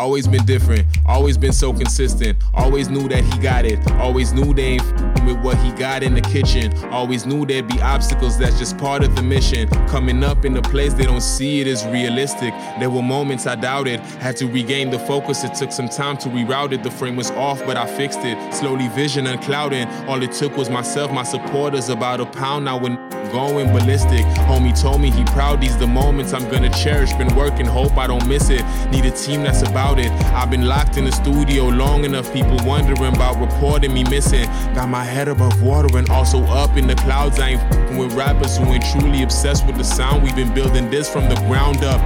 always 0.10 0.28
been 0.28 0.44
different, 0.44 0.88
always 1.06 1.38
been 1.38 1.54
so 1.54 1.72
consistent. 1.72 2.36
Always 2.56 2.90
knew 2.90 3.08
that 3.10 3.24
he 3.24 3.40
got 3.40 3.64
it. 3.64 3.80
Always 3.92 4.34
knew 4.34 4.56
they 4.56 4.64
ain't 4.64 4.82
f***ing 4.82 5.26
with 5.28 5.38
what 5.46 5.56
he 5.60 5.72
got 5.74 6.02
in 6.02 6.16
the 6.16 6.22
kitchen. 6.22 6.76
Always 6.86 7.28
knew 7.28 7.46
there'd 7.46 7.68
be 7.68 7.80
obstacles, 7.80 8.36
that's 8.40 8.58
just 8.58 8.76
part 8.80 9.04
of 9.04 9.16
the 9.16 9.22
mission. 9.22 9.70
Coming 9.88 10.24
up 10.24 10.46
in 10.46 10.58
a 10.58 10.64
place 10.64 10.96
they 10.96 11.06
don't 11.06 11.22
see 11.22 11.62
it 11.62 11.68
as 11.68 11.86
realistic. 11.86 12.56
There 12.80 12.90
were 12.90 13.04
moments 13.04 13.46
I 13.46 13.54
doubted, 13.54 14.00
had 14.00 14.36
to 14.38 14.48
regain 14.48 14.90
the 14.90 14.98
focus. 14.98 15.44
It 15.44 15.54
took 15.54 15.72
some 15.72 15.90
time 15.90 16.18
to 16.18 16.30
reroute 16.30 16.72
it. 16.72 16.82
The 16.82 16.90
frame 16.90 17.16
was 17.16 17.30
off, 17.32 17.64
but 17.68 17.78
I 17.78 17.86
fixed 17.86 18.22
it. 18.24 18.36
Slowly 18.52 18.88
vision 18.88 19.26
unclouding. 19.26 19.86
All 20.08 20.24
it 20.24 20.32
took 20.32 20.58
was 20.58 20.72
myself, 20.72 21.12
my 21.12 21.22
supporters, 21.22 21.90
about 21.90 22.20
a 22.20 22.26
pound 22.26 22.66
now 22.66 22.80
when 22.80 22.98
going 23.32 23.72
ballistic. 23.72 24.26
Homie 24.48 24.80
told 24.80 25.02
me 25.02 25.12
he 25.12 25.24
proud, 25.26 25.62
these 25.62 25.78
the 25.78 25.88
moments 25.88 26.34
I'm 26.34 26.50
gonna 26.50 26.70
cherish. 26.70 27.14
Been 27.14 27.34
working, 27.36 27.66
hope 27.66 27.98
I 27.98 28.08
don't 28.08 28.28
miss 28.28 28.50
it. 28.50 28.64
Need 28.92 29.06
a 29.06 29.12
team 29.12 29.44
that's 29.44 29.62
about 29.62 30.00
it. 30.00 30.12
I've 30.34 30.50
been 30.50 30.66
locked 30.66 30.98
in 30.98 31.06
the 31.06 31.12
studio 31.12 31.68
long 31.68 32.06
enough, 32.06 32.32
people 32.34 32.58
wondering 32.64 33.16
about 33.16 33.40
reporting 33.40 33.94
me 33.94 34.04
missing. 34.04 34.46
Got 34.74 34.90
my 34.90 35.04
head 35.04 35.28
above 35.28 35.62
water 35.62 35.98
and 35.98 36.10
also 36.10 36.44
up 36.46 36.78
in 36.78 36.88
the 36.88 36.96
clouds. 36.96 37.40
I 37.40 37.50
ain't 37.50 37.74
fing 37.74 37.98
with 37.98 38.14
rappers 38.14 38.58
who 38.58 38.66
ain't 38.66 38.86
truly 38.92 39.24
obsessed 39.24 39.66
with 39.66 39.78
the 39.78 39.84
sound. 39.84 40.24
We've 40.24 40.36
been 40.36 40.54
building 40.54 40.90
this 40.90 41.10
from 41.10 41.30
the 41.30 41.36
ground 41.48 41.84
up. 41.84 42.02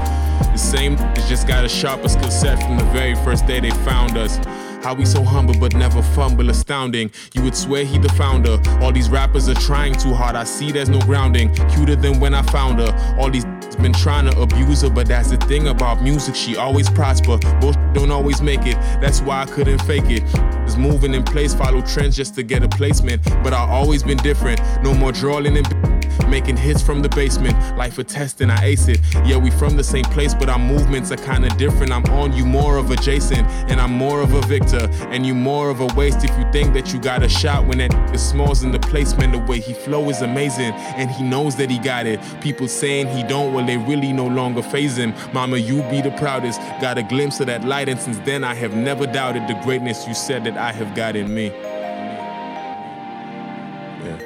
The 0.51 0.57
same 0.57 0.93
it's 1.15 1.28
just 1.28 1.47
got 1.47 1.65
a 1.65 1.69
sharper 1.69 2.09
skill 2.09 2.32
set 2.32 2.61
from 2.61 2.78
the 2.78 2.84
very 2.86 3.15
first 3.15 3.47
day 3.47 3.59
they 3.59 3.71
found 3.71 4.17
us. 4.17 4.38
How 4.84 4.94
we 4.94 5.06
so 5.06 5.24
humble 5.24 5.54
but 5.58 5.74
never 5.76 6.02
fumble, 6.02 6.50
astounding. 6.50 7.10
You 7.34 7.42
would 7.44 7.56
swear 7.56 7.86
he 7.86 7.98
the 7.98 8.10
founder. 8.10 8.60
All 8.82 8.92
these 8.92 9.10
rappers 9.10 9.48
are 9.48 9.54
trying 9.54 9.94
too 9.94 10.14
hard. 10.14 10.36
I 10.36 10.44
see 10.44 10.74
there's 10.74 10.90
no 10.90 11.00
grounding. 11.00 11.56
Cuter 11.72 11.96
than 11.96 12.20
when 12.20 12.34
I 12.34 12.42
found 12.42 12.80
her. 12.80 13.16
All 13.18 13.32
these 13.32 13.46
been 13.76 13.93
trying 13.93 14.30
to 14.30 14.39
abuse 14.39 14.82
her, 14.82 14.89
but 14.89 15.07
that's 15.07 15.30
the 15.30 15.38
thing 15.38 15.67
about 15.67 16.01
music. 16.01 16.36
She 16.36 16.55
always 16.55 16.89
prosper. 16.89 17.38
Bullshit 17.59 17.93
don't 17.93 18.11
always 18.11 18.41
make 18.41 18.65
it. 18.65 18.76
That's 19.01 19.21
why 19.21 19.41
I 19.41 19.45
couldn't 19.45 19.82
fake 19.84 20.05
it. 20.05 20.24
it. 20.24 20.24
Is 20.67 20.78
moving 20.78 21.13
in 21.13 21.24
place, 21.24 21.53
follow 21.53 21.82
trends 21.82 22.15
just 22.15 22.36
to 22.36 22.43
get 22.43 22.63
a 22.63 22.69
placement. 22.69 23.24
But 23.43 23.53
I 23.53 23.67
always 23.67 24.03
been 24.03 24.17
different. 24.17 24.61
No 24.84 24.93
more 24.93 25.11
drawing 25.11 25.57
and 25.57 25.67
making 26.30 26.57
hits 26.57 26.82
from 26.82 27.01
the 27.01 27.09
basement. 27.09 27.55
Life 27.78 27.97
a 27.97 28.03
test 28.03 28.41
and 28.41 28.51
I 28.51 28.63
ace 28.63 28.88
it. 28.88 28.99
Yeah, 29.26 29.38
we 29.38 29.51
from 29.51 29.78
the 29.78 29.84
same 29.84 30.05
place, 30.05 30.34
but 30.34 30.49
our 30.49 30.59
movements 30.59 31.11
are 31.11 31.17
kinda 31.17 31.49
different. 31.57 31.91
I'm 31.91 32.05
on 32.05 32.34
you 32.34 32.45
more 32.45 32.78
of 32.78 32.91
a 32.91 32.95
Jason, 32.95 33.45
and 33.69 33.80
I'm 33.80 33.91
more 33.91 34.21
of 34.21 34.34
a 34.34 34.41
Victor, 34.41 34.89
and 35.09 35.26
you 35.26 35.36
more 35.36 35.69
of 35.69 35.82
a 35.82 35.88
waste 35.95 36.24
if 36.24 36.32
you 36.38 36.45
think 36.51 36.74
that 36.74 36.93
you 36.93 36.99
got 36.99 37.24
a 37.24 37.30
shot 37.30 37.65
when 37.67 37.80
that 37.80 37.93
is 38.13 38.21
smalls 38.21 38.63
in 38.63 38.71
the 38.71 38.80
placement. 38.80 39.34
The 39.34 39.39
way 39.39 39.59
he 39.59 39.74
flow 39.74 40.09
is 40.09 40.21
amazing, 40.21 40.74
and 40.97 41.09
he 41.09 41.24
knows 41.24 41.55
that 41.57 41.69
he 41.69 41.80
got 41.80 42.05
it. 42.05 42.19
People 42.41 42.67
saying 42.67 43.07
he 43.07 43.24
don't, 43.24 43.53
well 43.53 43.62
they 43.66 43.78
really 43.78 44.14
no 44.14 44.28
longer 44.28 44.61
phase 44.61 44.97
him. 44.97 45.14
Mama, 45.34 45.57
you 45.57 45.82
be 45.89 46.01
the 46.01 46.11
proudest. 46.11 46.59
Got 46.82 46.97
a 46.97 47.03
glimpse 47.03 47.39
of 47.39 47.47
that 47.47 47.64
light, 47.64 47.89
and 47.89 47.99
since 47.99 48.18
then 48.20 48.43
I 48.43 48.53
have 48.55 48.76
never 48.76 49.05
doubted 49.05 49.47
the 49.47 49.55
greatness 49.64 50.07
you 50.07 50.14
said 50.14 50.43
that 50.45 50.57
I 50.57 50.72
have 50.72 50.95
got 50.95 51.16
in 51.16 51.34
me. 51.34 51.47
Yeah. 54.03 54.18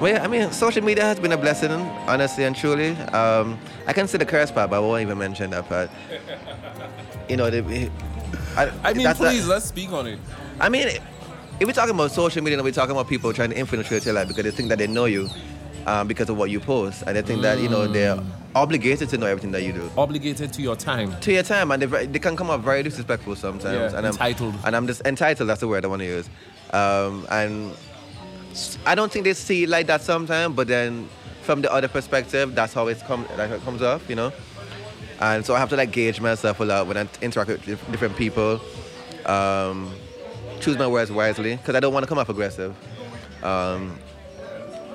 Well, 0.00 0.12
yeah, 0.12 0.22
I 0.24 0.28
mean, 0.28 0.50
social 0.52 0.82
media 0.84 1.04
has 1.04 1.18
been 1.18 1.32
a 1.32 1.36
blessing, 1.36 1.70
honestly 2.06 2.44
and 2.44 2.54
truly. 2.54 2.90
Um, 3.12 3.58
I 3.86 3.92
can 3.92 4.06
say 4.06 4.18
the 4.18 4.26
curse 4.26 4.50
part, 4.50 4.70
but 4.70 4.76
I 4.76 4.80
won't 4.80 5.02
even 5.02 5.18
mention 5.18 5.50
that 5.50 5.68
part. 5.68 5.90
You 7.28 7.36
know, 7.36 7.50
the, 7.50 7.90
I, 8.56 8.70
I 8.84 8.92
mean, 8.94 9.04
that's 9.04 9.20
a- 9.20 9.24
please, 9.24 9.46
let's 9.46 9.66
speak 9.66 9.92
on 9.92 10.06
it. 10.06 10.18
I 10.60 10.68
mean, 10.68 10.88
if 11.60 11.66
we're 11.66 11.72
talking 11.72 11.94
about 11.94 12.12
social 12.12 12.42
media, 12.42 12.58
and 12.58 12.64
we're 12.64 12.72
talking 12.72 12.92
about 12.92 13.08
people 13.08 13.32
trying 13.32 13.50
to 13.50 13.58
infiltrate 13.58 14.04
your 14.04 14.14
life 14.14 14.28
because 14.28 14.44
they 14.44 14.50
think 14.52 14.68
that 14.68 14.78
they 14.78 14.86
know 14.86 15.06
you 15.06 15.28
um, 15.88 16.06
because 16.06 16.28
of 16.28 16.36
what 16.36 16.50
you 16.50 16.60
post, 16.60 17.02
and 17.06 17.16
they 17.16 17.22
think 17.22 17.40
that 17.42 17.58
you 17.60 17.68
know 17.68 17.86
they're 17.86 18.18
obligated 18.54 19.08
to 19.08 19.16
know 19.16 19.26
everything 19.26 19.52
that 19.52 19.62
you 19.62 19.72
do. 19.72 19.90
Obligated 19.96 20.52
to 20.52 20.62
your 20.62 20.76
time. 20.76 21.18
To 21.20 21.32
your 21.32 21.42
time, 21.42 21.70
and 21.70 21.82
they, 21.82 22.06
they 22.06 22.18
can 22.18 22.36
come 22.36 22.50
up 22.50 22.60
very 22.60 22.82
disrespectful 22.82 23.34
sometimes. 23.36 23.92
Yeah, 23.92 23.98
and 23.98 24.06
entitled. 24.06 24.54
I'm, 24.56 24.64
and 24.66 24.76
I'm 24.76 24.86
just 24.86 25.00
entitled. 25.06 25.48
That's 25.48 25.60
the 25.60 25.68
word 25.68 25.84
I 25.84 25.88
want 25.88 26.00
to 26.00 26.06
use. 26.06 26.28
Um, 26.72 27.26
and 27.30 27.72
I 28.84 28.94
don't 28.94 29.10
think 29.10 29.24
they 29.24 29.32
see 29.32 29.64
it 29.64 29.70
like 29.70 29.86
that 29.86 30.02
sometimes, 30.02 30.54
but 30.54 30.68
then 30.68 31.08
from 31.42 31.62
the 31.62 31.72
other 31.72 31.88
perspective, 31.88 32.54
that's 32.54 32.74
how 32.74 32.88
it 32.88 33.00
comes. 33.00 33.26
Like 33.38 33.50
it 33.50 33.62
comes 33.62 33.80
off, 33.80 34.08
you 34.10 34.16
know. 34.16 34.30
And 35.20 35.44
so 35.44 35.54
I 35.54 35.58
have 35.58 35.70
to 35.70 35.76
like 35.76 35.90
gauge 35.90 36.20
myself 36.20 36.60
a 36.60 36.64
lot 36.64 36.86
when 36.86 36.98
I 36.98 37.08
interact 37.22 37.48
with 37.50 37.66
different 37.90 38.16
people. 38.16 38.60
Um, 39.24 39.90
choose 40.60 40.76
my 40.76 40.86
words 40.86 41.10
wisely 41.10 41.56
because 41.56 41.74
I 41.74 41.80
don't 41.80 41.94
want 41.94 42.02
to 42.02 42.08
come 42.08 42.18
off 42.18 42.28
aggressive. 42.28 42.76
Um, 43.42 43.98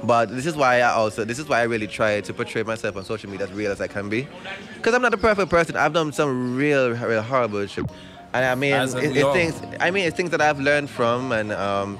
but 0.03 0.29
this 0.29 0.45
is 0.45 0.55
why 0.55 0.77
I 0.81 0.91
also 0.93 1.23
this 1.25 1.39
is 1.39 1.47
why 1.47 1.59
I 1.59 1.63
really 1.63 1.87
try 1.87 2.21
to 2.21 2.33
portray 2.33 2.63
myself 2.63 2.95
on 2.97 3.03
social 3.05 3.29
media 3.29 3.47
as 3.47 3.53
real 3.53 3.71
as 3.71 3.79
I 3.81 3.87
can 3.87 4.09
be, 4.09 4.27
because 4.75 4.93
I'm 4.93 5.01
not 5.01 5.13
a 5.13 5.17
perfect 5.17 5.49
person. 5.49 5.75
I've 5.75 5.93
done 5.93 6.11
some 6.11 6.55
real, 6.55 6.91
real 6.91 7.21
horrible 7.21 7.65
shit, 7.67 7.85
and 8.33 8.45
I 8.45 8.55
mean, 8.55 8.73
As 8.73 8.93
it, 8.95 9.15
it's 9.15 9.31
things. 9.33 9.61
I 9.79 9.91
mean, 9.91 10.05
it's 10.05 10.15
things 10.17 10.31
that 10.31 10.41
I've 10.41 10.59
learned 10.59 10.89
from, 10.89 11.31
and 11.31 11.51
um, 11.53 11.97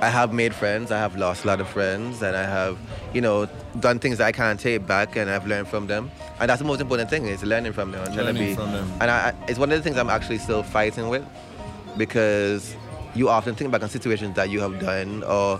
I 0.00 0.08
have 0.08 0.32
made 0.32 0.54
friends. 0.54 0.90
I 0.92 0.98
have 0.98 1.16
lost 1.16 1.44
a 1.44 1.46
lot 1.48 1.60
of 1.60 1.68
friends, 1.68 2.22
and 2.22 2.36
I 2.36 2.42
have, 2.44 2.78
you 3.14 3.20
know, 3.20 3.48
done 3.80 3.98
things 3.98 4.18
that 4.18 4.26
I 4.26 4.32
can't 4.32 4.60
take 4.60 4.86
back, 4.86 5.16
and 5.16 5.28
I've 5.30 5.46
learned 5.46 5.68
from 5.68 5.86
them. 5.86 6.10
And 6.38 6.50
that's 6.50 6.60
the 6.60 6.66
most 6.66 6.80
important 6.82 7.08
thing 7.08 7.26
is 7.26 7.42
learning 7.42 7.72
from 7.72 7.92
them 7.92 8.02
and 8.04 8.12
trying 8.14 8.26
to 8.26 8.32
Learning 8.34 8.48
be. 8.50 8.54
from 8.54 8.70
them. 8.72 8.92
And 9.00 9.10
I- 9.10 9.34
it's 9.48 9.58
one 9.58 9.72
of 9.72 9.78
the 9.78 9.82
things 9.82 9.96
I'm 9.96 10.10
actually 10.10 10.36
still 10.38 10.62
fighting 10.62 11.08
with, 11.08 11.24
because 11.96 12.76
you 13.14 13.30
often 13.30 13.54
think 13.54 13.70
back 13.70 13.82
on 13.82 13.88
situations 13.88 14.36
that 14.36 14.50
you 14.50 14.60
have 14.60 14.78
done 14.78 15.22
or 15.24 15.58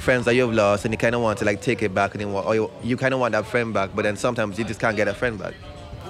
friends 0.00 0.24
that 0.24 0.34
you've 0.34 0.52
lost, 0.52 0.84
and 0.84 0.92
you 0.94 0.98
kind 0.98 1.14
of 1.14 1.20
want 1.22 1.38
to 1.40 1.44
like 1.44 1.60
take 1.60 1.82
it 1.82 1.94
back, 1.94 2.14
and 2.14 2.20
you 2.22 2.28
want, 2.28 2.46
or 2.46 2.54
you, 2.54 2.70
you 2.82 2.96
kind 2.96 3.14
of 3.14 3.20
want 3.20 3.32
that 3.32 3.46
friend 3.46 3.72
back, 3.72 3.90
but 3.94 4.02
then 4.02 4.16
sometimes 4.16 4.58
you 4.58 4.64
just 4.64 4.80
can't 4.80 4.96
get 4.96 5.06
a 5.08 5.14
friend 5.14 5.38
back. 5.38 5.54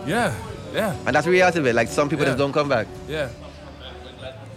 Yeah, 0.07 0.34
yeah, 0.72 0.97
And 1.07 1.14
that's 1.14 1.26
the 1.26 1.32
reality 1.32 1.59
of 1.59 1.66
it. 1.66 1.74
Like 1.74 1.88
some 1.88 2.09
people 2.09 2.24
Yeah. 2.24 2.30
just 2.30 2.38
don't 2.38 2.53
come 2.53 2.68
back. 2.68 2.86
yeah. 3.09 3.28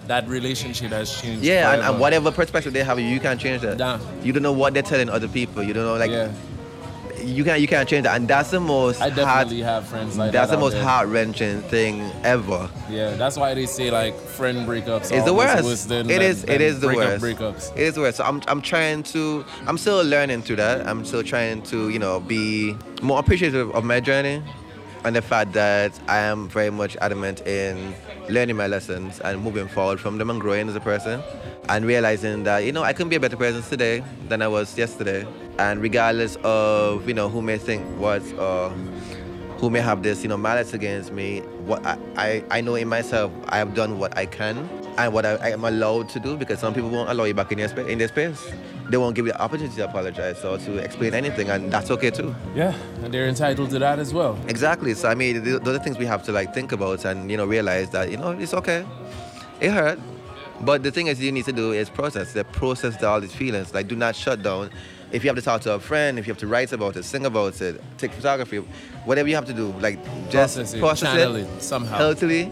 That 0.07 0.27
relationship 0.27 0.91
has 0.91 1.21
changed. 1.21 1.43
Yeah, 1.45 1.71
and, 1.73 1.81
and 1.81 1.97
whatever 1.99 2.29
perspective 2.29 2.73
they 2.73 2.83
have, 2.83 2.99
you 2.99 3.19
can't 3.21 3.39
change 3.39 3.61
that. 3.61 3.79
yeah. 3.79 3.99
You 4.21 4.33
don't 4.33 4.43
know 4.43 4.51
what 4.51 4.73
they're 4.73 4.83
telling 4.83 5.07
other 5.09 5.29
people. 5.29 5.63
You 5.63 5.73
don't 5.73 5.85
know 5.85 5.95
like 5.95 6.11
you 7.23 7.43
can't 7.43 7.61
you 7.61 7.67
can't 7.67 7.87
change 7.87 8.03
that, 8.03 8.15
and 8.15 8.27
that's 8.27 8.51
the 8.51 8.59
most 8.59 9.01
I 9.01 9.09
definitely 9.09 9.61
heart, 9.61 9.83
have 9.83 9.87
friends 9.87 10.17
like 10.17 10.31
that's 10.31 10.49
that. 10.51 10.57
That's 10.59 10.71
the 10.71 10.77
most 10.77 10.83
heart 10.83 11.07
wrenching 11.07 11.61
thing 11.63 12.01
ever. 12.23 12.69
Yeah, 12.89 13.15
that's 13.15 13.37
why 13.37 13.53
they 13.53 13.65
say 13.65 13.89
like 13.91 14.15
friend 14.19 14.67
breakups. 14.67 15.11
are 15.11 15.15
It's 15.15 15.25
the 15.25 15.33
worst. 15.33 15.63
worse 15.63 15.85
than, 15.85 16.09
It 16.09 16.19
than- 16.19 16.21
is. 16.21 16.43
It 16.43 16.47
than 16.47 16.61
is 16.61 16.79
the 16.79 16.87
worst. 16.87 17.23
Breakups. 17.23 17.71
It 17.75 17.79
is 17.83 17.93
the 17.95 18.01
worst. 18.01 18.17
So 18.17 18.23
I'm, 18.23 18.41
I'm 18.47 18.61
trying 18.61 19.03
to. 19.03 19.45
I'm 19.67 19.77
still 19.77 20.03
learning 20.03 20.41
through 20.43 20.57
that. 20.57 20.87
I'm 20.87 21.05
still 21.05 21.23
trying 21.23 21.61
to, 21.63 21.89
you 21.89 21.99
know, 21.99 22.19
be 22.19 22.75
more 23.01 23.19
appreciative 23.19 23.71
of 23.75 23.83
my 23.83 23.99
journey, 23.99 24.41
and 25.03 25.15
the 25.15 25.21
fact 25.21 25.53
that 25.53 25.99
I 26.07 26.19
am 26.19 26.47
very 26.47 26.69
much 26.69 26.95
adamant 26.97 27.45
in 27.45 27.93
learning 28.29 28.55
my 28.55 28.67
lessons 28.67 29.19
and 29.19 29.41
moving 29.41 29.67
forward 29.67 29.99
from 29.99 30.17
them 30.17 30.29
and 30.29 30.39
growing 30.39 30.69
as 30.69 30.75
a 30.75 30.79
person, 30.79 31.21
and 31.69 31.85
realizing 31.85 32.43
that 32.43 32.59
you 32.59 32.71
know 32.71 32.83
I 32.83 32.93
can 32.93 33.09
be 33.09 33.15
a 33.15 33.19
better 33.19 33.37
person 33.37 33.61
today 33.63 34.03
than 34.29 34.41
I 34.41 34.47
was 34.47 34.77
yesterday, 34.77 35.27
and 35.59 35.81
regardless 35.81 36.37
of 36.43 37.07
you 37.07 37.13
know 37.13 37.29
who 37.29 37.41
may 37.41 37.57
think 37.57 37.85
what 37.99 38.23
or 38.33 38.73
who 39.63 39.69
may 39.69 39.79
have 39.79 40.03
this, 40.03 40.23
you 40.23 40.27
know, 40.27 40.35
malice 40.35 40.73
against 40.73 41.13
me, 41.13 41.39
what 41.65 41.85
I, 41.85 41.97
I, 42.17 42.43
I 42.51 42.59
know 42.59 42.75
in 42.75 42.89
myself, 42.89 43.31
I 43.47 43.59
have 43.59 43.73
done 43.73 43.97
what 43.97 44.17
I 44.17 44.25
can 44.25 44.67
and 44.97 45.13
what 45.13 45.25
I, 45.25 45.51
am 45.51 45.63
allowed 45.63 46.09
to 46.09 46.19
do 46.19 46.37
because 46.37 46.59
some 46.59 46.73
people 46.73 46.89
won't 46.89 47.09
allow 47.09 47.23
you 47.23 47.33
back 47.33 47.51
in 47.51 47.57
their, 47.57 47.67
spa- 47.67 47.81
in 47.81 47.97
their 47.97 48.07
space. 48.07 48.51
They 48.89 48.97
won't 48.97 49.15
give 49.15 49.25
you 49.25 49.31
the 49.31 49.41
opportunity 49.41 49.75
to 49.77 49.85
apologize 49.85 50.43
or 50.43 50.57
to 50.57 50.77
explain 50.77 51.13
anything, 51.13 51.49
and 51.49 51.71
that's 51.71 51.89
okay 51.91 52.11
too. 52.11 52.35
Yeah, 52.53 52.75
and 53.03 53.13
they're 53.13 53.27
entitled 53.27 53.69
to 53.71 53.79
that 53.79 53.97
as 53.99 54.13
well. 54.13 54.37
Exactly. 54.47 54.93
So 54.93 55.07
I 55.09 55.15
mean, 55.15 55.43
those 55.43 55.67
are 55.67 55.79
things 55.79 55.97
we 55.97 56.05
have 56.05 56.23
to 56.23 56.31
like 56.31 56.53
think 56.53 56.71
about 56.71 57.05
and 57.05 57.31
you 57.31 57.37
know 57.37 57.45
realize 57.45 57.89
that 57.91 58.11
you 58.11 58.17
know 58.17 58.31
it's 58.31 58.53
okay. 58.53 58.85
It 59.61 59.71
hurt, 59.71 59.99
but 60.61 60.83
the 60.83 60.91
thing 60.91 61.07
is 61.07 61.21
you 61.21 61.31
need 61.31 61.45
to 61.45 61.53
do 61.53 61.71
is 61.71 61.89
process. 61.89 62.33
The 62.33 62.43
process 62.43 63.01
all 63.03 63.21
these 63.21 63.33
feelings. 63.33 63.73
Like 63.73 63.87
do 63.87 63.95
not 63.95 64.15
shut 64.15 64.43
down. 64.43 64.69
If 65.11 65.23
you 65.23 65.29
have 65.29 65.37
to 65.37 65.43
talk 65.43 65.61
to 65.61 65.73
a 65.73 65.79
friend, 65.79 66.17
if 66.17 66.25
you 66.25 66.33
have 66.33 66.39
to 66.39 66.47
write 66.47 66.73
about 66.73 66.95
it, 66.97 67.03
sing 67.03 67.25
about 67.27 67.61
it, 67.61 67.79
take 67.99 68.11
photography, 68.11 68.57
whatever 69.05 69.29
you 69.29 69.35
have 69.35 69.45
to 69.45 69.53
do, 69.53 69.71
like 69.73 70.03
just 70.31 70.55
Process 70.57 70.73
it, 70.73 70.79
process 70.79 71.15
it, 71.15 71.35
it 71.41 71.61
somehow. 71.61 71.97
healthily, 71.97 72.51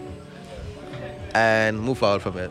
and 1.34 1.80
move 1.80 1.98
forward 1.98 2.22
from 2.22 2.38
it. 2.38 2.50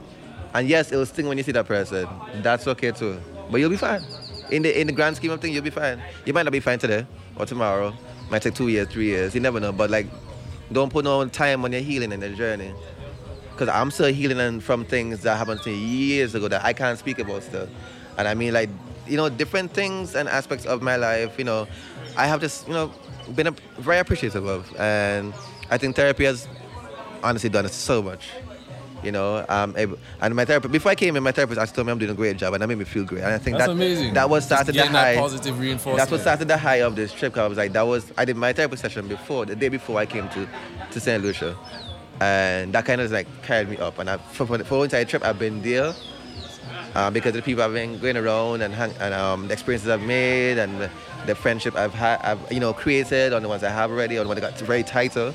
And 0.53 0.67
yes, 0.67 0.91
it 0.91 0.97
will 0.97 1.05
sting 1.05 1.27
when 1.27 1.37
you 1.37 1.43
see 1.43 1.51
that 1.53 1.65
person. 1.65 2.07
That's 2.41 2.67
okay 2.67 2.91
too. 2.91 3.19
But 3.49 3.59
you'll 3.59 3.69
be 3.69 3.77
fine. 3.77 4.03
In 4.49 4.63
the 4.63 4.79
in 4.79 4.87
the 4.87 4.93
grand 4.93 5.15
scheme 5.15 5.31
of 5.31 5.39
things, 5.39 5.53
you'll 5.53 5.63
be 5.63 5.69
fine. 5.69 6.01
You 6.25 6.33
might 6.33 6.43
not 6.43 6.51
be 6.51 6.59
fine 6.59 6.79
today 6.79 7.05
or 7.37 7.45
tomorrow. 7.45 7.93
Might 8.29 8.41
take 8.41 8.55
two 8.55 8.67
years, 8.67 8.87
three 8.87 9.07
years. 9.07 9.33
You 9.33 9.41
never 9.41 9.59
know. 9.59 9.71
But 9.71 9.89
like, 9.89 10.07
don't 10.71 10.91
put 10.91 11.05
no 11.05 11.25
time 11.27 11.63
on 11.63 11.71
your 11.71 11.81
healing 11.81 12.11
and 12.11 12.21
your 12.21 12.33
journey. 12.33 12.73
Cause 13.57 13.69
I'm 13.69 13.91
still 13.91 14.11
healing 14.11 14.59
from 14.59 14.85
things 14.85 15.21
that 15.21 15.37
happened 15.37 15.61
to 15.63 15.69
me 15.69 15.77
years 15.77 16.33
ago 16.33 16.47
that 16.47 16.65
I 16.65 16.73
can't 16.73 16.97
speak 16.97 17.19
about 17.19 17.43
still. 17.43 17.67
And 18.17 18.27
I 18.27 18.33
mean 18.33 18.53
like, 18.53 18.69
you 19.05 19.17
know, 19.17 19.29
different 19.29 19.71
things 19.73 20.15
and 20.15 20.27
aspects 20.27 20.65
of 20.65 20.81
my 20.81 20.95
life, 20.95 21.37
you 21.37 21.43
know, 21.43 21.67
I 22.17 22.25
have 22.25 22.41
just, 22.41 22.67
you 22.67 22.73
know, 22.73 22.91
been 23.35 23.47
a, 23.47 23.51
very 23.77 23.99
appreciative 23.99 24.45
of. 24.45 24.73
And 24.79 25.33
I 25.69 25.77
think 25.77 25.95
therapy 25.95 26.25
has 26.25 26.47
honestly 27.23 27.49
done 27.49 27.67
so 27.69 28.01
much. 28.01 28.29
You 29.03 29.11
know, 29.11 29.43
um, 29.49 29.75
and 30.21 30.35
my 30.35 30.45
therapist 30.45 30.71
before 30.71 30.91
I 30.91 30.95
came 30.95 31.15
in, 31.15 31.23
my 31.23 31.31
therapist 31.31 31.59
actually 31.59 31.75
told 31.75 31.87
me 31.87 31.91
I'm 31.93 31.97
doing 31.97 32.11
a 32.11 32.13
great 32.13 32.37
job, 32.37 32.53
and 32.53 32.61
that 32.61 32.67
made 32.67 32.77
me 32.77 32.85
feel 32.85 33.03
great. 33.03 33.23
And 33.23 33.33
I 33.33 33.39
think 33.39 33.57
That's 33.57 33.67
that 33.67 33.71
amazing. 33.73 34.13
that 34.13 34.29
was 34.29 34.45
started 34.45 34.67
the 34.67 34.73
getting 34.73 34.93
that 34.93 35.15
high. 35.15 35.21
positive 35.21 35.59
reinforcement. 35.59 35.97
That's 35.97 36.11
what 36.11 36.21
started 36.21 36.47
the 36.47 36.57
high 36.57 36.81
of 36.81 36.95
this 36.95 37.11
trip. 37.11 37.33
'cause 37.33 37.41
I 37.43 37.47
was 37.47 37.57
like, 37.57 37.73
that 37.73 37.87
was 37.87 38.11
I 38.17 38.25
did 38.25 38.35
my 38.37 38.53
therapy 38.53 38.75
session 38.75 39.07
before 39.07 39.45
the 39.47 39.55
day 39.55 39.69
before 39.69 39.99
I 39.99 40.05
came 40.05 40.29
to 40.29 40.47
to 40.91 40.99
Saint 40.99 41.23
Lucia, 41.23 41.55
and 42.19 42.73
that 42.73 42.85
kind 42.85 43.01
of 43.01 43.11
like 43.11 43.27
carried 43.41 43.69
me 43.69 43.77
up. 43.77 43.97
And 43.99 44.09
I, 44.09 44.17
for 44.17 44.45
for 44.45 44.57
for 44.63 44.77
the 44.77 44.83
entire 44.83 45.05
trip, 45.05 45.23
I've 45.25 45.39
been 45.39 45.61
there. 45.61 45.93
Uh, 46.93 47.09
because 47.09 47.29
of 47.29 47.35
the 47.37 47.41
people 47.41 47.63
I've 47.63 47.71
been 47.73 47.97
going 47.99 48.17
around 48.17 48.61
and, 48.61 48.73
hang, 48.73 48.91
and 48.99 49.13
um, 49.13 49.47
the 49.47 49.53
experiences 49.53 49.87
I've 49.87 50.01
made 50.01 50.57
and 50.57 50.81
the, 50.81 50.89
the 51.25 51.35
friendship 51.35 51.73
I've 51.77 51.93
had, 51.93 52.19
I've 52.21 52.51
you 52.51 52.59
know 52.59 52.73
created 52.73 53.31
on 53.31 53.41
the 53.41 53.47
ones 53.47 53.63
I 53.63 53.69
have 53.69 53.89
already, 53.89 54.17
on 54.17 54.25
the 54.25 54.27
ones 54.27 54.41
that 54.41 54.51
got 54.59 54.59
very 54.67 54.83
tighter. 54.83 55.33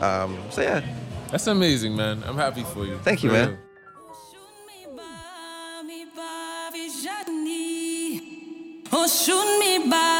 Um, 0.00 0.38
so 0.50 0.62
yeah, 0.62 0.80
That's 1.32 1.46
amazing, 1.46 1.96
man. 1.96 2.22
I'm 2.26 2.36
happy 2.36 2.62
for 2.62 2.84
you. 2.84 2.98
Thank 2.98 3.22
you, 3.22 3.30
For 3.30 3.36
man. 3.36 3.48
real. 3.48 3.58
Oh, 8.94 9.06
shoot 9.08 9.58
me 9.58 9.88
by, 9.90 10.11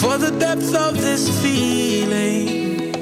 for 0.00 0.16
the 0.16 0.30
depth 0.38 0.74
of 0.76 1.00
this 1.00 1.28
feeling. 1.42 2.94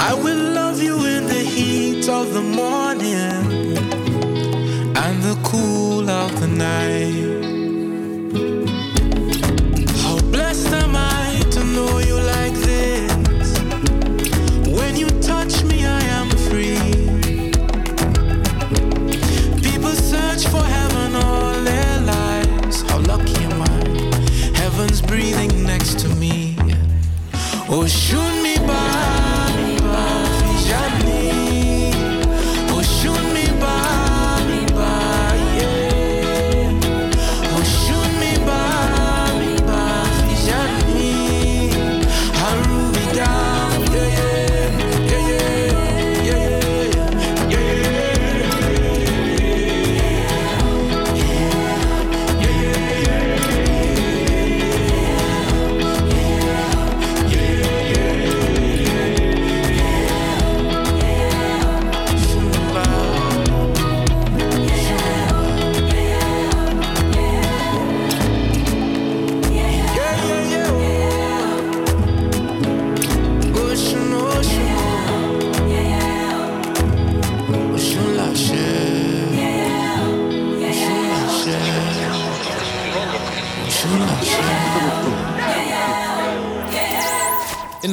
I 0.00 0.12
will 0.12 0.52
love 0.52 0.82
you 0.82 0.96
in 1.04 1.26
the 1.26 1.44
heat 1.54 2.08
of 2.08 2.34
the 2.34 2.42
morning 2.42 3.14
and 4.96 5.22
the 5.22 5.38
cool 5.44 6.10
of 6.10 6.40
the 6.40 6.48
night. 6.48 7.43
Oh, 27.76 27.88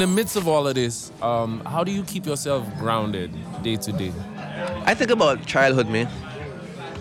the 0.01 0.07
midst 0.07 0.35
of 0.35 0.47
all 0.47 0.67
of 0.67 0.73
this, 0.73 1.11
um, 1.21 1.61
how 1.63 1.83
do 1.83 1.91
you 1.91 2.01
keep 2.03 2.25
yourself 2.25 2.67
grounded 2.79 3.31
day 3.61 3.75
to 3.75 3.91
day? 3.91 4.11
I 4.83 4.95
think 4.95 5.11
about 5.11 5.45
childhood 5.45 5.87
me 5.89 6.07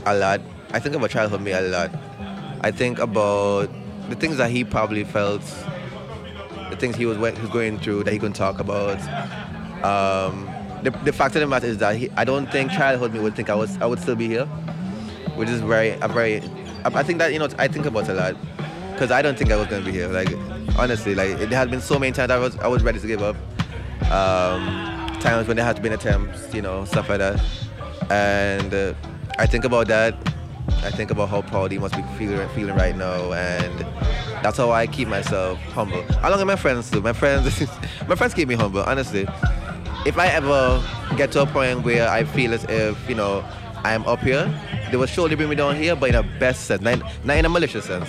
a 0.05 0.15
lot. 0.15 0.43
I 0.73 0.81
think 0.81 0.95
about 0.95 1.09
childhood 1.09 1.41
me 1.41 1.53
a 1.53 1.63
lot. 1.63 1.91
I 2.61 2.71
think 2.71 2.99
about 2.99 3.71
the 4.11 4.17
things 4.17 4.37
that 4.37 4.51
he 4.51 4.65
probably 4.65 5.05
felt, 5.05 5.41
the 6.69 6.77
things 6.79 6.95
he 6.95 7.07
was, 7.07 7.17
he 7.17 7.41
was 7.41 7.51
going 7.51 7.79
through 7.79 8.05
that 8.05 8.13
he 8.13 8.19
couldn't 8.19 8.35
talk 8.37 8.61
about. 8.61 9.01
Um, 9.83 10.47
the, 10.83 10.91
the 11.03 11.13
fact 11.15 11.35
of 11.37 11.41
the 11.41 11.47
matter 11.47 11.69
is 11.69 11.79
that 11.79 11.97
he, 11.97 12.11
I 12.19 12.27
don't 12.27 12.53
think 12.53 12.71
childhood 12.71 13.15
me 13.15 13.21
would 13.21 13.35
think 13.35 13.49
I 13.49 13.55
was 13.55 13.79
I 13.81 13.87
would 13.87 14.01
still 14.01 14.17
be 14.17 14.29
here, 14.29 14.45
which 15.37 15.49
is 15.49 15.63
very 15.63 15.93
a 16.03 16.09
very. 16.09 16.43
I, 16.85 16.91
I 16.93 17.03
think 17.03 17.19
that 17.21 17.33
you 17.33 17.39
know 17.39 17.49
I 17.59 17.67
think 17.67 17.87
about 17.87 18.11
a 18.11 18.15
lot 18.15 18.37
because 18.93 19.11
I 19.11 19.23
don't 19.23 19.39
think 19.39 19.51
I 19.51 19.57
was 19.57 19.69
gonna 19.69 19.85
be 19.87 19.93
here. 19.93 20.09
Like 20.09 20.29
honestly, 20.81 21.15
like 21.15 21.31
it 21.39 21.51
had 21.51 21.71
been 21.71 21.81
so 21.81 21.99
many 21.99 22.13
times 22.13 22.31
I 22.31 22.39
was 22.39 22.57
I 22.59 22.67
was 22.67 22.83
ready 22.83 22.99
to 22.99 23.07
give 23.07 23.23
up. 23.23 23.37
Um, 24.11 25.09
times 25.21 25.47
when 25.47 25.57
there 25.57 25.67
had 25.67 25.81
been 25.83 25.93
attempts, 25.93 26.53
you 26.55 26.63
know, 26.63 26.85
stuff 26.87 27.09
like 27.09 27.19
that. 27.19 27.41
And 28.11 28.73
uh, 28.73 28.95
I 29.39 29.47
think 29.47 29.65
about 29.65 29.87
that. 29.89 30.15
I 30.83 30.91
think 30.91 31.11
about 31.11 31.29
how 31.29 31.43
proud 31.43 31.71
he 31.73 31.79
must 31.79 31.95
be 31.95 32.03
feeling, 32.17 32.49
feeling 32.51 32.75
right 32.75 32.97
now, 32.97 33.33
and 33.33 33.81
that's 34.43 34.57
how 34.57 34.71
I 34.71 34.87
keep 34.87 35.09
myself 35.09 35.59
humble. 35.75 36.03
Along 36.23 36.39
with 36.39 36.47
my 36.47 36.57
friends 36.57 36.91
too. 36.91 37.03
My 37.03 37.13
friends, 37.13 37.45
my 38.09 38.15
friends 38.15 38.35
keep 38.35 38.49
me 38.49 38.55
humble. 38.55 38.83
Honestly, 38.83 39.27
if 40.07 40.19
I 40.19 40.29
ever 40.29 40.83
get 41.17 41.33
to 41.33 41.43
a 41.43 41.47
point 41.47 41.85
where 41.85 42.09
I 42.09 42.25
feel 42.25 42.55
as 42.55 42.65
if 42.65 42.97
you 43.09 43.15
know 43.15 43.45
I 43.85 43.93
am 43.93 44.07
up 44.07 44.21
here, 44.21 44.49
they 44.91 44.97
will 44.97 45.07
surely 45.07 45.37
bring 45.37 45.51
me 45.51 45.57
down 45.57 45.77
here, 45.77 45.95
but 45.95 46.09
in 46.09 46.15
a 46.15 46.23
best 46.23 46.65
sense, 46.65 46.83
not, 46.83 47.03
not 47.25 47.37
in 47.37 47.45
a 47.45 47.49
malicious 47.49 47.85
sense. 47.85 48.09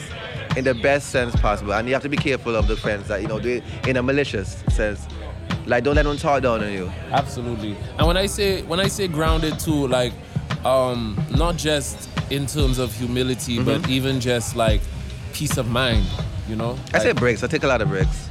In 0.58 0.64
the 0.64 0.74
best 0.74 1.10
sense 1.10 1.36
possible. 1.36 1.74
And 1.74 1.88
you 1.88 1.94
have 1.94 2.04
to 2.04 2.10
be 2.10 2.18
careful 2.18 2.56
of 2.56 2.68
the 2.68 2.76
friends 2.76 3.08
that, 3.08 3.22
you 3.22 3.28
know, 3.28 3.40
do 3.40 3.50
it 3.50 3.64
in 3.88 3.98
a 3.98 4.04
malicious 4.04 4.64
sense. 4.70 5.06
Like, 5.66 5.84
don't 5.84 5.96
let 5.96 6.04
them 6.04 6.18
talk 6.18 6.42
down 6.44 6.64
on 6.64 6.72
you. 6.72 6.92
Absolutely. 7.12 7.76
And 7.98 8.08
when 8.08 8.18
I 8.18 8.26
say 8.26 8.64
when 8.64 8.80
I 8.80 8.88
say 8.88 9.08
grounded 9.08 9.60
too, 9.60 9.88
like 9.88 10.14
um 10.66 11.20
not 11.32 11.56
just 11.58 12.10
in 12.30 12.46
terms 12.48 12.80
of 12.80 12.94
humility, 12.94 13.58
Mm-hmm. 13.58 13.82
but 13.82 13.90
even 13.90 14.20
just 14.20 14.56
like 14.56 14.82
peace 15.34 15.58
of 15.58 15.70
mind, 15.70 16.06
you 16.48 16.56
know? 16.56 16.78
I 16.94 17.00
say 17.00 17.12
breaks. 17.14 17.44
I 17.44 17.48
take 17.48 17.64
a 17.64 17.68
lot 17.68 17.82
of 17.82 17.90
breaks. 17.90 18.30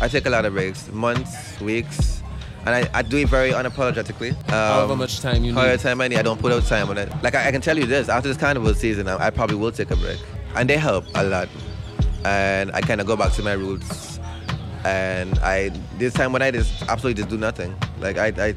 I 0.00 0.08
take 0.08 0.26
a 0.26 0.30
lot 0.30 0.44
of 0.44 0.52
breaks, 0.52 0.90
months, 0.92 1.58
weeks, 1.60 2.22
and 2.66 2.74
I, 2.74 2.88
I 2.92 3.00
do 3.02 3.16
it 3.16 3.28
very 3.28 3.50
unapologetically. 3.52 4.32
Um, 4.48 4.52
However 4.52 4.96
much 4.96 5.20
time 5.20 5.42
you 5.44 5.54
However 5.54 5.72
need. 5.72 5.80
time 5.80 6.00
I 6.02 6.08
need, 6.08 6.18
I 6.18 6.22
don't 6.22 6.38
put 6.40 6.52
out 6.52 6.64
time 6.66 6.90
on 6.90 6.98
it. 6.98 7.10
Like 7.22 7.34
I, 7.34 7.48
I 7.48 7.50
can 7.50 7.62
tell 7.62 7.78
you 7.78 7.86
this, 7.86 8.08
after 8.10 8.28
this 8.28 8.36
carnival 8.36 8.74
season, 8.74 9.08
I, 9.08 9.26
I 9.26 9.30
probably 9.30 9.56
will 9.56 9.72
take 9.72 9.90
a 9.90 9.96
break, 9.96 10.18
and 10.56 10.68
they 10.68 10.76
help 10.76 11.04
a 11.14 11.24
lot. 11.24 11.48
And 12.24 12.72
I 12.72 12.80
kind 12.80 13.00
of 13.00 13.06
go 13.06 13.16
back 13.16 13.32
to 13.34 13.42
my 13.42 13.52
roots, 13.52 14.18
and 14.84 15.38
I 15.38 15.70
this 15.98 16.12
time 16.12 16.32
when 16.32 16.42
I 16.42 16.50
just 16.50 16.82
absolutely 16.82 17.22
just 17.22 17.28
do 17.30 17.36
nothing. 17.38 17.74
Like 18.00 18.18
I, 18.18 18.28
I 18.36 18.54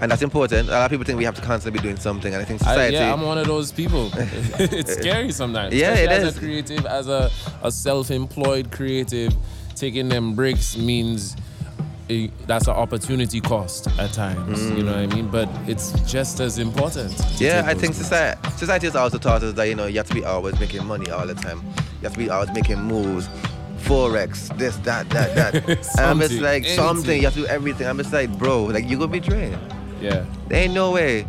and 0.00 0.10
that's 0.10 0.22
important. 0.22 0.68
A 0.68 0.72
lot 0.72 0.84
of 0.84 0.90
people 0.90 1.04
think 1.04 1.18
we 1.18 1.24
have 1.24 1.34
to 1.34 1.42
constantly 1.42 1.78
be 1.78 1.82
doing 1.82 1.96
something, 1.98 2.32
and 2.32 2.40
I 2.40 2.44
think 2.46 2.62
I- 2.62 2.66
society. 2.66 2.94
yeah, 2.96 3.12
I'm 3.12 3.22
one 3.22 3.36
of 3.36 3.46
those 3.46 3.72
people. 3.72 4.10
it's 4.14 4.94
scary 4.94 5.32
sometimes. 5.32 5.74
Yeah, 5.74 5.92
especially 5.92 6.04
it 6.04 6.10
as 6.22 6.28
is. 6.28 6.36
a 6.36 6.40
creative, 6.40 6.86
as 6.86 7.08
a, 7.08 7.30
a 7.62 7.70
self-employed 7.72 8.70
creative, 8.70 9.34
taking 9.74 10.08
them 10.08 10.34
breaks 10.34 10.76
means 10.76 11.36
that's 12.46 12.66
an 12.66 12.74
opportunity 12.74 13.40
cost 13.40 13.86
at 13.98 14.12
times. 14.12 14.70
You 14.70 14.82
know 14.82 14.92
what 14.92 15.00
I 15.00 15.06
mean? 15.06 15.28
But 15.28 15.48
it's 15.66 15.92
just 16.10 16.40
as 16.40 16.58
important. 16.58 17.12
Mm. 17.12 17.40
Yeah, 17.40 17.62
I 17.66 17.74
think 17.74 17.94
society, 17.94 18.40
society 18.56 18.86
has 18.86 18.96
also 18.96 19.18
taught 19.18 19.42
us 19.42 19.54
that 19.54 19.64
you 19.64 19.74
know 19.74 19.86
you 19.86 19.98
have 19.98 20.08
to 20.08 20.14
be 20.14 20.24
always 20.24 20.58
making 20.58 20.84
money 20.86 21.10
all 21.10 21.26
the 21.26 21.34
time. 21.34 21.60
You 22.00 22.04
have 22.04 22.12
to 22.12 22.18
be 22.18 22.30
always 22.30 22.50
making 22.52 22.80
moves, 22.80 23.28
forex, 23.82 24.56
this, 24.56 24.76
that, 24.78 25.08
that, 25.10 25.34
that. 25.34 25.68
and 25.68 26.00
I'm 26.00 26.18
just 26.20 26.40
like 26.40 26.64
anything. 26.64 26.76
something. 26.76 27.16
You 27.16 27.24
have 27.24 27.34
to 27.34 27.40
do 27.40 27.46
everything. 27.46 27.86
I'm 27.86 27.98
just 27.98 28.12
like, 28.12 28.30
bro, 28.38 28.64
like 28.64 28.88
you 28.88 28.98
gonna 28.98 29.12
be 29.12 29.20
drained. 29.20 29.58
Yeah. 30.00 30.24
There 30.48 30.62
ain't 30.62 30.74
no 30.74 30.92
way. 30.92 31.26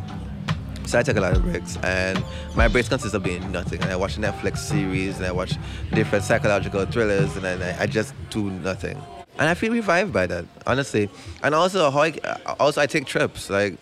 So 0.86 0.98
I 0.98 1.04
take 1.04 1.18
a 1.18 1.22
lot 1.22 1.36
of 1.36 1.44
breaks, 1.44 1.78
and 1.84 2.24
my 2.56 2.68
breaks 2.68 2.90
consist 2.90 3.14
of 3.14 3.24
doing 3.24 3.52
nothing. 3.52 3.80
And 3.82 3.92
I 3.92 3.96
watch 3.96 4.18
Netflix 4.18 4.58
series, 4.58 5.18
and 5.18 5.26
I 5.26 5.32
watch 5.32 5.54
different 5.94 6.24
psychological 6.24 6.84
thrillers, 6.86 7.38
and 7.38 7.46
I, 7.46 7.82
I 7.82 7.86
just 7.86 8.16
do 8.32 8.50
nothing. 8.50 9.00
And 9.40 9.48
I 9.48 9.54
feel 9.54 9.72
revived 9.72 10.12
by 10.12 10.28
that, 10.28 10.46
honestly. 10.68 11.10
And 11.42 11.56
also, 11.56 11.90
how 11.90 12.02
I, 12.02 12.14
also 12.60 12.82
I 12.82 12.88
take 12.88 13.06
trips, 13.06 13.50
like 13.50 13.78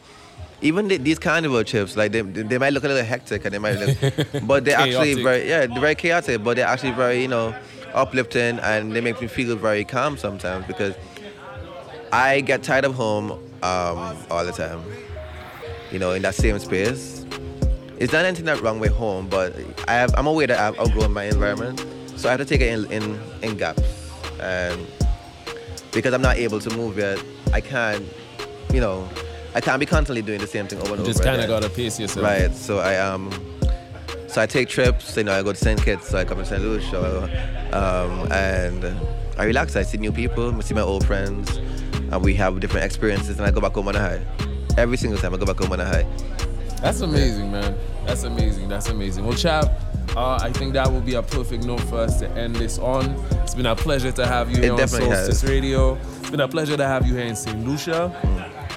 even 0.62 0.88
the, 0.88 0.98
these 0.98 1.18
carnival 1.18 1.64
trips, 1.64 1.98
like 1.98 2.12
they, 2.12 2.22
they 2.22 2.60
might 2.60 2.74
look 2.74 2.84
a 2.84 2.88
little 2.88 3.04
hectic, 3.04 3.44
and 3.44 3.56
they 3.56 3.58
might 3.58 3.80
look, 3.80 4.44
but 4.48 4.66
they're 4.66 4.78
actually 4.78 5.22
very 5.22 5.50
yeah, 5.50 5.66
they're 5.66 5.80
very 5.80 5.96
chaotic, 5.96 6.44
but 6.44 6.58
they're 6.58 6.68
actually 6.68 6.92
very 6.92 7.24
you 7.24 7.28
know 7.28 7.56
uplifting, 7.96 8.60
and 8.60 8.96
they 8.96 9.02
make 9.02 9.20
me 9.20 9.28
feel 9.28 9.56
very 9.56 9.84
calm 9.84 10.16
sometimes 10.16 10.68
because 10.68 10.94
I 12.12 12.42
get 12.42 12.62
tired 12.62 12.86
of 12.86 12.94
home 12.94 13.32
um, 13.64 14.16
all 14.30 14.46
the 14.46 14.54
time. 14.56 14.84
You 15.92 15.98
know, 15.98 16.12
in 16.12 16.22
that 16.22 16.36
same 16.36 16.60
space. 16.60 17.26
It's 17.98 18.14
not 18.14 18.26
anything 18.26 18.46
that 18.46 18.62
wrong 18.62 18.80
with 18.80 18.92
home, 18.92 19.28
but 19.28 19.56
I 19.88 19.94
have, 19.94 20.14
I'm 20.16 20.28
aware 20.28 20.46
that 20.46 20.60
I've 20.60 20.80
outgrown 20.80 21.14
my 21.14 21.24
environment, 21.24 21.84
so 22.16 22.30
I 22.30 22.34
have 22.34 22.40
to 22.42 22.46
take 22.46 22.62
it 22.62 22.72
in 22.72 22.92
in, 22.92 23.20
in 23.42 23.58
gaps. 23.58 23.82
And 24.40 24.86
because 25.92 26.14
I'm 26.14 26.22
not 26.22 26.38
able 26.38 26.60
to 26.60 26.70
move 26.76 26.98
yet, 26.98 27.24
I 27.54 27.62
can't, 27.62 28.06
you 28.74 28.80
know, 28.80 29.08
I 29.56 29.62
can't 29.62 29.80
be 29.80 29.86
constantly 29.86 30.22
doing 30.22 30.40
the 30.40 30.48
same 30.48 30.68
thing 30.68 30.80
over 30.80 30.92
and 30.92 31.00
over. 31.00 31.08
You 31.08 31.14
just 31.14 31.24
kind 31.24 31.42
of 31.42 31.48
gotta 31.48 31.70
pace 31.70 32.00
yourself. 32.00 32.26
Right. 32.26 32.54
So 32.54 32.80
I 32.80 32.98
um, 32.98 33.32
so 34.28 34.42
I 34.42 34.46
take 34.46 34.70
trips. 34.70 35.18
You 35.18 35.24
know, 35.24 35.34
I 35.34 35.42
go 35.42 35.52
to 35.52 35.58
St. 35.58 35.82
Kitts. 35.82 36.10
So 36.10 36.20
I 36.20 36.26
come 36.26 36.38
to 36.38 36.46
St. 36.46 36.62
Lucia, 36.62 36.90
so, 36.92 37.24
um, 37.78 38.32
and 38.32 38.86
I 39.38 39.46
relax. 39.46 39.76
I 39.76 39.82
see 39.82 39.98
new 39.98 40.12
people. 40.12 40.56
I 40.56 40.60
see 40.62 40.76
my 40.76 40.82
old 40.82 41.06
friends, 41.06 41.58
and 42.12 42.24
we 42.24 42.36
have 42.36 42.60
different 42.60 42.86
experiences. 42.86 43.40
And 43.40 43.48
I 43.48 43.52
go 43.52 43.62
back 43.62 43.74
home 43.74 43.88
on 43.88 43.96
a 43.96 44.00
high. 44.00 44.26
Every 44.78 44.98
single 44.98 45.20
time 45.20 45.34
I 45.34 45.38
go 45.38 45.46
back 45.46 45.58
home 45.58 45.72
on 45.72 45.80
a 45.80 45.86
high. 45.86 46.06
That's 46.82 47.02
amazing, 47.02 47.52
man. 47.52 47.76
That's 48.06 48.24
amazing. 48.24 48.70
That's 48.70 48.90
amazing. 48.90 49.26
Well, 49.26 49.36
chap, 49.36 49.72
uh, 50.16 50.40
I 50.42 50.52
think 50.52 50.74
that 50.74 50.92
will 50.92 51.02
be 51.02 51.16
a 51.16 51.22
perfect 51.22 51.66
note 51.66 51.82
for 51.82 51.98
us 51.98 52.20
to 52.20 52.30
end 52.32 52.56
this 52.56 52.78
on. 52.80 53.12
It's 53.44 53.56
been 53.56 53.66
a 53.66 53.76
pleasure 53.76 54.12
to 54.12 54.26
have 54.26 54.50
you 54.50 54.58
It 54.58 54.64
here 54.64 54.72
on 54.74 54.78
definitely 54.78 55.10
Soulstice 55.10 55.42
has. 55.42 55.46
Radio. 55.46 55.96
It's 56.20 56.30
been 56.30 56.40
a 56.42 56.48
pleasure 56.48 56.78
to 56.78 56.86
have 56.86 57.06
you 57.06 57.16
here 57.16 57.26
in 57.26 57.36
St. 57.36 57.66
Lucia. 57.68 58.12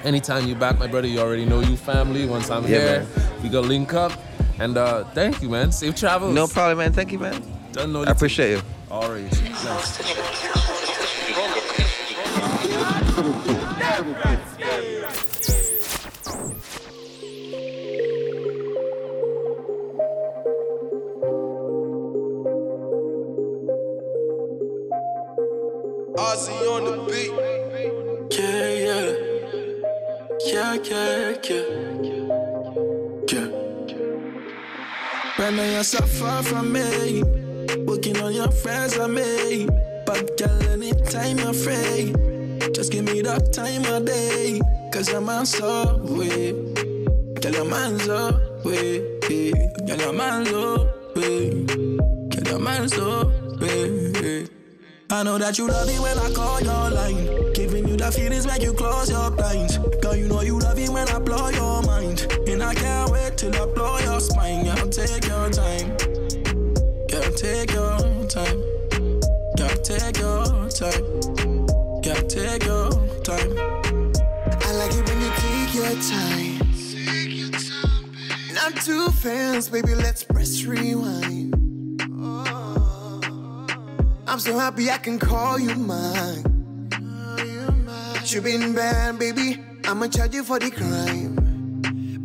Anytime 0.03 0.47
you 0.47 0.55
back, 0.55 0.79
my 0.79 0.87
brother, 0.87 1.07
you 1.07 1.19
already 1.19 1.45
know 1.45 1.59
you 1.59 1.77
family. 1.77 2.25
Once 2.25 2.49
I'm 2.49 2.63
Yeah, 2.63 2.69
here, 3.03 3.07
we 3.43 3.49
go 3.49 3.61
link 3.61 3.93
up. 3.93 4.11
And 4.59 4.77
uh, 4.77 5.03
thank 5.13 5.41
you, 5.41 5.49
man. 5.49 5.71
Safe 5.71 5.95
travels. 5.95 6.33
No 6.33 6.47
problem, 6.47 6.79
man. 6.79 6.93
Thank 6.93 7.11
you, 7.11 7.19
man. 7.19 7.41
Don't 7.71 7.91
know 7.93 8.03
I 8.03 8.11
appreciate 8.11 8.51
you. 8.51 8.61
All 8.89 9.09
right. 9.09 9.31
Nice. 9.63 9.97
Ozzy 26.31 26.55
on 26.73 26.85
the 26.85 26.95
beat. 27.11 27.33
Yeah, 28.31 28.69
yeah. 28.87 29.07
Yeah, 30.47 30.73
yeah, 30.89 31.35
yeah. 31.49 31.67
Yeah. 33.31 33.47
Right 35.37 35.53
now 35.53 35.71
you're 35.73 35.83
so 35.83 36.05
far 36.05 36.41
from 36.41 36.71
me. 36.71 37.21
Working 37.83 38.17
on 38.21 38.33
your 38.33 38.49
friends 38.49 38.97
I 38.97 39.07
made. 39.07 39.67
But 40.05 40.37
girl, 40.37 40.69
anytime 40.69 41.37
you're 41.39 41.53
free. 41.53 42.13
Just 42.71 42.93
give 42.93 43.03
me 43.03 43.21
that 43.23 43.51
time 43.51 43.83
of 43.93 44.05
day. 44.05 44.61
Cause 44.93 45.11
your 45.11 45.19
man's 45.19 45.53
so 45.57 45.97
way. 45.97 46.53
Girl, 47.41 47.65
man's 47.65 48.05
so 48.05 48.39
way. 48.63 49.19
Girl, 49.19 50.13
man's 50.13 50.49
so 50.49 50.87
way. 51.13 51.65
Girl, 52.29 52.59
man's 52.59 52.95
so 52.95 53.29
way. 53.59 54.60
I 55.13 55.23
know 55.23 55.37
that 55.37 55.57
you 55.57 55.67
love 55.67 55.89
it 55.89 55.99
when 55.99 56.17
I 56.17 56.31
call 56.31 56.61
your 56.61 56.89
line. 56.89 57.51
Giving 57.53 57.85
you 57.85 57.97
the 57.97 58.09
feelings 58.11 58.47
when 58.47 58.61
you 58.61 58.73
close 58.73 59.09
your 59.09 59.29
blinds. 59.29 59.77
Girl, 60.01 60.15
you 60.15 60.29
know 60.29 60.39
you 60.39 60.57
love 60.57 60.79
it 60.79 60.89
when 60.89 61.05
I 61.09 61.19
blow 61.19 61.49
your 61.49 61.81
mind. 61.83 62.25
And 62.47 62.63
I 62.63 62.73
can't 62.73 63.11
wait 63.11 63.37
till 63.37 63.53
I 63.53 63.65
blow 63.65 63.99
your 63.99 64.21
spine. 64.21 64.63
Girl, 64.63 64.87
take 64.87 65.27
your 65.27 65.49
time. 65.49 65.97
Girl, 67.07 67.31
take 67.35 67.73
your 67.73 67.99
time. 68.29 68.59
Girl, 69.57 69.75
take 69.83 70.17
your 70.17 70.69
time. 70.69 71.03
Girl, 72.01 72.21
take 72.27 72.63
your 72.63 72.91
time. 73.27 73.51
I 74.63 74.71
like 74.79 74.93
it 74.95 75.09
when 75.09 75.21
you 75.21 75.31
take 75.35 75.75
your 75.75 75.91
time. 76.07 76.57
Take 76.87 77.35
your 77.35 77.51
time, 77.51 78.11
baby. 78.11 78.53
Not 78.53 78.77
too 78.77 79.09
fast, 79.09 79.73
baby. 79.73 79.93
Let's 79.93 80.23
press 80.23 80.63
rewind. 80.63 81.60
I'm 84.31 84.39
so 84.39 84.57
happy 84.57 84.89
I 84.89 84.97
can 84.97 85.19
call 85.19 85.59
you 85.59 85.75
mine. 85.75 86.89
You 88.27 88.39
been 88.39 88.73
bad, 88.73 89.19
baby. 89.19 89.59
I'ma 89.83 90.07
charge 90.07 90.33
you 90.33 90.45
for 90.45 90.57
the 90.57 90.71
crime. 90.71 91.35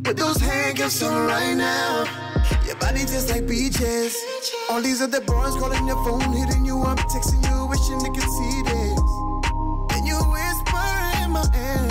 Put 0.04 0.16
those 0.16 0.36
handcuffs 0.36 1.02
on 1.02 1.26
right 1.26 1.54
now. 1.54 2.04
Your 2.64 2.76
body 2.76 3.00
just 3.00 3.28
like 3.28 3.48
beaches. 3.48 4.16
All 4.70 4.80
these 4.80 5.02
other 5.02 5.20
boys 5.20 5.56
calling 5.56 5.84
your 5.84 5.96
phone, 6.04 6.32
hitting 6.32 6.64
you 6.64 6.80
up, 6.84 6.96
texting 7.10 7.42
you, 7.42 7.66
wishing 7.66 7.98
they 7.98 8.10
could 8.14 8.30
see 8.38 8.62
this. 8.62 9.02
And 9.98 10.06
you 10.06 10.14
whisper 10.30 10.86
in 11.24 11.32
my 11.32 11.42
ear, 11.58 11.90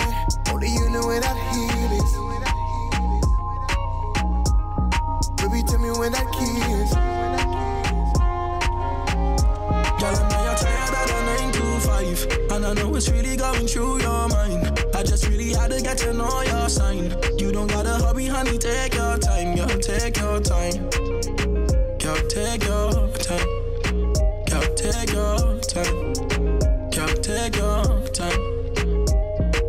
only 0.50 0.70
you 0.72 0.88
know 0.96 1.06
where 1.06 1.20
that 1.20 1.36
heat 1.52 1.92
is. 1.92 2.16
Baby, 5.42 5.62
tell 5.68 5.78
me 5.78 5.90
where 5.90 6.08
that 6.08 6.26
I 12.66 12.74
know 12.74 12.92
it's 12.96 13.08
really 13.08 13.36
going 13.36 13.68
through 13.68 14.00
your 14.00 14.28
mind. 14.28 14.76
I 14.92 15.04
just 15.04 15.28
really 15.28 15.54
had 15.54 15.70
to 15.70 15.80
get 15.80 15.98
to 15.98 16.12
know 16.12 16.42
your 16.42 16.68
sign. 16.68 17.14
You 17.38 17.52
don't 17.52 17.68
gotta 17.68 18.04
hurry, 18.04 18.26
honey, 18.26 18.58
take 18.58 18.92
your 18.94 19.16
time. 19.18 19.54
Girl, 19.54 19.68
take 19.78 20.16
your 20.16 20.40
time. 20.40 20.90
Girl, 22.00 22.18
take 22.26 22.64
your 22.64 23.08
time. 23.22 23.46
Girl, 24.50 24.74
take 24.74 25.12
your 25.12 25.60
time. 25.60 26.14
Girl, 26.90 27.14
take 27.22 27.54
your 27.54 27.84
time. 28.08 28.42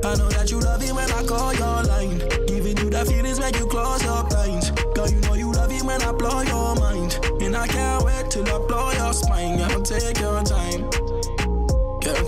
I 0.04 0.16
know 0.16 0.30
that 0.30 0.48
you 0.50 0.60
love 0.60 0.82
it 0.82 0.92
when 0.92 1.12
I 1.12 1.24
call 1.24 1.54
your 1.54 1.84
line. 1.84 2.18
Giving 2.48 2.78
you 2.78 2.90
the 2.90 3.06
feelings 3.06 3.40
when 3.40 3.54
you 3.54 3.68
close 3.68 4.04
your 4.04 4.24
blinds. 4.24 4.72
Girl, 4.96 5.08
you 5.08 5.22
know 5.22 5.36
you 5.36 5.52
love 5.52 5.72
it 5.72 5.84
when 5.84 6.02
I 6.02 6.12
blow 6.14 6.42
your 6.42 6.74
mind. 6.78 7.20
And 7.42 7.56
I 7.56 7.68
can't 7.68 8.04
wait 8.04 8.32
till 8.32 8.48
I 8.48 8.58
blow 8.66 8.90
your 8.90 9.14
spine. 9.14 9.60
Girl, 9.60 9.84
take 9.84 10.20
your 10.20 10.42
time. 10.44 10.97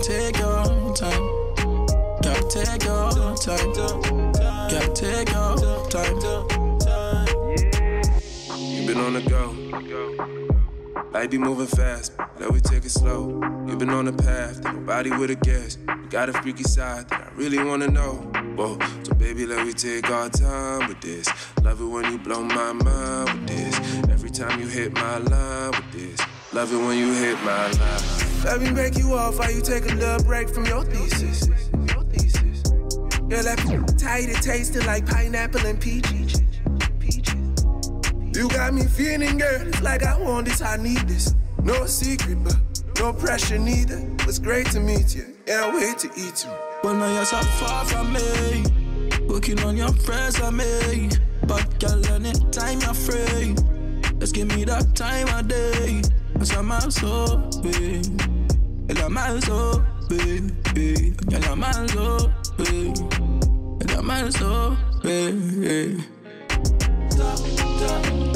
Girl, 0.00 0.06
take 0.06 0.38
your 0.38 0.94
time. 0.94 1.22
Gotta 2.22 2.48
take 2.48 2.84
your 2.84 3.10
time. 3.36 3.72
Gotta 4.32 4.92
take 4.94 5.30
your 5.30 5.56
time. 5.90 6.16
You've 8.56 8.86
been 8.86 8.96
on 8.96 9.12
the 9.12 9.20
go. 9.28 9.54
Life 11.12 11.30
be 11.30 11.36
moving 11.36 11.66
fast, 11.66 12.16
but 12.16 12.30
let 12.40 12.50
we 12.50 12.60
take 12.60 12.86
it 12.86 12.90
slow. 12.90 13.42
You've 13.66 13.78
been 13.78 13.90
on 13.90 14.06
the 14.06 14.12
path 14.14 14.62
that 14.62 14.74
nobody 14.74 15.10
would've 15.10 15.40
guessed. 15.40 15.80
You 15.86 16.08
got 16.08 16.30
a 16.30 16.32
freaky 16.32 16.64
side 16.64 17.10
that 17.10 17.20
I 17.20 17.36
really 17.36 17.62
wanna 17.62 17.88
know. 17.88 18.14
Whoa, 18.56 18.78
so 19.02 19.12
baby, 19.14 19.44
let 19.44 19.66
me 19.66 19.74
take 19.74 20.08
our 20.08 20.30
time 20.30 20.88
with 20.88 21.02
this. 21.02 21.28
Love 21.62 21.78
it 21.78 21.84
when 21.84 22.10
you 22.10 22.16
blow 22.18 22.42
my 22.42 22.72
mind 22.72 23.28
with 23.32 23.48
this. 23.48 23.78
Every 24.08 24.30
time 24.30 24.60
you 24.60 24.66
hit 24.66 24.94
my 24.94 25.18
line 25.18 25.72
with 25.72 25.92
this. 25.92 26.20
Love 26.52 26.72
it 26.72 26.78
when 26.78 26.98
you 26.98 27.12
hit 27.12 27.40
my 27.44 27.70
line. 27.70 28.00
Let 28.44 28.60
me 28.60 28.72
break 28.72 28.98
you 28.98 29.14
off 29.14 29.38
while 29.38 29.52
you 29.52 29.62
take 29.62 29.84
a 29.88 29.94
little 29.94 30.24
break 30.24 30.48
from 30.48 30.66
your 30.66 30.82
thesis. 30.82 31.46
Your 31.46 32.02
Yeah, 33.30 33.42
that 33.42 33.94
tight, 33.96 34.28
it 34.28 34.42
tasted 34.42 34.84
like 34.84 35.06
pineapple 35.06 35.64
and 35.64 35.80
peaches. 35.80 36.42
You 38.34 38.48
got 38.48 38.74
me 38.74 38.82
feeling, 38.82 39.38
girl, 39.38 39.68
it's 39.68 39.80
like 39.80 40.02
I 40.02 40.18
want 40.18 40.46
this, 40.46 40.60
I 40.60 40.76
need 40.76 41.06
this. 41.06 41.36
No 41.62 41.86
secret, 41.86 42.42
but 42.42 42.56
no 42.98 43.12
pressure 43.12 43.58
neither. 43.58 44.04
It's 44.26 44.40
great 44.40 44.66
to 44.72 44.80
meet 44.80 45.14
you, 45.14 45.26
can't 45.46 45.72
wait 45.72 45.98
to 45.98 46.08
eat 46.16 46.44
you. 46.44 46.50
But 46.82 46.94
now 46.94 47.14
you're 47.14 47.26
so 47.26 47.40
far 47.60 47.84
from 47.84 48.12
me. 48.12 49.28
Working 49.28 49.60
on 49.60 49.76
your 49.76 49.92
friends 49.92 50.40
I 50.40 50.50
me. 50.50 51.10
But 51.46 51.78
girl, 51.78 52.04
anytime 52.06 52.80
you're 52.80 52.94
free. 52.94 53.54
Just 54.18 54.34
give 54.34 54.48
me 54.48 54.64
that 54.64 54.96
time 54.96 55.28
of 55.28 55.46
day. 55.46 56.02
So 56.40 57.42
big. 57.60 58.06
And 61.34 61.44
I'm 61.44 61.62
out 61.62 61.90
so 61.90 62.32
big. 62.56 62.98
And 62.98 63.90
I'm 63.90 64.10
out 64.10 64.32
so 64.32 64.76
big. 64.96 66.02
Stop, 67.10 67.36
stop. 67.36 68.29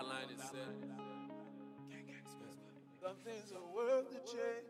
Can 0.00 0.10
end 0.10 0.12
on 0.12 0.14
that 0.14 0.14
line 0.14 0.30
instead. 0.30 0.90
Some 3.02 3.16
things 3.24 3.52
are 3.52 3.74
worth 3.74 4.10
the 4.10 4.18
chase. 4.20 4.68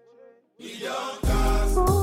We 0.58 0.78
don't 0.84 1.22
cause 1.22 1.99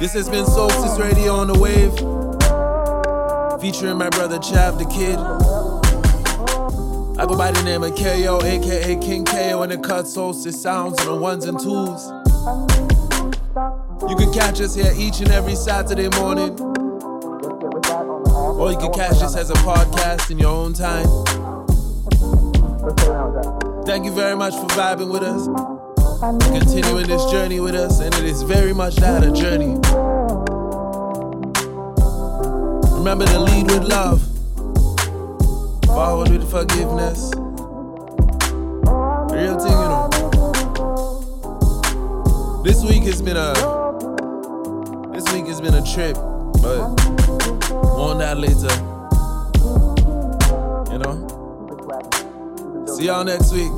This 0.00 0.14
has 0.14 0.30
been 0.30 0.46
Soulstice 0.46 0.98
Radio 0.98 1.34
on 1.34 1.46
the 1.48 1.58
Wave, 1.58 1.92
featuring 3.60 3.98
my 3.98 4.08
brother 4.08 4.38
Chavdakid. 4.38 5.18
I 7.18 7.26
go 7.26 7.36
by 7.36 7.50
the 7.50 7.62
name 7.64 7.82
of 7.82 7.94
Kayo, 7.94 8.42
aka 8.42 8.96
King 8.96 9.26
Kayo, 9.26 9.62
and 9.62 9.70
it 9.70 9.82
cuts 9.82 10.16
Soulstice 10.16 10.54
sounds 10.54 10.98
on 11.00 11.06
the 11.06 11.16
ones 11.16 11.44
and 11.44 11.60
twos. 11.60 12.06
You 14.08 14.16
can 14.16 14.32
catch 14.32 14.62
us 14.62 14.74
here 14.74 14.90
each 14.96 15.20
and 15.20 15.30
every 15.32 15.54
Saturday 15.54 16.08
morning. 16.18 16.58
Or 18.58 18.72
you 18.72 18.78
can 18.78 18.94
catch 18.94 19.20
us 19.20 19.36
as 19.36 19.50
a 19.50 19.54
podcast 19.56 20.30
in 20.30 20.38
your 20.38 20.48
own 20.48 20.72
time. 20.72 21.04
Thank 23.84 24.06
you 24.06 24.12
very 24.12 24.34
much 24.34 24.54
for 24.54 24.66
vibing 24.68 25.12
with 25.12 25.22
us 25.22 25.69
continuing 26.20 27.06
this 27.06 27.24
journey 27.30 27.60
with 27.60 27.74
us, 27.74 28.00
and 28.00 28.14
it 28.14 28.24
is 28.24 28.42
very 28.42 28.74
much 28.74 28.96
that 28.96 29.24
a 29.24 29.32
journey. 29.32 29.78
Remember 32.94 33.24
to 33.24 33.40
lead 33.40 33.70
with 33.70 33.84
love, 33.84 34.20
forward 35.86 36.28
with 36.28 36.50
forgiveness. 36.50 37.32
Real 39.32 39.58
thing, 39.58 39.72
you 39.72 39.88
know. 39.88 40.10
This 42.64 42.84
week 42.84 43.04
has 43.04 43.22
been 43.22 43.38
a 43.38 43.54
this 45.14 45.24
week 45.32 45.46
has 45.46 45.60
been 45.62 45.74
a 45.74 45.82
trip, 45.82 46.16
but 46.60 46.86
more 47.72 48.10
on 48.10 48.18
that 48.18 48.36
later. 48.36 48.68
You 50.92 50.98
know. 50.98 51.26
See 52.86 53.06
y'all 53.06 53.24
next 53.24 53.52
week. 53.52 53.72